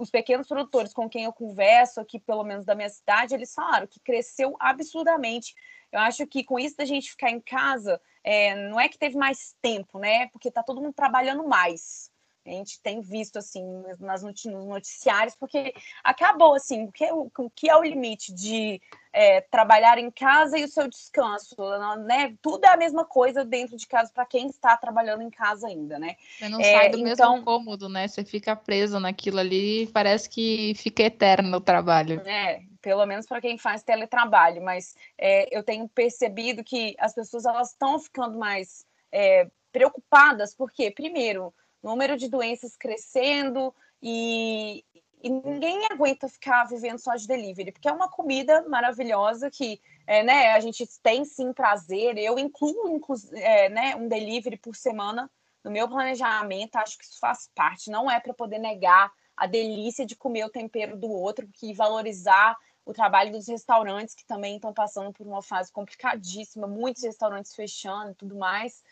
os 0.00 0.10
pequenos 0.10 0.48
produtores 0.48 0.92
com 0.92 1.08
quem 1.08 1.24
eu 1.24 1.32
converso 1.32 2.00
aqui, 2.00 2.18
pelo 2.18 2.42
menos 2.42 2.64
da 2.64 2.74
minha 2.74 2.88
cidade, 2.88 3.34
eles 3.34 3.52
falaram 3.52 3.86
que 3.86 4.00
cresceu 4.00 4.56
absurdamente 4.58 5.54
eu 5.92 5.98
acho 6.00 6.26
que 6.26 6.44
com 6.44 6.58
isso 6.58 6.76
da 6.76 6.84
gente 6.84 7.10
ficar 7.10 7.30
em 7.30 7.40
casa, 7.40 8.00
é, 8.22 8.54
não 8.68 8.78
é 8.78 8.88
que 8.88 8.98
teve 8.98 9.16
mais 9.16 9.56
tempo, 9.60 9.98
né? 9.98 10.28
Porque 10.28 10.48
está 10.48 10.62
todo 10.62 10.80
mundo 10.80 10.94
trabalhando 10.94 11.46
mais. 11.46 12.09
A 12.46 12.50
gente 12.50 12.80
tem 12.80 13.00
visto 13.00 13.38
assim 13.38 13.62
nas 13.98 14.22
nos 14.22 14.44
noticiários, 14.44 15.36
porque 15.36 15.74
acabou 16.02 16.54
assim, 16.54 16.84
o 16.84 16.92
que, 16.92 17.04
é 17.04 17.12
o, 17.12 17.30
o 17.38 17.50
que 17.50 17.68
é 17.68 17.76
o 17.76 17.82
limite 17.82 18.32
de 18.32 18.80
é, 19.12 19.42
trabalhar 19.42 19.98
em 19.98 20.10
casa 20.10 20.58
e 20.58 20.64
o 20.64 20.68
seu 20.68 20.88
descanso, 20.88 21.54
né? 22.06 22.34
Tudo 22.40 22.64
é 22.64 22.70
a 22.70 22.76
mesma 22.76 23.04
coisa 23.04 23.44
dentro 23.44 23.76
de 23.76 23.86
casa 23.86 24.10
para 24.12 24.24
quem 24.24 24.48
está 24.48 24.76
trabalhando 24.76 25.22
em 25.22 25.30
casa 25.30 25.66
ainda, 25.66 25.98
né? 25.98 26.16
Você 26.38 26.48
não 26.48 26.60
é, 26.60 26.64
sai 26.64 26.90
do 26.90 26.98
então... 26.98 27.32
mesmo 27.32 27.44
cômodo, 27.44 27.88
né? 27.88 28.08
Você 28.08 28.24
fica 28.24 28.56
preso 28.56 28.98
naquilo 28.98 29.38
ali, 29.38 29.86
parece 29.88 30.28
que 30.28 30.72
fica 30.76 31.02
eterno 31.02 31.58
o 31.58 31.60
trabalho. 31.60 32.20
É, 32.26 32.62
pelo 32.80 33.04
menos 33.04 33.26
para 33.26 33.40
quem 33.40 33.58
faz 33.58 33.82
teletrabalho, 33.82 34.62
mas 34.62 34.94
é, 35.18 35.54
eu 35.56 35.62
tenho 35.62 35.88
percebido 35.88 36.64
que 36.64 36.96
as 36.98 37.14
pessoas 37.14 37.44
elas 37.44 37.72
estão 37.72 37.98
ficando 37.98 38.38
mais 38.38 38.86
é, 39.12 39.48
preocupadas, 39.72 40.54
porque, 40.54 40.90
primeiro, 40.90 41.52
número 41.82 42.16
de 42.16 42.28
doenças 42.28 42.76
crescendo 42.76 43.74
e, 44.02 44.84
e, 45.22 45.30
ninguém 45.30 45.86
aguenta 45.90 46.28
ficar 46.28 46.64
vivendo 46.64 46.98
só 46.98 47.14
de 47.14 47.26
delivery, 47.26 47.72
porque 47.72 47.88
é 47.88 47.92
uma 47.92 48.08
comida 48.08 48.62
maravilhosa 48.68 49.50
que 49.50 49.80
é, 50.06 50.22
né, 50.22 50.52
a 50.52 50.60
gente 50.60 50.86
tem 51.02 51.24
sim 51.24 51.52
prazer. 51.52 52.18
Eu 52.18 52.38
incluo 52.38 52.88
inclu 52.88 53.16
é, 53.34 53.68
né, 53.68 53.96
um 53.96 54.08
delivery 54.08 54.56
por 54.56 54.74
semana 54.74 55.30
no 55.62 55.70
meu 55.70 55.88
planejamento, 55.88 56.76
acho 56.76 56.98
que 56.98 57.04
isso 57.04 57.18
faz 57.18 57.50
parte, 57.54 57.90
não 57.90 58.10
é 58.10 58.18
para 58.18 58.32
poder 58.32 58.58
negar 58.58 59.12
a 59.36 59.46
delícia 59.46 60.06
de 60.06 60.16
comer 60.16 60.44
o 60.44 60.50
tempero 60.50 60.96
do 60.96 61.10
outro, 61.10 61.48
que 61.52 61.72
valorizar 61.72 62.56
o 62.84 62.92
trabalho 62.92 63.30
dos 63.30 63.46
restaurantes 63.46 64.14
que 64.14 64.24
também 64.24 64.56
estão 64.56 64.72
passando 64.72 65.12
por 65.12 65.26
uma 65.26 65.42
fase 65.42 65.70
complicadíssima, 65.72 66.66
muitos 66.66 67.02
restaurantes 67.02 67.54
fechando 67.54 68.10
e 68.10 68.14
tudo 68.14 68.36
mais. 68.36 68.82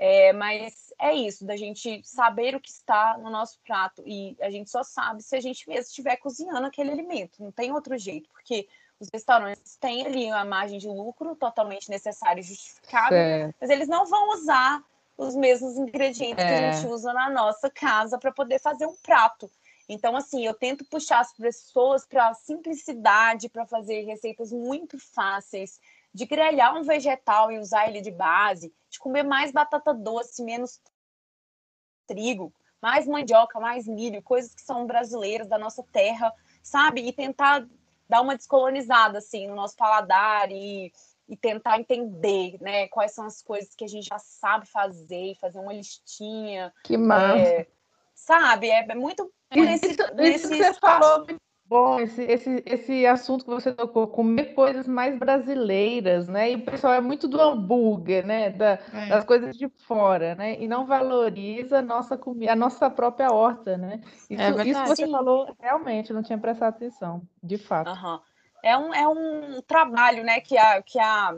É, 0.00 0.32
mas 0.32 0.94
é 0.96 1.12
isso, 1.12 1.44
da 1.44 1.56
gente 1.56 2.00
saber 2.04 2.54
o 2.54 2.60
que 2.60 2.70
está 2.70 3.18
no 3.18 3.30
nosso 3.30 3.58
prato. 3.66 4.02
E 4.06 4.36
a 4.40 4.48
gente 4.48 4.70
só 4.70 4.84
sabe 4.84 5.24
se 5.24 5.34
a 5.34 5.40
gente 5.40 5.68
mesmo 5.68 5.82
estiver 5.82 6.16
cozinhando 6.16 6.66
aquele 6.66 6.92
alimento. 6.92 7.42
Não 7.42 7.50
tem 7.50 7.72
outro 7.72 7.98
jeito, 7.98 8.30
porque 8.30 8.68
os 9.00 9.08
restaurantes 9.12 9.76
têm 9.76 10.06
ali 10.06 10.26
uma 10.26 10.44
margem 10.44 10.78
de 10.78 10.86
lucro 10.86 11.34
totalmente 11.34 11.90
necessária 11.90 12.40
e 12.40 12.44
justificável, 12.44 13.10
certo. 13.10 13.56
mas 13.60 13.70
eles 13.70 13.88
não 13.88 14.06
vão 14.06 14.30
usar 14.30 14.82
os 15.16 15.34
mesmos 15.34 15.76
ingredientes 15.76 16.44
é. 16.44 16.46
que 16.46 16.54
a 16.54 16.66
é. 16.68 16.72
gente 16.72 16.86
usa 16.86 17.12
na 17.12 17.28
nossa 17.28 17.68
casa 17.68 18.18
para 18.18 18.30
poder 18.30 18.60
fazer 18.60 18.86
um 18.86 18.94
prato. 19.02 19.50
Então, 19.88 20.14
assim, 20.14 20.46
eu 20.46 20.54
tento 20.54 20.84
puxar 20.84 21.20
as 21.20 21.32
pessoas 21.32 22.06
para 22.06 22.28
a 22.28 22.34
simplicidade, 22.34 23.48
para 23.48 23.66
fazer 23.66 24.02
receitas 24.02 24.52
muito 24.52 24.98
fáceis, 24.98 25.80
de 26.12 26.26
grelhar 26.26 26.76
um 26.76 26.82
vegetal 26.82 27.50
e 27.52 27.58
usar 27.58 27.88
ele 27.88 28.00
de 28.00 28.10
base, 28.10 28.72
de 28.90 28.98
comer 28.98 29.22
mais 29.22 29.52
batata 29.52 29.92
doce, 29.92 30.42
menos 30.42 30.80
trigo, 32.06 32.52
mais 32.80 33.06
mandioca, 33.06 33.60
mais 33.60 33.86
milho, 33.86 34.22
coisas 34.22 34.54
que 34.54 34.62
são 34.62 34.86
brasileiras 34.86 35.46
da 35.46 35.58
nossa 35.58 35.82
terra, 35.92 36.32
sabe? 36.62 37.06
E 37.06 37.12
tentar 37.12 37.66
dar 38.08 38.22
uma 38.22 38.36
descolonizada 38.36 39.18
assim 39.18 39.46
no 39.46 39.54
nosso 39.54 39.76
paladar 39.76 40.50
e, 40.50 40.92
e 41.28 41.36
tentar 41.36 41.78
entender, 41.78 42.56
né, 42.60 42.88
quais 42.88 43.12
são 43.12 43.26
as 43.26 43.42
coisas 43.42 43.74
que 43.74 43.84
a 43.84 43.88
gente 43.88 44.08
já 44.08 44.18
sabe 44.18 44.66
fazer, 44.66 45.36
fazer 45.40 45.58
uma 45.58 45.72
listinha. 45.72 46.72
Que 46.84 46.96
massa. 46.96 47.38
É, 47.38 47.66
sabe? 48.14 48.70
É, 48.70 48.86
é 48.88 48.94
muito 48.94 49.30
nesse, 49.50 49.88
isso, 49.90 50.48
que 50.48 50.56
você 50.56 50.74
falou 50.74 51.26
bom 51.68 52.00
esse, 52.00 52.22
esse, 52.22 52.62
esse 52.64 53.06
assunto 53.06 53.44
que 53.44 53.50
você 53.50 53.72
tocou, 53.72 54.06
comer 54.08 54.54
coisas 54.54 54.88
mais 54.88 55.18
brasileiras, 55.18 56.26
né? 56.26 56.52
E 56.52 56.56
o 56.56 56.64
pessoal 56.64 56.94
é 56.94 57.00
muito 57.00 57.28
do 57.28 57.40
hambúrguer, 57.40 58.26
né? 58.26 58.50
Da, 58.50 58.78
é. 58.92 59.08
Das 59.08 59.24
coisas 59.24 59.56
de 59.56 59.68
fora, 59.86 60.34
né? 60.34 60.60
E 60.60 60.66
não 60.66 60.86
valoriza 60.86 61.78
a 61.78 61.82
nossa 61.82 62.16
comida, 62.16 62.52
a 62.52 62.56
nossa 62.56 62.88
própria 62.88 63.32
horta, 63.32 63.76
né? 63.76 64.00
Isso, 64.30 64.42
é 64.42 64.66
isso 64.66 64.82
que 64.82 64.88
você 64.88 65.08
falou, 65.08 65.54
realmente, 65.60 66.12
não 66.12 66.22
tinha 66.22 66.38
prestado 66.38 66.74
atenção, 66.74 67.22
de 67.42 67.58
fato. 67.58 67.90
Uhum. 67.90 68.20
É, 68.62 68.76
um, 68.76 68.94
é 68.94 69.06
um 69.06 69.62
trabalho, 69.62 70.24
né, 70.24 70.40
que 70.40 70.58
a, 70.58 70.82
que 70.82 70.98
a 70.98 71.32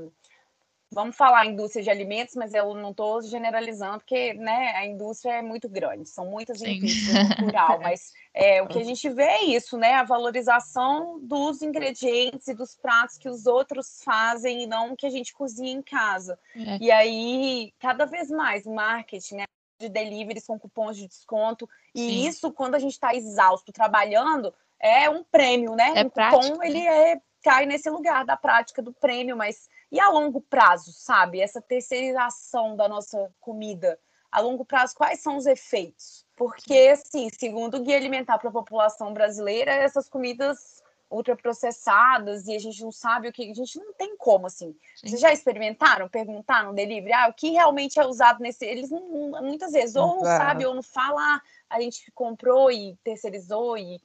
vamos 0.93 1.16
falar 1.16 1.47
indústria 1.47 1.82
de 1.82 1.91
alimentos, 1.91 2.34
mas 2.34 2.53
eu 2.53 2.74
não 2.74 2.91
estou 2.91 3.22
generalizando, 3.22 3.99
porque 3.99 4.34
né, 4.34 4.72
a 4.74 4.84
indústria 4.84 5.34
é 5.34 5.43
muito 5.43 5.68
grande, 5.68 6.09
são 6.09 6.26
muitas 6.26 6.59
Sim. 6.59 6.72
indústrias 6.72 7.28
cultural, 7.28 7.78
mas 7.82 8.12
é, 8.34 8.61
o 8.62 8.66
que 8.66 8.78
a 8.78 8.84
gente 8.84 9.09
vê 9.09 9.22
é 9.22 9.45
isso, 9.45 9.78
né? 9.78 9.95
A 9.95 10.03
valorização 10.03 11.20
dos 11.20 11.62
ingredientes 11.62 12.49
e 12.49 12.55
dos 12.55 12.74
pratos 12.74 13.18
que 13.18 13.28
os 13.28 13.47
outros 13.47 14.03
fazem 14.05 14.64
e 14.64 14.66
não 14.66 14.97
que 14.97 15.07
a 15.07 15.11
gente 15.11 15.32
cozinha 15.32 15.72
em 15.72 15.82
casa. 15.82 16.38
É. 16.57 16.78
E 16.80 16.91
aí, 16.91 17.72
cada 17.78 18.05
vez 18.05 18.28
mais, 18.30 18.66
marketing, 18.66 19.36
né? 19.36 19.45
De 19.80 19.88
deliveries 19.88 20.47
com 20.47 20.59
cupons 20.59 20.97
de 20.97 21.09
desconto. 21.09 21.68
E 21.95 22.01
Sim. 22.01 22.26
isso, 22.26 22.53
quando 22.53 22.74
a 22.74 22.78
gente 22.78 22.93
está 22.93 23.14
exausto 23.14 23.72
trabalhando, 23.72 24.53
é 24.78 25.09
um 25.09 25.24
prêmio, 25.24 25.74
né? 25.74 25.93
É 25.97 26.03
o 26.03 26.11
prático, 26.11 26.53
cupom, 26.53 26.62
ele 26.62 26.86
é, 26.86 27.20
cai 27.43 27.66
nesse 27.66 27.88
lugar 27.91 28.24
da 28.24 28.36
prática 28.36 28.82
do 28.82 28.93
prêmio, 28.93 29.36
mas 29.36 29.68
e 29.91 29.99
a 29.99 30.09
longo 30.09 30.41
prazo, 30.41 30.93
sabe? 30.93 31.41
Essa 31.41 31.61
terceirização 31.61 32.76
da 32.76 32.88
nossa 32.88 33.32
comida. 33.41 33.99
A 34.30 34.41
longo 34.41 34.64
prazo, 34.64 34.95
quais 34.95 35.20
são 35.20 35.36
os 35.36 35.47
efeitos? 35.47 36.24
Porque, 36.36 36.91
assim, 36.93 37.28
segundo 37.30 37.76
o 37.76 37.82
Guia 37.82 37.97
Alimentar 37.97 38.38
para 38.38 38.49
a 38.49 38.53
População 38.53 39.12
Brasileira, 39.12 39.72
essas 39.72 40.09
comidas 40.09 40.80
ultraprocessadas 41.11 42.47
e 42.47 42.55
a 42.55 42.59
gente 42.59 42.80
não 42.82 42.93
sabe 42.93 43.28
o 43.28 43.32
que. 43.32 43.51
A 43.51 43.55
gente 43.55 43.78
não 43.78 43.93
tem 43.93 44.16
como, 44.16 44.47
assim. 44.47 44.72
Sim. 44.95 45.09
Vocês 45.09 45.20
já 45.20 45.32
experimentaram 45.32 46.09
perguntar 46.09 46.64
no 46.64 46.72
delivery? 46.72 47.12
Ah, 47.12 47.28
o 47.28 47.34
que 47.34 47.51
realmente 47.51 47.99
é 47.99 48.07
usado 48.07 48.41
nesse. 48.41 48.64
Eles 48.64 48.91
não, 48.91 49.43
muitas 49.43 49.72
vezes 49.72 49.97
ou 49.97 50.16
não 50.16 50.20
sabem 50.24 50.66
ou 50.66 50.74
não 50.74 50.82
falam, 50.82 51.18
ah, 51.18 51.43
a 51.68 51.80
gente 51.80 52.11
comprou 52.12 52.70
e 52.70 52.97
terceirizou 53.03 53.76
e. 53.76 54.01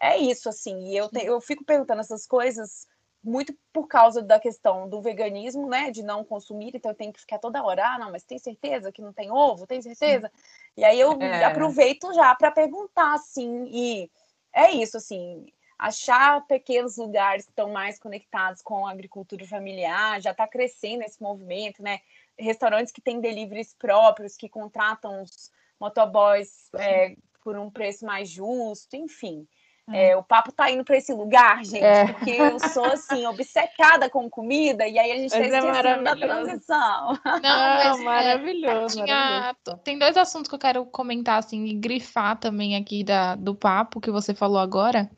É 0.00 0.16
isso, 0.16 0.48
assim. 0.48 0.90
E 0.90 0.96
eu, 0.96 1.08
te, 1.08 1.24
eu 1.24 1.40
fico 1.40 1.64
perguntando 1.64 2.00
essas 2.00 2.26
coisas 2.26 2.86
muito 3.26 3.52
por 3.72 3.88
causa 3.88 4.22
da 4.22 4.38
questão 4.38 4.88
do 4.88 5.02
veganismo, 5.02 5.68
né, 5.68 5.90
de 5.90 6.02
não 6.02 6.24
consumir, 6.24 6.70
então 6.74 6.92
eu 6.92 6.96
tenho 6.96 7.12
que 7.12 7.20
ficar 7.20 7.38
toda 7.38 7.62
hora, 7.62 7.84
ah, 7.84 7.98
não, 7.98 8.12
mas 8.12 8.22
tem 8.22 8.38
certeza 8.38 8.92
que 8.92 9.02
não 9.02 9.12
tem 9.12 9.30
ovo? 9.30 9.66
Tem 9.66 9.82
certeza? 9.82 10.30
Sim. 10.32 10.42
E 10.76 10.84
aí 10.84 11.00
eu 11.00 11.12
é. 11.20 11.44
aproveito 11.44 12.14
já 12.14 12.34
para 12.36 12.52
perguntar, 12.52 13.14
assim, 13.14 13.68
e 13.70 14.10
é 14.52 14.70
isso, 14.70 14.96
assim, 14.96 15.46
achar 15.76 16.46
pequenos 16.46 16.96
lugares 16.96 17.44
que 17.44 17.50
estão 17.50 17.70
mais 17.70 17.98
conectados 17.98 18.62
com 18.62 18.86
a 18.86 18.92
agricultura 18.92 19.44
familiar, 19.44 20.20
já 20.20 20.30
está 20.30 20.46
crescendo 20.46 21.02
esse 21.02 21.20
movimento, 21.20 21.82
né, 21.82 21.98
restaurantes 22.38 22.92
que 22.92 23.00
têm 23.00 23.20
deliveries 23.20 23.74
próprios, 23.74 24.36
que 24.36 24.48
contratam 24.48 25.22
os 25.22 25.50
motoboys 25.80 26.70
é, 26.78 27.16
por 27.42 27.58
um 27.58 27.70
preço 27.70 28.06
mais 28.06 28.28
justo, 28.28 28.94
enfim, 28.94 29.46
É, 29.92 30.16
o 30.16 30.22
papo 30.22 30.50
tá 30.50 30.68
indo 30.68 30.84
para 30.84 30.96
esse 30.96 31.12
lugar, 31.12 31.64
gente, 31.64 31.84
é. 31.84 32.12
porque 32.12 32.30
eu 32.30 32.58
sou 32.58 32.84
assim, 32.86 33.24
obcecada 33.26 34.10
com 34.10 34.28
comida, 34.28 34.86
e 34.86 34.98
aí 34.98 35.12
a 35.12 35.16
gente 35.16 35.30
mas 35.30 35.48
tá 35.48 35.56
é 35.56 35.58
esquecendo 35.58 36.04
da 36.04 36.16
transição. 36.16 37.18
Não, 37.24 37.40
mas 37.42 38.00
maravilhoso, 38.02 38.96
tinha... 38.96 39.06
maravilhoso. 39.06 39.80
Tem 39.84 39.96
dois 39.96 40.16
assuntos 40.16 40.48
que 40.48 40.54
eu 40.56 40.58
quero 40.58 40.84
comentar, 40.86 41.38
assim, 41.38 41.66
e 41.66 41.74
grifar 41.74 42.36
também 42.36 42.74
aqui 42.74 43.04
da, 43.04 43.36
do 43.36 43.54
papo 43.54 44.00
que 44.00 44.10
você 44.10 44.34
falou 44.34 44.58
agora. 44.58 45.08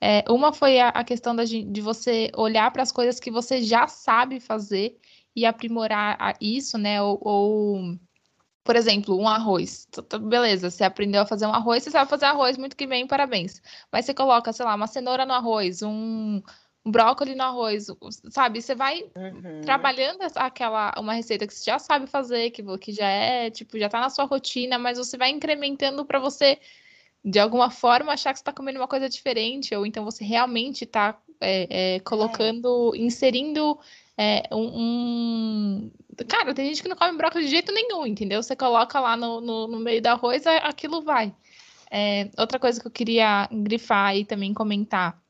É, 0.00 0.24
uma 0.28 0.52
foi 0.52 0.80
a, 0.80 0.88
a 0.88 1.04
questão 1.04 1.34
da, 1.34 1.44
de 1.44 1.80
você 1.80 2.30
olhar 2.36 2.72
para 2.72 2.82
as 2.82 2.90
coisas 2.90 3.20
que 3.20 3.30
você 3.30 3.62
já 3.62 3.86
sabe 3.86 4.40
fazer 4.40 4.98
e 5.34 5.46
aprimorar 5.46 6.36
isso, 6.40 6.76
né? 6.76 7.00
Ou, 7.00 7.18
ou 7.22 7.98
por 8.68 8.76
exemplo, 8.76 9.18
um 9.18 9.26
arroz. 9.26 9.88
Beleza, 10.28 10.68
você 10.68 10.84
aprendeu 10.84 11.22
a 11.22 11.26
fazer 11.26 11.46
um 11.46 11.54
arroz, 11.54 11.82
você 11.82 11.90
sabe 11.90 12.10
fazer 12.10 12.26
arroz 12.26 12.58
muito 12.58 12.76
que 12.76 12.86
bem, 12.86 13.06
parabéns. 13.06 13.62
Mas 13.90 14.04
você 14.04 14.12
coloca, 14.12 14.52
sei 14.52 14.66
lá, 14.66 14.74
uma 14.74 14.86
cenoura 14.86 15.24
no 15.24 15.32
arroz, 15.32 15.80
um, 15.80 16.42
brócolis 16.84 17.34
no 17.34 17.44
arroz, 17.44 17.86
sabe? 18.28 18.60
Você 18.60 18.74
vai 18.74 19.04
uhum. 19.16 19.62
trabalhando 19.62 20.18
aquela 20.34 20.92
uma 20.98 21.14
receita 21.14 21.46
que 21.46 21.54
você 21.54 21.64
já 21.64 21.78
sabe 21.78 22.06
fazer, 22.08 22.50
que, 22.50 22.62
que 22.76 22.92
já 22.92 23.08
é, 23.08 23.50
tipo, 23.50 23.78
já 23.78 23.88
tá 23.88 24.00
na 24.00 24.10
sua 24.10 24.26
rotina, 24.26 24.78
mas 24.78 24.98
você 24.98 25.16
vai 25.16 25.30
incrementando 25.30 26.04
para 26.04 26.18
você 26.18 26.58
de 27.24 27.38
alguma 27.38 27.70
forma 27.70 28.12
achar 28.12 28.34
que 28.34 28.38
você 28.38 28.42
está 28.42 28.52
comendo 28.52 28.78
uma 28.78 28.86
coisa 28.86 29.08
diferente, 29.08 29.74
ou 29.74 29.86
então 29.86 30.04
você 30.04 30.22
realmente 30.24 30.84
está 30.84 31.18
é, 31.40 31.94
é, 31.94 32.00
colocando, 32.00 32.92
é. 32.94 32.98
inserindo 32.98 33.78
é, 34.18 34.42
um, 34.52 34.58
um, 34.58 35.90
Cara, 36.26 36.54
tem 36.54 36.66
gente 36.68 36.82
que 36.82 36.88
não 36.88 36.96
come 36.96 37.16
brócolis 37.16 37.46
de 37.46 37.50
jeito 37.50 37.72
nenhum, 37.72 38.06
entendeu? 38.06 38.42
Você 38.42 38.56
coloca 38.56 38.98
lá 38.98 39.16
no, 39.16 39.40
no, 39.40 39.68
no 39.68 39.78
meio 39.78 40.02
do 40.02 40.06
arroz, 40.06 40.46
aquilo 40.46 41.02
vai. 41.02 41.34
É, 41.90 42.30
outra 42.36 42.58
coisa 42.58 42.80
que 42.80 42.86
eu 42.86 42.90
queria 42.90 43.48
grifar 43.50 44.16
e 44.16 44.24
também 44.24 44.52
comentar. 44.52 45.20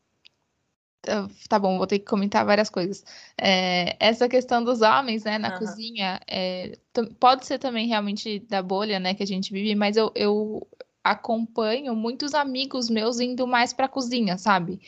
Ah, 1.07 1.28
tá 1.49 1.59
bom, 1.59 1.78
vou 1.78 1.86
ter 1.86 1.99
que 1.99 2.05
comentar 2.05 2.45
várias 2.45 2.68
coisas. 2.68 3.05
É, 3.36 3.97
essa 4.01 4.28
questão 4.28 4.64
dos 4.64 4.80
homens, 4.80 5.24
né, 5.24 5.39
na 5.39 5.53
uhum. 5.53 5.59
cozinha, 5.59 6.20
é, 6.26 6.78
pode 7.20 7.47
ser 7.47 7.59
também 7.59 7.86
realmente 7.86 8.41
da 8.41 8.62
bolha, 8.62 8.99
né, 8.99 9.14
que 9.14 9.22
a 9.22 9.26
gente 9.26 9.53
vive, 9.53 9.74
mas 9.74 9.97
eu, 9.97 10.11
eu 10.14 10.66
acompanho 11.03 11.95
muitos 11.95 12.34
amigos 12.34 12.91
meus 12.91 13.20
indo 13.20 13.47
mais 13.47 13.72
para 13.72 13.89
cozinha, 13.89 14.36
sabe? 14.36 14.80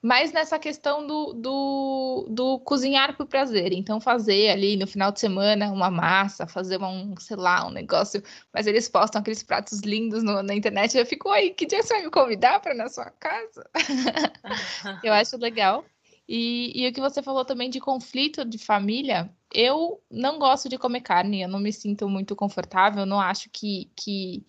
Mas 0.00 0.32
nessa 0.32 0.58
questão 0.58 1.04
do, 1.06 1.32
do, 1.32 2.28
do 2.30 2.58
cozinhar 2.60 3.16
por 3.16 3.26
prazer. 3.26 3.72
Então, 3.72 4.00
fazer 4.00 4.50
ali 4.50 4.76
no 4.76 4.86
final 4.86 5.10
de 5.10 5.18
semana 5.18 5.72
uma 5.72 5.90
massa, 5.90 6.46
fazer 6.46 6.80
um, 6.80 7.16
sei 7.18 7.36
lá, 7.36 7.66
um 7.66 7.70
negócio. 7.70 8.22
Mas 8.52 8.66
eles 8.68 8.88
postam 8.88 9.20
aqueles 9.20 9.42
pratos 9.42 9.80
lindos 9.80 10.22
no, 10.22 10.42
na 10.42 10.54
internet. 10.54 10.96
Eu 10.96 11.04
fico, 11.04 11.28
oi, 11.28 11.50
que 11.50 11.66
dia 11.66 11.82
você 11.82 11.94
vai 11.94 12.04
me 12.04 12.10
convidar 12.10 12.60
para 12.60 12.74
na 12.74 12.88
sua 12.88 13.10
casa? 13.10 13.68
eu 15.02 15.12
acho 15.12 15.36
legal. 15.36 15.84
E, 16.28 16.84
e 16.84 16.88
o 16.88 16.92
que 16.92 17.00
você 17.00 17.22
falou 17.22 17.44
também 17.44 17.68
de 17.68 17.80
conflito 17.80 18.44
de 18.44 18.58
família, 18.58 19.34
eu 19.52 20.00
não 20.10 20.38
gosto 20.38 20.68
de 20.68 20.78
comer 20.78 21.00
carne, 21.00 21.42
eu 21.42 21.48
não 21.48 21.58
me 21.58 21.72
sinto 21.72 22.08
muito 22.08 22.36
confortável, 22.36 23.06
não 23.06 23.18
acho 23.18 23.48
que, 23.50 23.90
que 23.96 24.46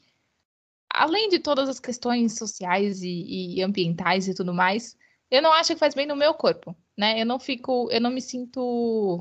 além 0.94 1.30
de 1.30 1.40
todas 1.40 1.70
as 1.70 1.80
questões 1.80 2.38
sociais 2.38 3.02
e, 3.02 3.56
e 3.56 3.64
ambientais 3.64 4.28
e 4.28 4.34
tudo 4.36 4.54
mais, 4.54 4.98
eu 5.32 5.42
não 5.42 5.54
acho 5.54 5.74
que 5.74 5.80
faz 5.80 5.94
bem 5.94 6.06
no 6.08 6.16
meu 6.16 6.34
corpo, 6.34 6.76
né? 6.98 7.22
Eu 7.22 7.26
não 7.26 7.40
fico, 7.40 7.90
eu 7.92 8.02
não 8.02 8.10
me 8.10 8.22
sinto, 8.22 9.20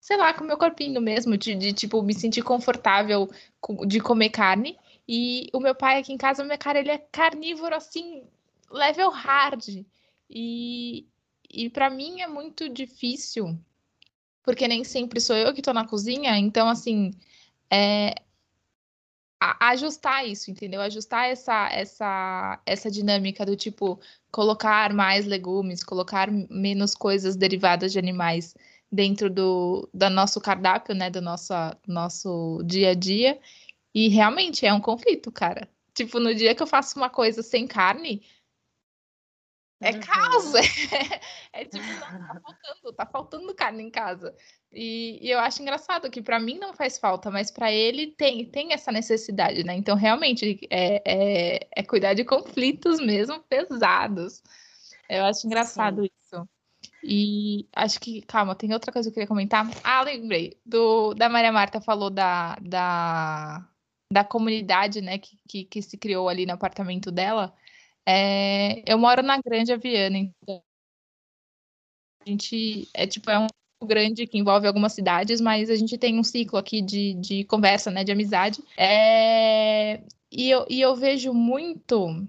sei 0.00 0.16
lá, 0.16 0.34
com 0.34 0.44
o 0.44 0.46
meu 0.46 0.58
corpinho 0.58 1.00
mesmo, 1.00 1.36
de, 1.36 1.54
de 1.54 1.72
tipo, 1.72 2.02
me 2.02 2.14
sentir 2.14 2.42
confortável 2.42 3.28
de 3.86 4.00
comer 4.00 4.30
carne. 4.30 4.78
E 5.06 5.48
o 5.54 5.60
meu 5.60 5.74
pai 5.74 5.98
aqui 6.00 6.12
em 6.12 6.18
casa, 6.18 6.44
meu 6.44 6.58
cara, 6.58 6.78
ele 6.80 6.90
é 6.90 6.98
carnívoro 6.98 7.74
assim, 7.74 8.24
level 8.70 9.10
hard. 9.10 9.84
E, 10.28 11.06
e 11.48 11.70
para 11.70 11.88
mim 11.88 12.20
é 12.20 12.26
muito 12.26 12.68
difícil, 12.68 13.58
porque 14.42 14.68
nem 14.68 14.84
sempre 14.84 15.20
sou 15.20 15.36
eu 15.36 15.54
que 15.54 15.62
tô 15.62 15.72
na 15.72 15.86
cozinha, 15.86 16.36
então 16.36 16.68
assim, 16.68 17.12
é, 17.70 18.14
ajustar 19.40 20.26
isso, 20.26 20.50
entendeu? 20.50 20.80
Ajustar 20.80 21.28
essa, 21.28 21.68
essa, 21.70 22.60
essa 22.66 22.90
dinâmica 22.90 23.46
do 23.46 23.56
tipo 23.56 24.00
colocar 24.30 24.92
mais 24.92 25.26
legumes, 25.26 25.84
colocar 25.84 26.30
menos 26.30 26.94
coisas 26.94 27.36
derivadas 27.36 27.92
de 27.92 27.98
animais 27.98 28.54
dentro 28.90 29.30
do, 29.30 29.88
do 29.92 30.10
nosso 30.10 30.40
cardápio, 30.40 30.94
né? 30.94 31.10
Do 31.10 31.20
nosso, 31.20 31.52
nosso 31.86 32.62
dia 32.64 32.90
a 32.90 32.94
dia. 32.94 33.38
E 33.94 34.08
realmente 34.08 34.66
é 34.66 34.72
um 34.72 34.80
conflito, 34.80 35.30
cara. 35.30 35.68
Tipo, 35.94 36.20
no 36.20 36.34
dia 36.34 36.54
que 36.54 36.62
eu 36.62 36.66
faço 36.66 36.96
uma 36.98 37.10
coisa 37.10 37.42
sem 37.42 37.66
carne, 37.66 38.22
é 39.80 39.92
uhum. 39.92 40.00
caos. 40.00 40.52
É, 41.52 41.62
é 41.62 41.64
tipo, 41.64 41.84
não, 41.86 42.26
tá 42.26 42.40
faltando, 42.40 42.92
tá 42.92 43.06
faltando 43.06 43.54
carne 43.54 43.82
em 43.82 43.90
casa. 43.90 44.34
E, 44.72 45.18
e 45.22 45.30
eu 45.30 45.38
acho 45.38 45.62
engraçado 45.62 46.10
que 46.10 46.20
para 46.20 46.38
mim 46.38 46.58
não 46.58 46.74
faz 46.74 46.98
falta, 46.98 47.30
mas 47.30 47.50
para 47.50 47.72
ele 47.72 48.08
tem, 48.08 48.44
tem 48.44 48.72
essa 48.72 48.92
necessidade, 48.92 49.64
né? 49.64 49.74
Então, 49.74 49.96
realmente, 49.96 50.60
é, 50.70 51.02
é, 51.04 51.68
é 51.76 51.82
cuidar 51.82 52.14
de 52.14 52.24
conflitos 52.24 53.00
mesmo 53.00 53.40
pesados. 53.40 54.42
Eu 55.08 55.24
acho 55.24 55.46
engraçado 55.46 56.02
Sim. 56.02 56.10
isso. 56.20 56.48
E 57.02 57.66
acho 57.74 58.00
que, 58.00 58.22
calma, 58.22 58.54
tem 58.54 58.72
outra 58.72 58.92
coisa 58.92 59.08
que 59.08 59.12
eu 59.12 59.14
queria 59.14 59.28
comentar. 59.28 59.66
Ah, 59.84 60.02
lembrei. 60.02 60.60
Do, 60.66 61.14
da 61.14 61.28
Maria 61.28 61.52
Marta 61.52 61.80
falou 61.80 62.10
da, 62.10 62.56
da, 62.60 63.66
da 64.12 64.24
comunidade, 64.24 65.00
né, 65.00 65.18
que, 65.18 65.38
que, 65.48 65.64
que 65.64 65.82
se 65.82 65.96
criou 65.96 66.28
ali 66.28 66.44
no 66.44 66.52
apartamento 66.52 67.10
dela. 67.10 67.54
É, 68.10 68.82
eu 68.90 68.96
moro 68.96 69.22
na 69.22 69.38
Grande 69.38 69.70
Aviana, 69.70 70.16
então 70.16 70.62
a 72.24 72.30
gente 72.30 72.88
é 72.94 73.06
tipo 73.06 73.30
é 73.30 73.38
um 73.38 73.86
grande 73.86 74.26
que 74.26 74.38
envolve 74.38 74.66
algumas 74.66 74.94
cidades, 74.94 75.42
mas 75.42 75.68
a 75.68 75.76
gente 75.76 75.98
tem 75.98 76.18
um 76.18 76.24
ciclo 76.24 76.58
aqui 76.58 76.80
de, 76.80 77.12
de 77.14 77.44
conversa, 77.44 77.90
né, 77.90 78.02
de 78.04 78.10
amizade. 78.10 78.62
É, 78.78 80.00
e, 80.32 80.48
eu, 80.48 80.64
e 80.70 80.80
eu 80.80 80.96
vejo 80.96 81.34
muito 81.34 82.26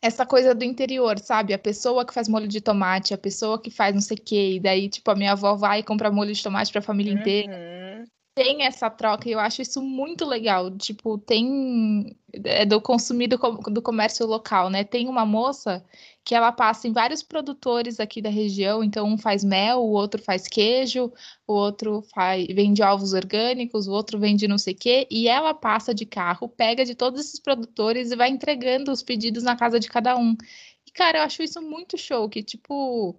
essa 0.00 0.24
coisa 0.24 0.54
do 0.54 0.62
interior, 0.62 1.18
sabe? 1.18 1.52
A 1.52 1.58
pessoa 1.58 2.06
que 2.06 2.14
faz 2.14 2.28
molho 2.28 2.46
de 2.46 2.60
tomate, 2.60 3.12
a 3.12 3.18
pessoa 3.18 3.60
que 3.60 3.72
faz 3.72 3.92
não 3.92 4.00
sei 4.00 4.16
o 4.16 4.22
quê, 4.22 4.52
e 4.54 4.60
daí, 4.60 4.88
tipo, 4.88 5.10
a 5.10 5.16
minha 5.16 5.32
avó 5.32 5.56
vai 5.56 5.80
e 5.80 5.84
compra 5.84 6.12
molho 6.12 6.32
de 6.32 6.42
tomate 6.42 6.70
para 6.70 6.78
a 6.78 6.82
família 6.82 7.12
uhum. 7.12 7.18
inteira. 7.18 8.04
Tem 8.34 8.62
essa 8.64 8.88
troca 8.88 9.28
e 9.28 9.32
eu 9.32 9.38
acho 9.38 9.60
isso 9.60 9.82
muito 9.82 10.24
legal. 10.24 10.70
Tipo, 10.78 11.18
tem 11.18 12.16
é 12.32 12.64
do 12.64 12.80
consumir 12.80 13.28
do, 13.28 13.36
do 13.36 13.82
comércio 13.82 14.26
local, 14.26 14.70
né? 14.70 14.84
Tem 14.84 15.06
uma 15.08 15.26
moça 15.26 15.84
que 16.24 16.34
ela 16.34 16.50
passa 16.50 16.88
em 16.88 16.92
vários 16.92 17.22
produtores 17.22 18.00
aqui 18.00 18.22
da 18.22 18.30
região, 18.30 18.82
então 18.82 19.06
um 19.06 19.18
faz 19.18 19.44
mel, 19.44 19.80
o 19.80 19.90
outro 19.90 20.22
faz 20.22 20.48
queijo, 20.48 21.12
o 21.46 21.52
outro 21.52 22.02
faz, 22.14 22.46
vende 22.46 22.82
ovos 22.82 23.12
orgânicos, 23.12 23.86
o 23.86 23.92
outro 23.92 24.18
vende 24.18 24.48
não 24.48 24.56
sei 24.58 24.72
o 24.72 24.76
quê, 24.76 25.06
e 25.10 25.28
ela 25.28 25.52
passa 25.52 25.94
de 25.94 26.06
carro, 26.06 26.48
pega 26.48 26.84
de 26.84 26.94
todos 26.94 27.20
esses 27.20 27.40
produtores 27.40 28.12
e 28.12 28.16
vai 28.16 28.30
entregando 28.30 28.90
os 28.92 29.02
pedidos 29.02 29.42
na 29.42 29.56
casa 29.56 29.78
de 29.80 29.88
cada 29.88 30.16
um. 30.16 30.36
E, 30.86 30.90
cara, 30.92 31.18
eu 31.18 31.22
acho 31.22 31.42
isso 31.42 31.60
muito 31.60 31.98
show, 31.98 32.28
que, 32.28 32.42
tipo... 32.42 33.16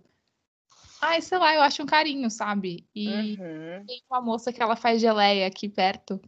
Ai, 1.06 1.22
sei 1.22 1.38
lá, 1.38 1.54
eu 1.54 1.62
acho 1.62 1.84
um 1.84 1.86
carinho, 1.86 2.30
sabe? 2.30 2.88
E 2.96 3.10
uhum. 3.10 3.86
tem 3.86 4.02
uma 4.10 4.22
moça 4.22 4.54
que 4.54 4.62
ela 4.62 4.76
faz 4.76 5.02
geleia 5.02 5.48
aqui 5.48 5.68
perto, 5.68 6.20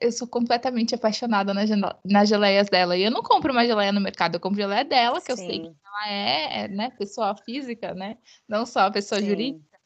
eu 0.00 0.12
sou 0.12 0.26
completamente 0.26 0.94
apaixonada 0.94 1.52
nas, 1.52 1.68
nas 2.04 2.28
geleias 2.28 2.68
dela. 2.68 2.96
E 2.96 3.02
eu 3.02 3.10
não 3.10 3.22
compro 3.22 3.52
uma 3.52 3.66
geleia 3.66 3.92
no 3.92 4.00
mercado, 4.00 4.36
eu 4.36 4.40
compro 4.40 4.60
geleia 4.60 4.84
dela, 4.84 5.20
que 5.20 5.26
Sim. 5.26 5.32
eu 5.32 5.36
sei 5.36 5.60
que 5.60 5.66
ela 5.66 6.08
é, 6.08 6.60
é, 6.60 6.68
né, 6.68 6.90
pessoa 6.90 7.36
física, 7.36 7.92
né? 7.94 8.16
Não 8.48 8.64
só 8.64 8.90
pessoa 8.90 9.20
Sim. 9.20 9.26
jurídica. 9.26 9.78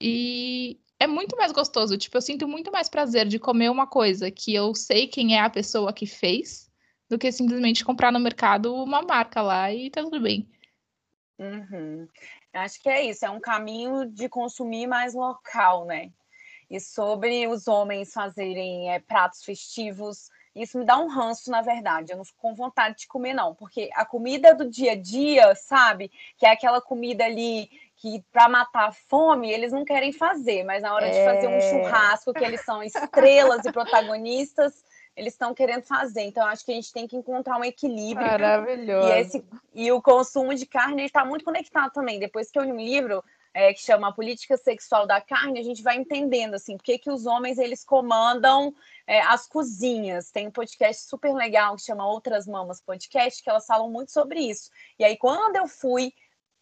E 0.00 0.80
é 0.98 1.06
muito 1.06 1.36
mais 1.36 1.52
gostoso. 1.52 1.98
Tipo, 1.98 2.16
eu 2.16 2.22
sinto 2.22 2.46
muito 2.48 2.70
mais 2.70 2.88
prazer 2.88 3.26
de 3.26 3.38
comer 3.38 3.70
uma 3.70 3.86
coisa 3.86 4.30
que 4.30 4.54
eu 4.54 4.74
sei 4.74 5.06
quem 5.06 5.36
é 5.36 5.40
a 5.40 5.50
pessoa 5.50 5.92
que 5.92 6.06
fez, 6.06 6.70
do 7.08 7.18
que 7.18 7.30
simplesmente 7.32 7.84
comprar 7.84 8.12
no 8.12 8.20
mercado 8.20 8.74
uma 8.74 9.02
marca 9.02 9.42
lá 9.42 9.72
e 9.72 9.90
tá 9.90 10.02
tudo 10.02 10.20
bem. 10.20 10.48
Uhum. 11.38 12.08
Acho 12.58 12.80
que 12.80 12.88
é 12.88 13.02
isso, 13.02 13.24
é 13.24 13.30
um 13.30 13.40
caminho 13.40 14.06
de 14.06 14.28
consumir 14.28 14.86
mais 14.86 15.14
local, 15.14 15.84
né? 15.84 16.10
e 16.70 16.80
sobre 16.80 17.46
os 17.46 17.68
homens 17.68 18.12
fazerem 18.12 18.92
é, 18.92 18.98
pratos 18.98 19.42
festivos. 19.44 20.30
Isso 20.54 20.78
me 20.78 20.84
dá 20.84 20.98
um 20.98 21.08
ranço, 21.08 21.50
na 21.50 21.62
verdade. 21.62 22.12
Eu 22.12 22.18
não 22.18 22.24
fico 22.24 22.40
com 22.40 22.54
vontade 22.54 22.98
de 23.00 23.08
comer, 23.08 23.34
não, 23.34 23.54
porque 23.54 23.90
a 23.94 24.04
comida 24.04 24.54
do 24.54 24.68
dia 24.68 24.92
a 24.92 24.96
dia, 24.96 25.54
sabe? 25.54 26.10
Que 26.36 26.46
é 26.46 26.50
aquela 26.50 26.80
comida 26.80 27.24
ali 27.24 27.70
que 27.96 28.22
para 28.32 28.48
matar 28.48 28.88
a 28.88 28.92
fome 28.92 29.50
eles 29.50 29.72
não 29.72 29.84
querem 29.84 30.12
fazer, 30.12 30.64
mas 30.64 30.82
na 30.82 30.94
hora 30.94 31.06
é... 31.06 31.10
de 31.10 31.24
fazer 31.24 31.46
um 31.46 31.52
é. 31.52 31.60
churrasco, 31.60 32.34
que 32.34 32.44
eles 32.44 32.62
são 32.62 32.82
estrelas 32.82 33.64
e 33.64 33.72
protagonistas, 33.72 34.84
eles 35.16 35.32
estão 35.32 35.54
querendo 35.54 35.82
fazer. 35.82 36.22
Então, 36.22 36.46
acho 36.46 36.64
que 36.64 36.72
a 36.72 36.74
gente 36.74 36.92
tem 36.92 37.08
que 37.08 37.16
encontrar 37.16 37.58
um 37.58 37.64
equilíbrio. 37.64 38.26
Maravilhoso. 38.26 39.08
E, 39.08 39.20
esse, 39.20 39.44
e 39.74 39.90
o 39.90 40.02
consumo 40.02 40.54
de 40.54 40.66
carne 40.66 41.04
está 41.04 41.24
muito 41.24 41.44
conectado 41.44 41.90
também. 41.92 42.18
Depois 42.18 42.50
que 42.50 42.58
eu 42.58 42.62
li 42.62 42.72
um 42.72 42.76
livro, 42.76 43.24
é, 43.54 43.72
que 43.72 43.80
chama 43.80 44.12
Política 44.12 44.58
Sexual 44.58 45.06
da 45.06 45.18
Carne, 45.18 45.58
a 45.58 45.62
gente 45.62 45.82
vai 45.82 45.96
entendendo 45.96 46.52
assim, 46.52 46.76
por 46.76 46.84
que, 46.84 46.98
que 46.98 47.10
os 47.10 47.24
homens 47.24 47.56
eles 47.56 47.82
comandam 47.82 48.74
é, 49.06 49.22
as 49.22 49.48
cozinhas. 49.48 50.30
Tem 50.30 50.48
um 50.48 50.50
podcast 50.50 51.08
super 51.08 51.32
legal 51.32 51.74
que 51.76 51.82
chama 51.82 52.06
Outras 52.06 52.46
Mamas 52.46 52.82
Podcast, 52.82 53.42
que 53.42 53.48
elas 53.48 53.64
falam 53.64 53.90
muito 53.90 54.12
sobre 54.12 54.40
isso. 54.40 54.70
E 54.98 55.04
aí, 55.04 55.16
quando 55.16 55.56
eu 55.56 55.66
fui 55.66 56.12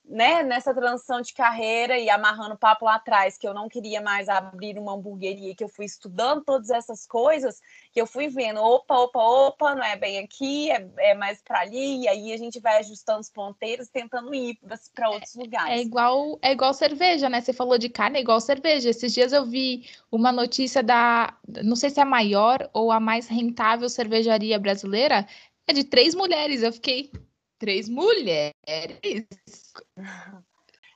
né, 0.04 0.42
nessa 0.42 0.74
transição 0.74 1.20
de 1.22 1.32
carreira 1.32 1.98
e 1.98 2.10
amarrando 2.10 2.54
o 2.54 2.58
papo 2.58 2.84
lá 2.84 2.96
atrás, 2.96 3.38
que 3.38 3.48
eu 3.48 3.54
não 3.54 3.68
queria 3.68 4.02
mais 4.02 4.28
abrir 4.28 4.78
uma 4.78 4.92
hamburgueria, 4.92 5.54
que 5.54 5.64
eu 5.64 5.68
fui 5.68 5.86
estudando 5.86 6.44
todas 6.44 6.68
essas 6.68 7.06
coisas, 7.06 7.60
que 7.90 8.00
eu 8.00 8.06
fui 8.06 8.28
vendo, 8.28 8.60
opa, 8.60 8.94
opa, 8.96 9.22
opa, 9.22 9.74
não 9.74 9.82
é 9.82 9.96
bem 9.96 10.18
aqui, 10.18 10.70
é, 10.70 10.86
é 10.98 11.14
mais 11.14 11.40
para 11.42 11.60
ali, 11.60 12.02
e 12.02 12.08
aí 12.08 12.32
a 12.32 12.36
gente 12.36 12.60
vai 12.60 12.78
ajustando 12.78 13.20
os 13.20 13.30
ponteiros, 13.30 13.88
tentando 13.88 14.34
ir 14.34 14.58
para 14.94 15.08
outros 15.08 15.34
lugares. 15.34 15.80
É 15.80 15.82
igual, 15.82 16.38
é 16.42 16.52
igual 16.52 16.74
cerveja, 16.74 17.30
né? 17.30 17.40
Você 17.40 17.52
falou 17.52 17.78
de 17.78 17.88
carne, 17.88 18.18
é 18.18 18.20
igual 18.20 18.40
cerveja. 18.40 18.90
Esses 18.90 19.12
dias 19.12 19.32
eu 19.32 19.46
vi 19.46 19.88
uma 20.12 20.30
notícia 20.30 20.82
da, 20.82 21.34
não 21.62 21.76
sei 21.76 21.88
se 21.88 21.98
é 21.98 22.02
a 22.02 22.06
maior 22.06 22.68
ou 22.74 22.92
a 22.92 23.00
mais 23.00 23.26
rentável 23.26 23.88
cervejaria 23.88 24.58
brasileira, 24.58 25.26
é 25.66 25.72
de 25.72 25.84
três 25.84 26.14
mulheres. 26.14 26.62
Eu 26.62 26.72
fiquei, 26.72 27.10
três 27.58 27.88
mulheres. 27.88 28.54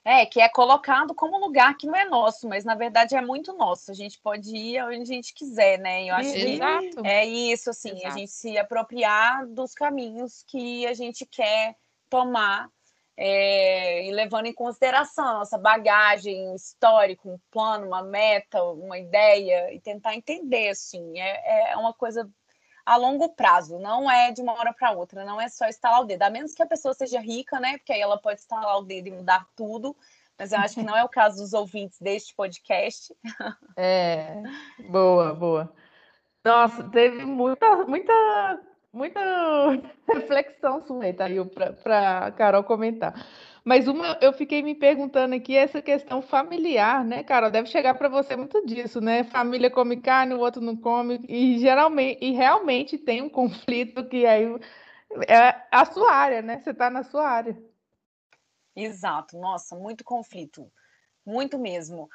É, 0.05 0.25
que 0.25 0.39
é 0.39 0.49
colocado 0.49 1.13
como 1.13 1.37
lugar 1.37 1.77
que 1.77 1.85
não 1.85 1.95
é 1.95 2.05
nosso, 2.05 2.47
mas 2.47 2.63
na 2.63 2.73
verdade 2.73 3.15
é 3.15 3.21
muito 3.21 3.53
nosso. 3.53 3.91
A 3.91 3.93
gente 3.93 4.19
pode 4.21 4.55
ir 4.55 4.83
onde 4.83 5.01
a 5.01 5.05
gente 5.05 5.33
quiser, 5.33 5.77
né? 5.77 6.05
Eu 6.05 6.15
acho 6.15 6.35
Exato. 6.35 7.01
que 7.01 7.07
é 7.07 7.25
isso, 7.25 7.69
assim, 7.69 7.91
Exato. 7.91 8.07
a 8.07 8.09
gente 8.11 8.31
se 8.31 8.57
apropriar 8.57 9.45
dos 9.47 9.73
caminhos 9.73 10.43
que 10.47 10.87
a 10.87 10.93
gente 10.93 11.25
quer 11.25 11.75
tomar 12.09 12.69
é, 13.21 14.07
e 14.07 14.11
levando 14.11 14.45
em 14.45 14.53
consideração 14.53 15.27
a 15.27 15.33
nossa 15.33 15.57
bagagem, 15.57 16.49
um 16.49 16.55
histórico, 16.55 17.29
um 17.29 17.37
plano, 17.51 17.85
uma 17.85 18.01
meta, 18.01 18.63
uma 18.63 18.97
ideia, 18.97 19.73
e 19.73 19.81
tentar 19.81 20.15
entender, 20.15 20.69
assim, 20.69 21.19
é, 21.19 21.73
é 21.73 21.75
uma 21.75 21.93
coisa 21.93 22.27
a 22.89 22.95
longo 22.95 23.29
prazo, 23.29 23.77
não 23.77 24.09
é 24.09 24.31
de 24.31 24.41
uma 24.41 24.53
hora 24.53 24.73
para 24.73 24.89
outra, 24.89 25.23
não 25.23 25.39
é 25.39 25.47
só 25.47 25.67
instalar 25.67 26.01
o 26.01 26.05
dedo, 26.05 26.23
a 26.23 26.29
menos 26.31 26.55
que 26.55 26.63
a 26.63 26.65
pessoa 26.65 26.91
seja 26.91 27.19
rica, 27.19 27.59
né? 27.59 27.77
Porque 27.77 27.93
aí 27.93 28.01
ela 28.01 28.17
pode 28.17 28.39
instalar 28.39 28.79
o 28.79 28.83
dedo 28.83 29.09
e 29.09 29.11
mudar 29.11 29.45
tudo, 29.55 29.95
mas 30.35 30.51
eu 30.51 30.57
acho 30.57 30.73
que 30.73 30.81
não 30.81 30.97
é 30.97 31.03
o 31.03 31.07
caso 31.07 31.39
dos 31.39 31.53
ouvintes 31.53 32.01
deste 32.01 32.33
podcast. 32.33 33.15
É, 33.77 34.41
boa, 34.89 35.35
boa. 35.35 35.71
Nossa, 36.43 36.83
teve 36.89 37.23
muita, 37.25 37.85
muita, 37.85 38.59
muita 38.91 39.19
reflexão 40.11 40.81
sua 40.81 41.03
aí, 41.03 41.13
tá 41.13 41.25
para 41.83 42.31
Carol 42.31 42.63
comentar. 42.63 43.13
Mas 43.69 43.87
uma, 43.87 44.17
eu 44.19 44.33
fiquei 44.33 44.63
me 44.63 44.73
perguntando 44.73 45.35
aqui 45.35 45.55
essa 45.55 45.79
questão 45.79 46.23
familiar, 46.23 47.05
né, 47.05 47.21
Carol? 47.23 47.51
Deve 47.51 47.69
chegar 47.69 47.93
para 47.93 48.09
você 48.09 48.35
muito 48.35 48.65
disso, 48.65 48.99
né? 48.99 49.23
Família 49.25 49.69
come 49.69 50.01
carne, 50.01 50.33
o 50.33 50.39
outro 50.39 50.59
não 50.59 50.75
come, 50.75 51.23
e 51.29 51.59
geralmente, 51.59 52.17
e 52.19 52.31
realmente 52.31 52.97
tem 52.97 53.21
um 53.21 53.29
conflito 53.29 54.03
que 54.09 54.25
aí 54.25 54.45
é 55.27 55.55
a 55.71 55.85
sua 55.85 56.11
área, 56.11 56.41
né? 56.41 56.59
Você 56.63 56.71
está 56.71 56.89
na 56.89 57.03
sua 57.03 57.29
área. 57.29 57.55
Exato, 58.75 59.37
nossa, 59.37 59.75
muito 59.75 60.03
conflito, 60.03 60.67
muito 61.23 61.59
mesmo. 61.59 62.09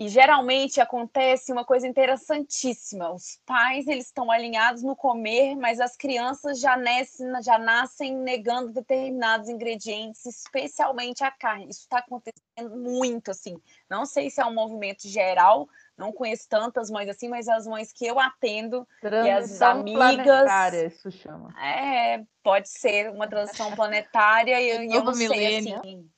E 0.00 0.08
geralmente 0.08 0.80
acontece 0.80 1.52
uma 1.52 1.62
coisa 1.62 1.86
interessantíssima. 1.86 3.12
Os 3.12 3.38
pais 3.44 3.86
eles 3.86 4.06
estão 4.06 4.30
alinhados 4.30 4.82
no 4.82 4.96
comer, 4.96 5.54
mas 5.56 5.78
as 5.78 5.94
crianças 5.94 6.58
já 6.58 6.74
nascem, 6.74 7.30
já 7.42 7.58
nascem 7.58 8.16
negando 8.16 8.72
determinados 8.72 9.50
ingredientes, 9.50 10.24
especialmente 10.24 11.22
a 11.22 11.30
carne. 11.30 11.68
Isso 11.68 11.80
está 11.80 11.98
acontecendo 11.98 12.74
muito 12.78 13.30
assim. 13.30 13.60
Não 13.90 14.06
sei 14.06 14.30
se 14.30 14.40
é 14.40 14.46
um 14.46 14.54
movimento 14.54 15.06
geral, 15.06 15.68
não 15.98 16.12
conheço 16.12 16.48
tantas 16.48 16.90
mães 16.90 17.10
assim, 17.10 17.28
mas 17.28 17.46
as 17.46 17.66
mães 17.66 17.92
que 17.92 18.06
eu 18.06 18.18
atendo 18.18 18.88
transição 19.02 19.26
e 19.26 19.30
as 19.30 19.60
amigas. 19.60 20.94
Isso 20.94 21.10
chama. 21.10 21.54
É, 21.62 22.24
pode 22.42 22.70
ser 22.70 23.10
uma 23.10 23.28
transição 23.28 23.70
planetária 23.72 24.58
e 24.62 24.70
eu, 24.70 24.82
eu 24.82 25.04
não 25.04 25.12
milênio. 25.12 25.62
sei 25.62 25.74
assim 25.74 26.10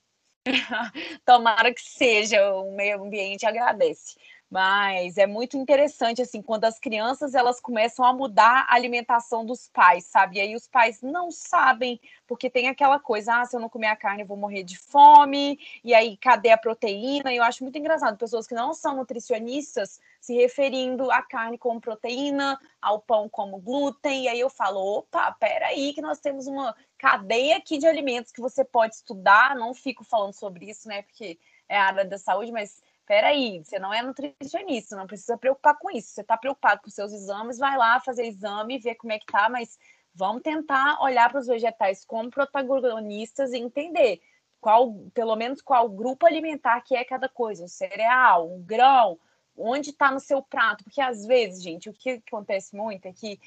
Tomara 1.25 1.73
que 1.73 1.81
seja, 1.81 2.53
o 2.55 2.75
meio 2.75 3.03
ambiente 3.03 3.47
agradece. 3.47 4.17
Mas 4.53 5.17
é 5.17 5.27
muito 5.27 5.57
interessante, 5.57 6.21
assim, 6.21 6.43
quando 6.43 6.67
as 6.67 6.79
crianças 6.79 7.35
elas 7.35 7.59
começam 7.59 8.05
a 8.05 8.13
mudar 8.13 8.67
a 8.69 8.75
alimentação 8.75 9.47
dos 9.47 9.67
pais, 9.67 10.05
sabe? 10.05 10.37
E 10.37 10.41
aí 10.43 10.55
os 10.55 10.69
pais 10.69 11.01
não 11.01 11.31
sabem, 11.31 11.99
porque 12.27 12.51
tem 12.51 12.69
aquela 12.69 13.01
coisa, 13.01 13.41
ah, 13.41 13.47
se 13.47 13.57
eu 13.57 13.61
não 13.61 13.71
comer 13.71 13.87
a 13.87 13.97
carne, 13.97 14.21
eu 14.21 14.27
vou 14.27 14.37
morrer 14.37 14.63
de 14.63 14.77
fome, 14.77 15.59
e 15.83 15.95
aí 15.95 16.19
cadê 16.19 16.51
a 16.51 16.59
proteína? 16.59 17.33
E 17.33 17.39
eu 17.39 17.43
acho 17.43 17.65
muito 17.65 17.79
engraçado, 17.79 18.19
pessoas 18.19 18.47
que 18.47 18.55
não 18.55 18.75
são 18.75 18.95
nutricionistas 18.95 19.99
se 20.21 20.35
referindo 20.35 21.11
à 21.11 21.23
carne 21.23 21.57
como 21.57 21.81
proteína, 21.81 22.61
ao 22.79 23.01
pão 23.01 23.31
como 23.31 23.57
glúten, 23.57 24.25
e 24.25 24.29
aí 24.29 24.41
eu 24.41 24.51
falo, 24.51 24.99
opa, 24.99 25.33
peraí, 25.33 25.95
que 25.95 26.03
nós 26.03 26.21
temos 26.21 26.47
uma 26.47 26.77
cadeia 26.99 27.57
aqui 27.57 27.79
de 27.79 27.87
alimentos 27.87 28.31
que 28.31 28.41
você 28.43 28.63
pode 28.67 28.97
estudar, 28.97 29.57
não 29.57 29.73
fico 29.73 30.05
falando 30.05 30.35
sobre 30.35 30.69
isso, 30.69 30.89
né, 30.89 31.01
porque 31.01 31.39
é 31.71 31.79
a 31.79 31.87
área 31.87 32.05
da 32.05 32.19
saúde, 32.19 32.53
mas 32.53 32.83
peraí, 33.13 33.63
você 33.63 33.79
não 33.79 33.93
é 33.93 34.01
nutricionista, 34.01 34.97
não 34.97 35.07
precisa 35.07 35.37
preocupar 35.37 35.77
com 35.77 35.91
isso. 35.91 36.15
Você 36.15 36.23
está 36.23 36.35
preocupado 36.35 36.81
com 36.81 36.89
seus 36.89 37.13
exames, 37.13 37.59
vai 37.59 37.77
lá 37.77 38.01
fazer 38.01 38.25
exame, 38.25 38.79
ver 38.79 38.95
como 38.95 39.13
é 39.13 39.19
que 39.19 39.27
tá, 39.27 39.51
mas 39.51 39.79
vamos 40.15 40.41
tentar 40.41 40.99
olhar 40.99 41.29
para 41.29 41.41
os 41.41 41.47
vegetais 41.47 42.07
como 42.07 42.31
protagonistas 42.31 43.53
e 43.53 43.59
entender 43.59 44.23
qual, 44.63 44.95
pelo 45.13 45.37
menos 45.37 45.61
qual 45.61 45.91
grupo 45.91 46.25
alimentar 46.25 46.81
que 46.81 46.97
é 46.97 47.05
cada 47.05 47.29
coisa, 47.29 47.63
um 47.63 47.69
cereal, 47.69 48.51
um 48.51 48.63
grão, 48.63 49.19
onde 49.55 49.91
está 49.91 50.11
no 50.11 50.19
seu 50.19 50.41
prato, 50.41 50.83
porque 50.83 51.03
às 51.03 51.27
vezes, 51.27 51.63
gente, 51.63 51.91
o 51.91 51.93
que 51.93 52.23
acontece 52.27 52.75
muito 52.75 53.05
é 53.05 53.13
que 53.13 53.39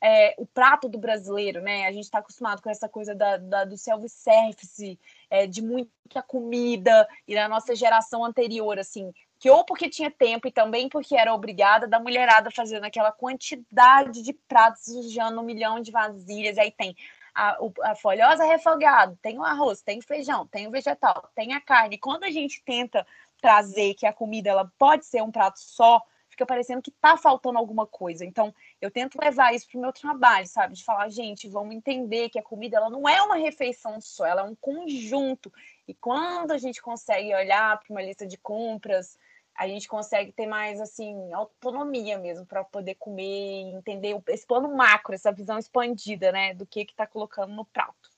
é, 0.00 0.36
o 0.38 0.46
prato 0.46 0.88
do 0.88 1.00
brasileiro, 1.00 1.60
né? 1.60 1.84
A 1.88 1.92
gente 1.92 2.04
está 2.04 2.20
acostumado 2.20 2.62
com 2.62 2.70
essa 2.70 2.88
coisa 2.88 3.12
da, 3.12 3.36
da 3.38 3.64
do 3.64 3.76
self-service, 3.76 4.98
é, 5.30 5.46
de 5.46 5.62
muita 5.62 6.22
comida, 6.26 7.08
e 7.26 7.34
na 7.34 7.48
nossa 7.48 7.74
geração 7.74 8.24
anterior, 8.24 8.78
assim, 8.78 9.12
que 9.38 9.48
ou 9.48 9.64
porque 9.64 9.88
tinha 9.88 10.10
tempo 10.10 10.48
e 10.48 10.52
também 10.52 10.88
porque 10.88 11.16
era 11.16 11.32
obrigada 11.32 11.86
da 11.86 11.98
mulherada 11.98 12.50
fazendo 12.50 12.84
aquela 12.84 13.12
quantidade 13.12 14.22
de 14.22 14.32
pratos 14.32 14.84
sujando 14.84 15.40
um 15.40 15.44
milhão 15.44 15.80
de 15.80 15.90
vasilhas, 15.90 16.58
aí 16.58 16.70
tem 16.70 16.94
a, 17.34 17.56
a 17.84 17.94
folhosa 17.94 18.44
refogado, 18.44 19.18
tem 19.22 19.38
o 19.38 19.44
arroz, 19.44 19.80
tem 19.80 19.98
o 19.98 20.02
feijão, 20.02 20.46
tem 20.46 20.66
o 20.66 20.70
vegetal, 20.70 21.30
tem 21.34 21.54
a 21.54 21.60
carne. 21.60 21.96
Quando 21.96 22.24
a 22.24 22.30
gente 22.30 22.62
tenta 22.64 23.06
trazer 23.40 23.94
que 23.94 24.04
a 24.04 24.12
comida 24.12 24.50
ela 24.50 24.70
pode 24.78 25.06
ser 25.06 25.22
um 25.22 25.30
prato 25.30 25.58
só, 25.58 26.02
fica 26.40 26.46
parecendo 26.46 26.80
que 26.80 26.90
tá 26.90 27.16
faltando 27.18 27.58
alguma 27.58 27.86
coisa. 27.86 28.24
Então, 28.24 28.54
eu 28.80 28.90
tento 28.90 29.20
levar 29.20 29.54
isso 29.54 29.68
pro 29.68 29.80
meu 29.80 29.92
trabalho, 29.92 30.46
sabe? 30.46 30.74
De 30.74 30.82
falar, 30.82 31.10
gente, 31.10 31.48
vamos 31.48 31.74
entender 31.74 32.30
que 32.30 32.38
a 32.38 32.42
comida 32.42 32.78
ela 32.78 32.88
não 32.88 33.06
é 33.06 33.20
uma 33.20 33.36
refeição 33.36 34.00
só, 34.00 34.24
ela 34.24 34.40
é 34.40 34.44
um 34.44 34.54
conjunto. 34.54 35.52
E 35.86 35.92
quando 35.92 36.52
a 36.52 36.58
gente 36.58 36.80
consegue 36.80 37.34
olhar 37.34 37.78
para 37.78 37.92
uma 37.92 38.02
lista 38.02 38.26
de 38.26 38.38
compras, 38.38 39.18
a 39.54 39.68
gente 39.68 39.86
consegue 39.86 40.32
ter 40.32 40.46
mais 40.46 40.80
assim 40.80 41.30
autonomia 41.34 42.18
mesmo 42.18 42.46
para 42.46 42.64
poder 42.64 42.94
comer 42.94 43.22
e 43.22 43.74
entender 43.74 44.18
esse 44.28 44.46
plano 44.46 44.74
macro, 44.74 45.14
essa 45.14 45.30
visão 45.30 45.58
expandida, 45.58 46.32
né, 46.32 46.54
do 46.54 46.64
que 46.64 46.86
que 46.86 46.94
tá 46.94 47.06
colocando 47.06 47.52
no 47.52 47.66
prato. 47.66 48.10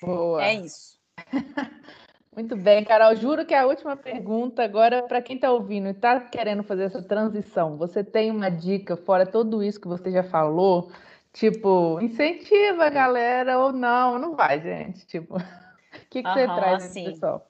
Boa. 0.00 0.42
É 0.42 0.54
isso. 0.54 0.98
Muito 2.34 2.56
bem, 2.56 2.84
Carol. 2.84 3.14
Juro 3.14 3.46
que 3.46 3.54
é 3.54 3.60
a 3.60 3.66
última 3.66 3.96
pergunta 3.96 4.64
agora 4.64 5.04
para 5.04 5.22
quem 5.22 5.36
está 5.36 5.52
ouvindo 5.52 5.86
e 5.86 5.92
está 5.92 6.18
querendo 6.20 6.64
fazer 6.64 6.84
essa 6.84 7.00
transição. 7.00 7.76
Você 7.76 8.02
tem 8.02 8.30
uma 8.30 8.50
dica 8.50 8.96
fora 8.96 9.24
tudo 9.24 9.62
isso 9.62 9.80
que 9.80 9.86
você 9.86 10.10
já 10.10 10.24
falou? 10.24 10.90
Tipo, 11.32 12.00
incentiva 12.00 12.86
a 12.86 12.90
galera 12.90 13.58
ou 13.58 13.72
não? 13.72 14.18
Não 14.18 14.34
vai, 14.34 14.60
gente. 14.60 15.06
Tipo, 15.06 15.36
o 15.38 15.40
que, 16.10 16.22
que 16.22 16.28
uhum, 16.28 16.34
você 16.34 16.44
traz 16.46 16.82
sim. 16.84 17.04
pessoal? 17.04 17.48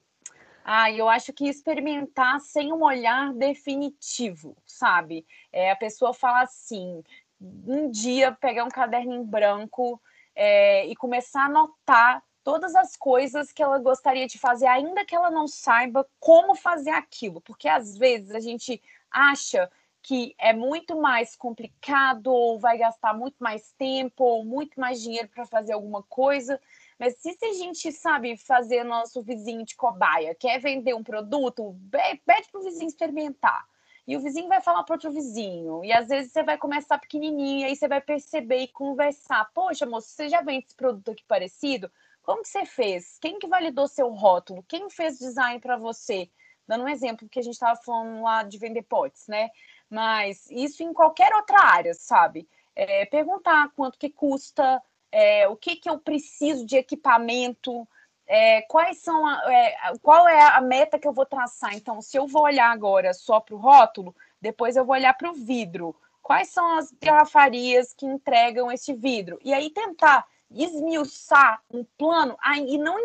Ah, 0.63 0.91
eu 0.91 1.09
acho 1.09 1.33
que 1.33 1.49
experimentar 1.49 2.41
sem 2.41 2.73
um 2.73 2.83
olhar 2.83 3.33
definitivo, 3.33 4.57
sabe? 4.67 5.27
É, 5.53 5.71
a 5.71 5.77
pessoa 5.77 6.13
fala 6.13 6.43
assim, 6.43 7.03
um 7.41 7.91
dia 7.91 8.33
pegar 8.33 8.65
um 8.65 8.71
caderno 8.71 9.15
em 9.15 9.25
branco 9.25 10.01
é, 10.35 10.87
e 10.87 10.97
começar 10.97 11.43
a 11.43 11.47
anotar 11.47 12.23
todas 12.45 12.75
as 12.77 12.95
coisas 12.95 13.51
que 13.51 13.63
ela 13.63 13.79
gostaria 13.79 14.27
de 14.27 14.39
fazer, 14.39 14.67
ainda 14.67 15.05
que 15.05 15.17
ela 15.17 15.31
não 15.31 15.49
saiba 15.49 16.07
como 16.21 16.55
fazer 16.55 16.91
aquilo, 16.91 17.41
porque 17.41 17.67
às 17.67 17.97
vezes 17.97 18.31
a 18.33 18.41
gente 18.41 18.81
acha 19.11 19.71
que 20.03 20.35
é 20.39 20.53
muito 20.53 21.01
mais 21.01 21.35
complicado, 21.35 22.27
ou 22.27 22.59
vai 22.61 22.77
gastar 22.77 23.15
muito 23.15 23.37
mais 23.41 23.73
tempo, 23.79 24.23
ou 24.23 24.45
muito 24.45 24.79
mais 24.79 25.01
dinheiro 25.01 25.29
para 25.29 25.47
fazer 25.47 25.73
alguma 25.73 26.03
coisa. 26.03 26.61
Mas 26.99 27.17
se 27.17 27.35
a 27.43 27.53
gente 27.55 27.91
sabe 27.91 28.37
fazer 28.37 28.85
nosso 28.85 29.23
vizinho 29.23 29.65
de 29.65 29.75
cobaia, 29.75 30.35
quer 30.35 30.61
vender 30.61 30.95
um 30.95 31.03
produto, 31.03 31.75
pede 31.91 32.51
para 32.53 32.61
o 32.61 32.65
vizinho 32.65 32.87
experimentar. 32.87 33.67
E 34.07 34.15
o 34.15 34.21
vizinho 34.21 34.49
vai 34.49 34.61
falar 34.61 34.83
para 34.83 34.95
outro 34.95 35.11
vizinho. 35.11 35.83
E 35.83 35.91
às 35.91 36.09
vezes 36.09 36.33
você 36.33 36.43
vai 36.43 36.59
começar 36.59 36.99
pequenininho, 36.99 37.61
e 37.61 37.65
aí 37.65 37.75
você 37.75 37.89
vai 37.89 38.03
perceber 38.03 38.59
e 38.59 38.69
conversar. 38.69 39.51
Poxa, 39.55 39.87
moço, 39.87 40.09
você 40.09 40.29
já 40.29 40.43
vende 40.43 40.67
esse 40.67 40.77
produto 40.77 41.13
aqui 41.13 41.25
parecido? 41.27 41.91
Como 42.25 42.43
que 42.43 42.49
você 42.49 42.67
fez? 42.67 43.19
Quem 43.21 43.39
que 43.39 43.47
validou 43.47 43.87
seu 43.87 44.09
rótulo? 44.11 44.65
Quem 44.67 44.91
fez 44.91 45.19
design 45.19 45.61
para 45.61 45.77
você? 45.77 46.29
dando 46.67 46.85
um 46.85 46.89
exemplo 46.89 47.29
que 47.29 47.39
a 47.39 47.43
gente 47.43 47.55
estava 47.55 47.77
falando 47.77 48.23
lá 48.23 48.43
de 48.43 48.59
vender 48.59 48.83
potes, 48.83 49.27
né? 49.29 49.51
Mas 49.89 50.51
isso 50.51 50.83
em 50.83 50.93
qualquer 50.93 51.33
outra 51.35 51.61
área, 51.61 51.95
sabe? 51.95 52.49
É, 52.75 53.05
perguntar 53.07 53.71
quanto 53.77 53.99
que 53.99 54.11
custa, 54.11 54.83
é, 55.13 55.47
o 55.49 55.57
que, 55.57 55.77
que 55.77 55.89
eu 55.89 55.99
preciso 55.99 56.67
de 56.67 56.77
equipamento, 56.77 57.87
é, 58.27 58.63
quais 58.63 58.99
são 58.99 59.27
a, 59.27 59.53
é, 59.53 59.77
qual 60.03 60.27
é 60.27 60.41
a 60.41 60.61
meta 60.61 60.99
que 60.99 61.07
eu 61.07 61.13
vou 61.13 61.27
traçar. 61.27 61.75
Então, 61.75 62.01
se 62.01 62.17
eu 62.17 62.27
vou 62.27 62.43
olhar 62.43 62.71
agora 62.71 63.13
só 63.13 63.39
para 63.39 63.55
o 63.55 63.59
rótulo, 63.59 64.15
depois 64.41 64.77
eu 64.77 64.85
vou 64.85 64.95
olhar 64.95 65.15
para 65.15 65.31
o 65.31 65.35
vidro. 65.35 65.95
Quais 66.23 66.49
são 66.49 66.79
as 66.79 66.91
garrafarias 66.93 67.93
que 67.93 68.07
entregam 68.07 68.73
esse 68.73 68.95
vidro? 68.95 69.39
E 69.45 69.53
aí 69.53 69.71
tentar 69.71 70.27
esmiuçar 70.63 71.61
um 71.73 71.85
plano 71.99 72.37
e 72.67 72.79
não 72.79 72.97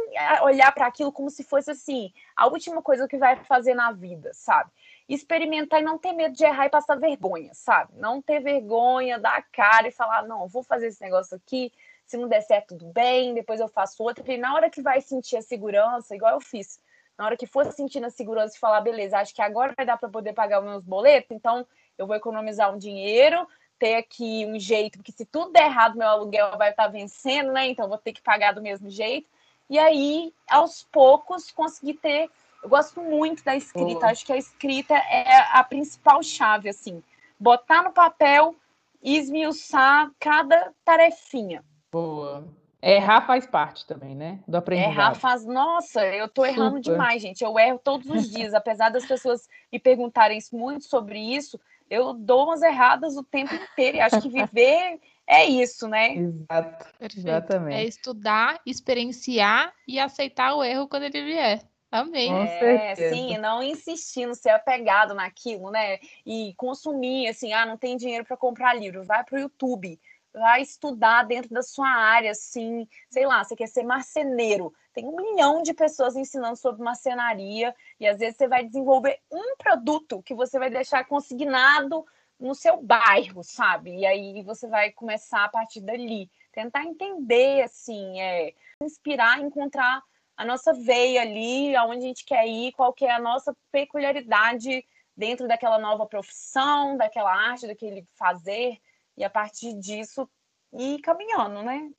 olhar 0.43 0.71
para 0.71 0.87
aquilo 0.87 1.11
como 1.11 1.29
se 1.29 1.43
fosse 1.43 1.71
assim, 1.71 2.13
a 2.35 2.47
última 2.47 2.81
coisa 2.81 3.07
que 3.07 3.17
vai 3.17 3.35
fazer 3.45 3.73
na 3.73 3.91
vida, 3.91 4.31
sabe? 4.33 4.69
Experimentar 5.07 5.81
e 5.81 5.83
não 5.83 5.97
ter 5.97 6.13
medo 6.13 6.35
de 6.35 6.43
errar 6.43 6.67
e 6.67 6.69
passar 6.69 6.99
vergonha, 6.99 7.51
sabe? 7.53 7.93
Não 7.95 8.21
ter 8.21 8.39
vergonha, 8.39 9.17
dar 9.17 9.37
a 9.37 9.41
cara 9.41 9.87
e 9.87 9.91
falar, 9.91 10.23
não, 10.23 10.47
vou 10.47 10.61
fazer 10.61 10.87
esse 10.87 11.01
negócio 11.01 11.35
aqui, 11.35 11.71
se 12.05 12.17
não 12.17 12.27
der 12.27 12.41
certo, 12.41 12.77
tudo 12.77 12.91
bem, 12.91 13.33
depois 13.33 13.59
eu 13.59 13.67
faço 13.67 14.03
outro. 14.03 14.23
E 14.29 14.37
na 14.37 14.53
hora 14.53 14.69
que 14.69 14.81
vai 14.81 15.01
sentir 15.01 15.37
a 15.37 15.41
segurança, 15.41 16.15
igual 16.15 16.33
eu 16.33 16.41
fiz, 16.41 16.79
na 17.17 17.25
hora 17.25 17.37
que 17.37 17.45
for 17.45 17.65
sentindo 17.71 18.05
a 18.05 18.09
segurança 18.09 18.55
e 18.55 18.59
falar, 18.59 18.81
beleza, 18.81 19.17
acho 19.19 19.35
que 19.35 19.41
agora 19.41 19.73
vai 19.75 19.85
dar 19.85 19.97
para 19.97 20.09
poder 20.09 20.33
pagar 20.33 20.59
os 20.59 20.65
meus 20.65 20.83
boletos, 20.83 21.31
então 21.31 21.67
eu 21.97 22.07
vou 22.07 22.15
economizar 22.15 22.73
um 22.73 22.77
dinheiro, 22.77 23.45
ter 23.79 23.95
aqui 23.95 24.45
um 24.45 24.59
jeito, 24.59 24.97
porque 24.97 25.11
se 25.11 25.25
tudo 25.25 25.51
der 25.51 25.65
errado, 25.65 25.97
meu 25.97 26.07
aluguel 26.07 26.57
vai 26.57 26.71
estar 26.71 26.87
vencendo, 26.87 27.51
né? 27.51 27.67
Então 27.67 27.87
vou 27.87 27.97
ter 27.97 28.13
que 28.13 28.21
pagar 28.21 28.53
do 28.53 28.61
mesmo 28.61 28.89
jeito. 28.89 29.29
E 29.69 29.79
aí, 29.79 30.33
aos 30.49 30.83
poucos, 30.91 31.49
conseguir 31.51 31.95
ter. 31.95 32.29
Eu 32.61 32.69
gosto 32.69 32.99
muito 33.01 33.43
da 33.43 33.55
escrita, 33.55 34.07
acho 34.07 34.25
que 34.25 34.33
a 34.33 34.37
escrita 34.37 34.93
é 34.93 35.23
a 35.53 35.63
principal 35.63 36.21
chave, 36.21 36.67
assim. 36.67 37.01
Botar 37.39 37.83
no 37.83 37.91
papel 37.91 38.53
e 39.01 39.15
esmiuçar 39.15 40.11
cada 40.19 40.73
tarefinha. 40.83 41.63
Boa. 41.89 42.45
Errar 42.81 43.25
faz 43.25 43.45
parte 43.45 43.85
também, 43.85 44.15
né? 44.15 44.39
Do 44.47 44.55
aprendizado. 44.57 44.93
Errar 44.93 45.15
faz. 45.15 45.45
Nossa, 45.45 46.05
eu 46.05 46.29
tô 46.29 46.45
errando 46.45 46.77
Super. 46.77 46.91
demais, 46.91 47.21
gente. 47.21 47.43
Eu 47.43 47.59
erro 47.59 47.79
todos 47.81 48.09
os 48.09 48.29
dias. 48.29 48.53
Apesar 48.53 48.89
das 48.89 49.05
pessoas 49.05 49.49
me 49.71 49.79
perguntarem 49.79 50.39
muito 50.53 50.85
sobre 50.85 51.19
isso, 51.19 51.59
eu 51.89 52.13
dou 52.13 52.45
umas 52.45 52.61
erradas 52.61 53.17
o 53.17 53.23
tempo 53.23 53.53
inteiro. 53.53 53.97
E 53.97 54.01
acho 54.01 54.21
que 54.21 54.29
viver 54.29 54.99
é 55.27 55.45
isso, 55.45 55.87
né? 55.87 56.15
Exato. 56.49 56.85
Exatamente. 56.99 57.75
É 57.75 57.83
estudar, 57.83 58.59
experienciar 58.65 59.73
e 59.87 59.99
aceitar 59.99 60.55
o 60.55 60.63
erro 60.63 60.87
quando 60.87 61.03
ele 61.03 61.23
vier. 61.23 61.61
Amém. 61.91 62.31
É, 62.31 62.95
sim, 62.95 63.37
não 63.39 63.63
insistir 63.63 64.27
no 64.27 64.35
ser 64.35 64.49
apegado 64.49 65.15
naquilo, 65.15 65.71
né? 65.71 65.97
E 66.23 66.53
consumir, 66.55 67.27
assim, 67.27 67.51
ah, 67.51 67.65
não 67.65 67.77
tem 67.77 67.97
dinheiro 67.97 68.23
para 68.23 68.37
comprar 68.37 68.75
livro, 68.75 69.03
vai 69.03 69.23
para 69.23 69.37
o 69.37 69.41
YouTube 69.41 69.99
vai 70.33 70.61
estudar 70.61 71.23
dentro 71.23 71.49
da 71.53 71.61
sua 71.61 71.87
área, 71.87 72.31
assim, 72.31 72.87
sei 73.09 73.25
lá, 73.25 73.43
você 73.43 73.55
quer 73.55 73.67
ser 73.67 73.83
marceneiro. 73.83 74.73
Tem 74.93 75.05
um 75.05 75.15
milhão 75.15 75.61
de 75.61 75.73
pessoas 75.73 76.15
ensinando 76.15 76.55
sobre 76.55 76.83
marcenaria 76.83 77.75
e 77.99 78.07
às 78.07 78.19
vezes 78.19 78.37
você 78.37 78.47
vai 78.47 78.63
desenvolver 78.63 79.19
um 79.31 79.55
produto 79.57 80.21
que 80.23 80.33
você 80.33 80.59
vai 80.59 80.69
deixar 80.69 81.05
consignado 81.05 82.05
no 82.39 82.55
seu 82.55 82.81
bairro, 82.81 83.43
sabe? 83.43 83.97
E 83.97 84.05
aí 84.05 84.41
você 84.43 84.67
vai 84.67 84.91
começar 84.91 85.43
a 85.43 85.49
partir 85.49 85.81
dali, 85.81 86.29
tentar 86.53 86.85
entender, 86.85 87.63
assim, 87.63 88.19
é, 88.21 88.53
inspirar, 88.81 89.39
encontrar 89.41 90.01
a 90.37 90.45
nossa 90.45 90.73
veia 90.73 91.21
ali, 91.21 91.75
aonde 91.75 92.05
a 92.05 92.07
gente 92.07 92.23
quer 92.23 92.47
ir, 92.47 92.71
qual 92.71 92.93
que 92.93 93.03
é 93.03 93.11
a 93.11 93.19
nossa 93.19 93.53
peculiaridade 93.71 94.85
dentro 95.15 95.49
daquela 95.49 95.77
nova 95.77 96.05
profissão, 96.05 96.95
daquela 96.95 97.29
arte, 97.29 97.67
daquele 97.67 98.07
fazer 98.15 98.79
e 99.19 99.23
a 99.23 99.29
partir 99.29 99.77
disso 99.77 100.27
ir 100.73 100.99
caminhando, 101.01 101.61
né? 101.61 101.91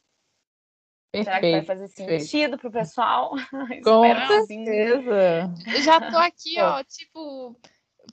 Perfeito, 1.12 1.25
Será 1.25 1.41
que 1.41 1.51
vai 1.51 1.64
fazer 1.64 1.89
sentido 1.89 2.57
para 2.57 2.68
o 2.68 2.73
pessoal? 2.73 3.33
Com 3.85 4.47
certeza. 4.47 5.53
Eu 5.75 5.83
já 5.83 6.01
tô 6.11 6.16
aqui, 6.16 6.59
ó, 6.61 6.83
tipo, 6.85 7.57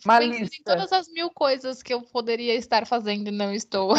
Uma 0.03 0.17
pensando 0.19 0.39
lista. 0.39 0.55
em 0.59 0.63
todas 0.63 0.91
as 0.91 1.07
mil 1.07 1.29
coisas 1.29 1.81
que 1.81 1.93
eu 1.93 2.01
poderia 2.01 2.55
estar 2.55 2.85
fazendo 2.85 3.29
e 3.29 3.31
não 3.31 3.53
estou. 3.53 3.93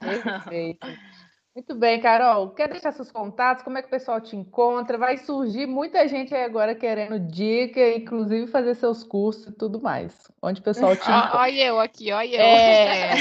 Perfeito. 0.00 0.86
Muito 1.54 1.74
bem, 1.74 2.00
Carol. 2.00 2.48
Quer 2.50 2.66
deixar 2.66 2.92
seus 2.92 3.12
contatos? 3.12 3.62
Como 3.62 3.76
é 3.76 3.82
que 3.82 3.88
o 3.88 3.90
pessoal 3.90 4.18
te 4.22 4.34
encontra? 4.34 4.96
Vai 4.96 5.18
surgir 5.18 5.66
muita 5.66 6.08
gente 6.08 6.34
aí 6.34 6.44
agora 6.44 6.74
querendo 6.74 7.20
dica, 7.20 7.94
inclusive 7.94 8.46
fazer 8.46 8.74
seus 8.74 9.04
cursos 9.04 9.48
e 9.48 9.52
tudo 9.52 9.78
mais. 9.78 10.30
Onde 10.40 10.62
o 10.62 10.64
pessoal 10.64 10.96
te 10.96 11.02
encontra? 11.10 11.40
Olha 11.40 11.62
eu 11.62 11.78
aqui, 11.78 12.10
olha 12.10 12.36
eu. 12.36 12.40
É... 12.40 13.14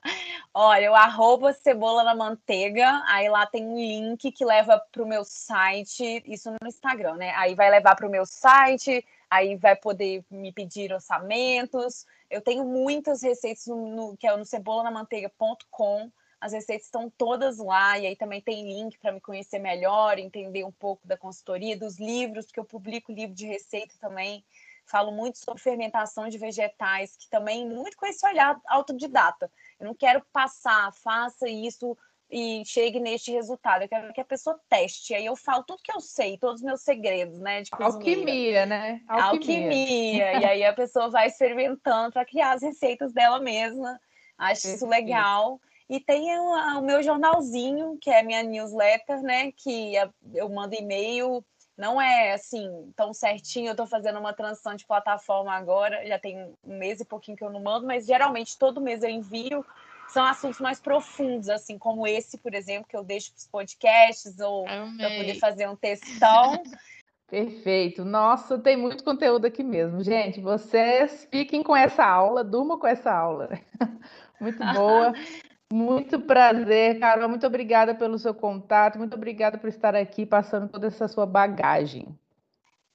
olha, 0.54 0.92
o 0.92 0.94
arroba 0.94 1.52
cebola 1.52 2.02
na 2.02 2.14
manteiga, 2.14 3.02
aí 3.06 3.28
lá 3.28 3.44
tem 3.44 3.66
um 3.66 3.76
link 3.76 4.32
que 4.32 4.46
leva 4.46 4.82
para 4.90 5.02
o 5.02 5.06
meu 5.06 5.22
site, 5.22 6.22
isso 6.26 6.50
no 6.50 6.66
Instagram, 6.66 7.16
né? 7.16 7.34
Aí 7.36 7.54
vai 7.54 7.70
levar 7.70 7.94
para 7.96 8.08
o 8.08 8.10
meu 8.10 8.24
site, 8.24 9.04
aí 9.28 9.56
vai 9.56 9.76
poder 9.76 10.24
me 10.30 10.52
pedir 10.52 10.90
orçamentos. 10.90 12.06
Eu 12.30 12.40
tenho 12.40 12.64
muitas 12.64 13.22
receitas 13.22 13.66
no, 13.66 13.94
no 13.94 14.16
que 14.16 14.26
é 14.26 14.34
no 14.34 14.44
cebolanamanteiga.com 14.46 16.10
as 16.42 16.52
receitas 16.52 16.86
estão 16.86 17.08
todas 17.08 17.58
lá, 17.58 17.96
e 18.00 18.04
aí 18.04 18.16
também 18.16 18.40
tem 18.40 18.66
link 18.66 18.98
para 18.98 19.12
me 19.12 19.20
conhecer 19.20 19.60
melhor, 19.60 20.18
entender 20.18 20.64
um 20.64 20.72
pouco 20.72 21.06
da 21.06 21.16
consultoria, 21.16 21.76
dos 21.76 22.00
livros, 22.00 22.46
porque 22.46 22.58
eu 22.58 22.64
publico 22.64 23.12
livro 23.12 23.32
de 23.32 23.46
receita 23.46 23.94
também. 24.00 24.44
Falo 24.84 25.12
muito 25.12 25.38
sobre 25.38 25.62
fermentação 25.62 26.28
de 26.28 26.38
vegetais, 26.38 27.14
que 27.16 27.30
também 27.30 27.64
muito 27.64 27.96
com 27.96 28.04
esse 28.06 28.26
olhar 28.26 28.60
autodidata. 28.66 29.48
Eu 29.78 29.86
não 29.86 29.94
quero 29.94 30.20
passar, 30.32 30.92
faça 30.92 31.48
isso 31.48 31.96
e 32.28 32.64
chegue 32.66 32.98
neste 32.98 33.30
resultado. 33.30 33.82
Eu 33.82 33.88
quero 33.88 34.12
que 34.12 34.20
a 34.20 34.24
pessoa 34.24 34.58
teste. 34.68 35.14
Aí 35.14 35.24
eu 35.24 35.36
falo 35.36 35.62
tudo 35.62 35.80
que 35.80 35.94
eu 35.94 36.00
sei, 36.00 36.36
todos 36.36 36.56
os 36.56 36.66
meus 36.66 36.82
segredos, 36.82 37.38
né? 37.38 37.62
De 37.62 37.70
Alquimia, 37.70 38.66
né? 38.66 39.00
Alquimia. 39.06 39.62
Alquimia. 39.62 40.40
e 40.40 40.44
aí 40.44 40.64
a 40.64 40.72
pessoa 40.72 41.08
vai 41.08 41.28
experimentando 41.28 42.14
para 42.14 42.24
criar 42.24 42.54
as 42.54 42.62
receitas 42.62 43.12
dela 43.12 43.38
mesma. 43.38 43.96
Acho 44.36 44.66
isso 44.66 44.88
legal. 44.88 45.60
E 45.92 46.00
tem 46.00 46.34
o, 46.38 46.78
o, 46.78 46.80
meu 46.80 47.02
jornalzinho, 47.02 47.98
que 48.00 48.08
é 48.08 48.20
a 48.20 48.24
minha 48.24 48.42
newsletter, 48.42 49.20
né? 49.20 49.52
Que 49.52 49.92
eu 50.32 50.48
mando 50.48 50.74
e-mail. 50.74 51.44
Não 51.76 52.00
é 52.00 52.32
assim 52.32 52.90
tão 52.96 53.12
certinho. 53.12 53.66
Eu 53.66 53.72
estou 53.72 53.86
fazendo 53.86 54.18
uma 54.18 54.32
transição 54.32 54.74
de 54.74 54.86
plataforma 54.86 55.52
agora. 55.52 56.06
Já 56.06 56.18
tem 56.18 56.56
um 56.64 56.78
mês 56.78 56.98
e 57.00 57.04
pouquinho 57.04 57.36
que 57.36 57.44
eu 57.44 57.50
não 57.50 57.60
mando, 57.60 57.86
mas 57.86 58.06
geralmente 58.06 58.58
todo 58.58 58.80
mês 58.80 59.02
eu 59.02 59.10
envio. 59.10 59.62
São 60.08 60.24
assuntos 60.24 60.60
mais 60.60 60.80
profundos, 60.80 61.50
assim 61.50 61.76
como 61.76 62.06
esse, 62.06 62.38
por 62.38 62.54
exemplo, 62.54 62.88
que 62.88 62.96
eu 62.96 63.04
deixo 63.04 63.30
para 63.30 63.40
os 63.40 63.46
podcasts 63.48 64.40
ou 64.40 64.64
para 64.64 65.10
poder 65.10 65.38
fazer 65.38 65.68
um 65.68 65.76
textão. 65.76 66.62
Perfeito. 67.28 68.02
Nossa, 68.02 68.58
tem 68.58 68.78
muito 68.78 69.04
conteúdo 69.04 69.46
aqui 69.46 69.62
mesmo. 69.62 70.02
Gente, 70.02 70.40
vocês 70.40 71.28
fiquem 71.30 71.62
com 71.62 71.76
essa 71.76 72.02
aula, 72.02 72.42
durmam 72.42 72.78
com 72.78 72.86
essa 72.86 73.12
aula. 73.12 73.50
Muito 74.40 74.58
boa. 74.74 75.12
Muito 75.72 76.20
prazer, 76.20 77.00
Carol. 77.00 77.30
Muito 77.30 77.46
obrigada 77.46 77.94
pelo 77.94 78.18
seu 78.18 78.34
contato. 78.34 78.98
Muito 78.98 79.14
obrigada 79.14 79.56
por 79.56 79.68
estar 79.68 79.96
aqui 79.96 80.26
passando 80.26 80.68
toda 80.68 80.88
essa 80.88 81.08
sua 81.08 81.24
bagagem. 81.24 82.06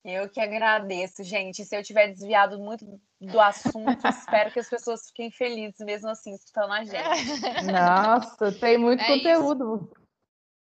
Eu 0.06 0.30
que 0.30 0.40
agradeço, 0.40 1.24
gente. 1.24 1.66
Se 1.66 1.76
eu 1.76 1.82
tiver 1.82 2.10
desviado 2.10 2.60
muito 2.60 2.86
do 3.20 3.40
assunto, 3.42 3.98
espero 4.08 4.52
que 4.52 4.60
as 4.60 4.70
pessoas 4.70 5.08
fiquem 5.08 5.32
felizes 5.32 5.80
mesmo 5.80 6.10
assim, 6.10 6.36
escutando 6.36 6.72
a 6.72 6.84
gente. 6.84 6.94
Nossa, 7.74 8.52
tem 8.52 8.78
muito 8.78 9.02
é 9.02 9.08
conteúdo. 9.08 9.90
Isso. 9.92 10.08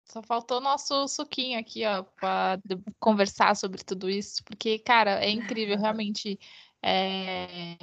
Só 0.06 0.22
faltou 0.22 0.58
nosso 0.58 1.06
suquinho 1.08 1.60
aqui, 1.60 1.84
ó, 1.84 2.02
para 2.18 2.58
conversar 2.98 3.54
sobre 3.56 3.84
tudo 3.84 4.08
isso, 4.08 4.42
porque, 4.44 4.78
cara, 4.78 5.22
é 5.22 5.28
incrível, 5.28 5.76
realmente. 5.76 6.38
É 6.40 6.56
é, 6.82 7.76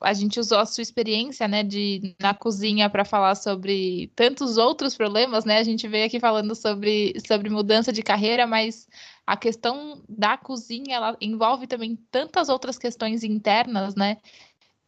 a 0.00 0.12
gente 0.14 0.40
usou 0.40 0.58
a 0.58 0.66
sua 0.66 0.82
experiência, 0.82 1.46
né, 1.46 1.62
de 1.62 2.16
na 2.20 2.32
cozinha 2.32 2.88
para 2.88 3.04
falar 3.04 3.34
sobre 3.34 4.10
tantos 4.16 4.56
outros 4.56 4.96
problemas, 4.96 5.44
né? 5.44 5.58
A 5.58 5.62
gente 5.62 5.86
veio 5.86 6.06
aqui 6.06 6.18
falando 6.18 6.54
sobre, 6.54 7.12
sobre 7.26 7.50
mudança 7.50 7.92
de 7.92 8.02
carreira, 8.02 8.46
mas 8.46 8.88
a 9.26 9.36
questão 9.36 10.02
da 10.08 10.38
cozinha 10.38 10.96
ela 10.96 11.16
envolve 11.20 11.66
também 11.66 11.96
tantas 12.10 12.48
outras 12.48 12.78
questões 12.78 13.22
internas, 13.22 13.94
né? 13.94 14.16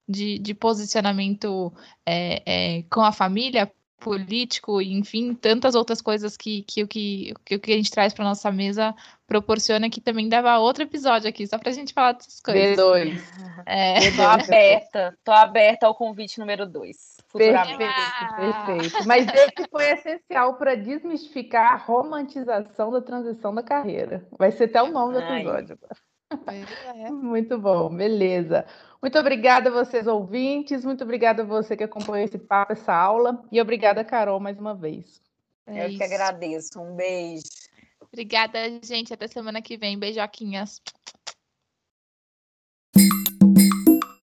De, 0.09 0.39
de 0.39 0.55
posicionamento 0.55 1.73
é, 2.07 2.43
é, 2.79 2.83
com 2.85 3.03
a 3.03 3.13
família, 3.13 3.71
político, 3.99 4.81
enfim, 4.81 5.35
tantas 5.35 5.75
outras 5.75 6.01
coisas 6.01 6.37
que, 6.37 6.63
que, 6.63 6.87
que, 6.87 7.35
que 7.45 7.55
o 7.57 7.61
que 7.61 7.73
a 7.73 7.77
gente 7.77 7.91
traz 7.91 8.13
para 8.13 8.25
nossa 8.25 8.53
mesa 8.53 8.95
proporciona 9.27 9.91
que 9.91 10.01
também 10.01 10.29
dava 10.29 10.59
outro 10.59 10.85
episódio 10.85 11.29
aqui, 11.29 11.47
só 11.47 11.59
para 11.59 11.71
a 11.71 11.73
gente 11.73 11.93
falar 11.93 12.13
dessas 12.13 12.41
coisas. 12.41 12.77
B2. 12.77 13.21
É. 13.69 14.13
Tô 14.13 14.23
aberta, 14.23 15.19
tô 15.25 15.33
aberta 15.33 15.87
ao 15.87 15.95
convite 15.95 16.39
número 16.39 16.67
2. 16.67 17.17
Perfeito, 17.33 17.79
perfeito. 18.37 19.07
Mas 19.09 19.27
esse 19.27 19.69
foi 19.69 19.91
essencial 19.91 20.55
para 20.55 20.77
desmistificar 20.77 21.73
a 21.73 21.77
romantização 21.77 22.93
da 22.93 23.01
transição 23.01 23.53
da 23.53 23.63
carreira. 23.63 24.25
Vai 24.39 24.53
ser 24.53 24.65
até 24.65 24.81
o 24.83 24.93
nome 24.93 25.15
do 25.15 25.21
episódio. 25.21 25.77
É. 25.85 25.97
Muito 27.11 27.59
bom, 27.59 27.95
beleza. 27.95 28.67
Muito 29.01 29.19
obrigada 29.19 29.69
a 29.69 29.73
vocês 29.73 30.07
ouvintes, 30.07 30.85
muito 30.85 31.05
obrigada 31.05 31.43
a 31.43 31.47
você 31.47 31.77
que 31.77 31.85
acompanhou 31.85 32.25
esse 32.25 32.39
papo, 32.39 32.73
essa 32.73 32.95
aula, 32.95 33.45
e 33.53 33.61
obrigada, 33.61 34.05
Carol, 34.05 34.41
mais 34.41 34.59
uma 34.59 34.75
vez. 34.75 35.21
É 35.67 35.85
Eu 35.85 35.89
isso. 35.89 35.99
que 35.99 36.05
agradeço. 36.05 36.81
Um 36.81 36.95
beijo. 36.95 37.45
Obrigada, 38.13 38.59
gente. 38.83 39.13
Até 39.13 39.27
semana 39.27 39.61
que 39.61 39.77
vem. 39.77 39.99
Beijoquinhas. 39.99 40.81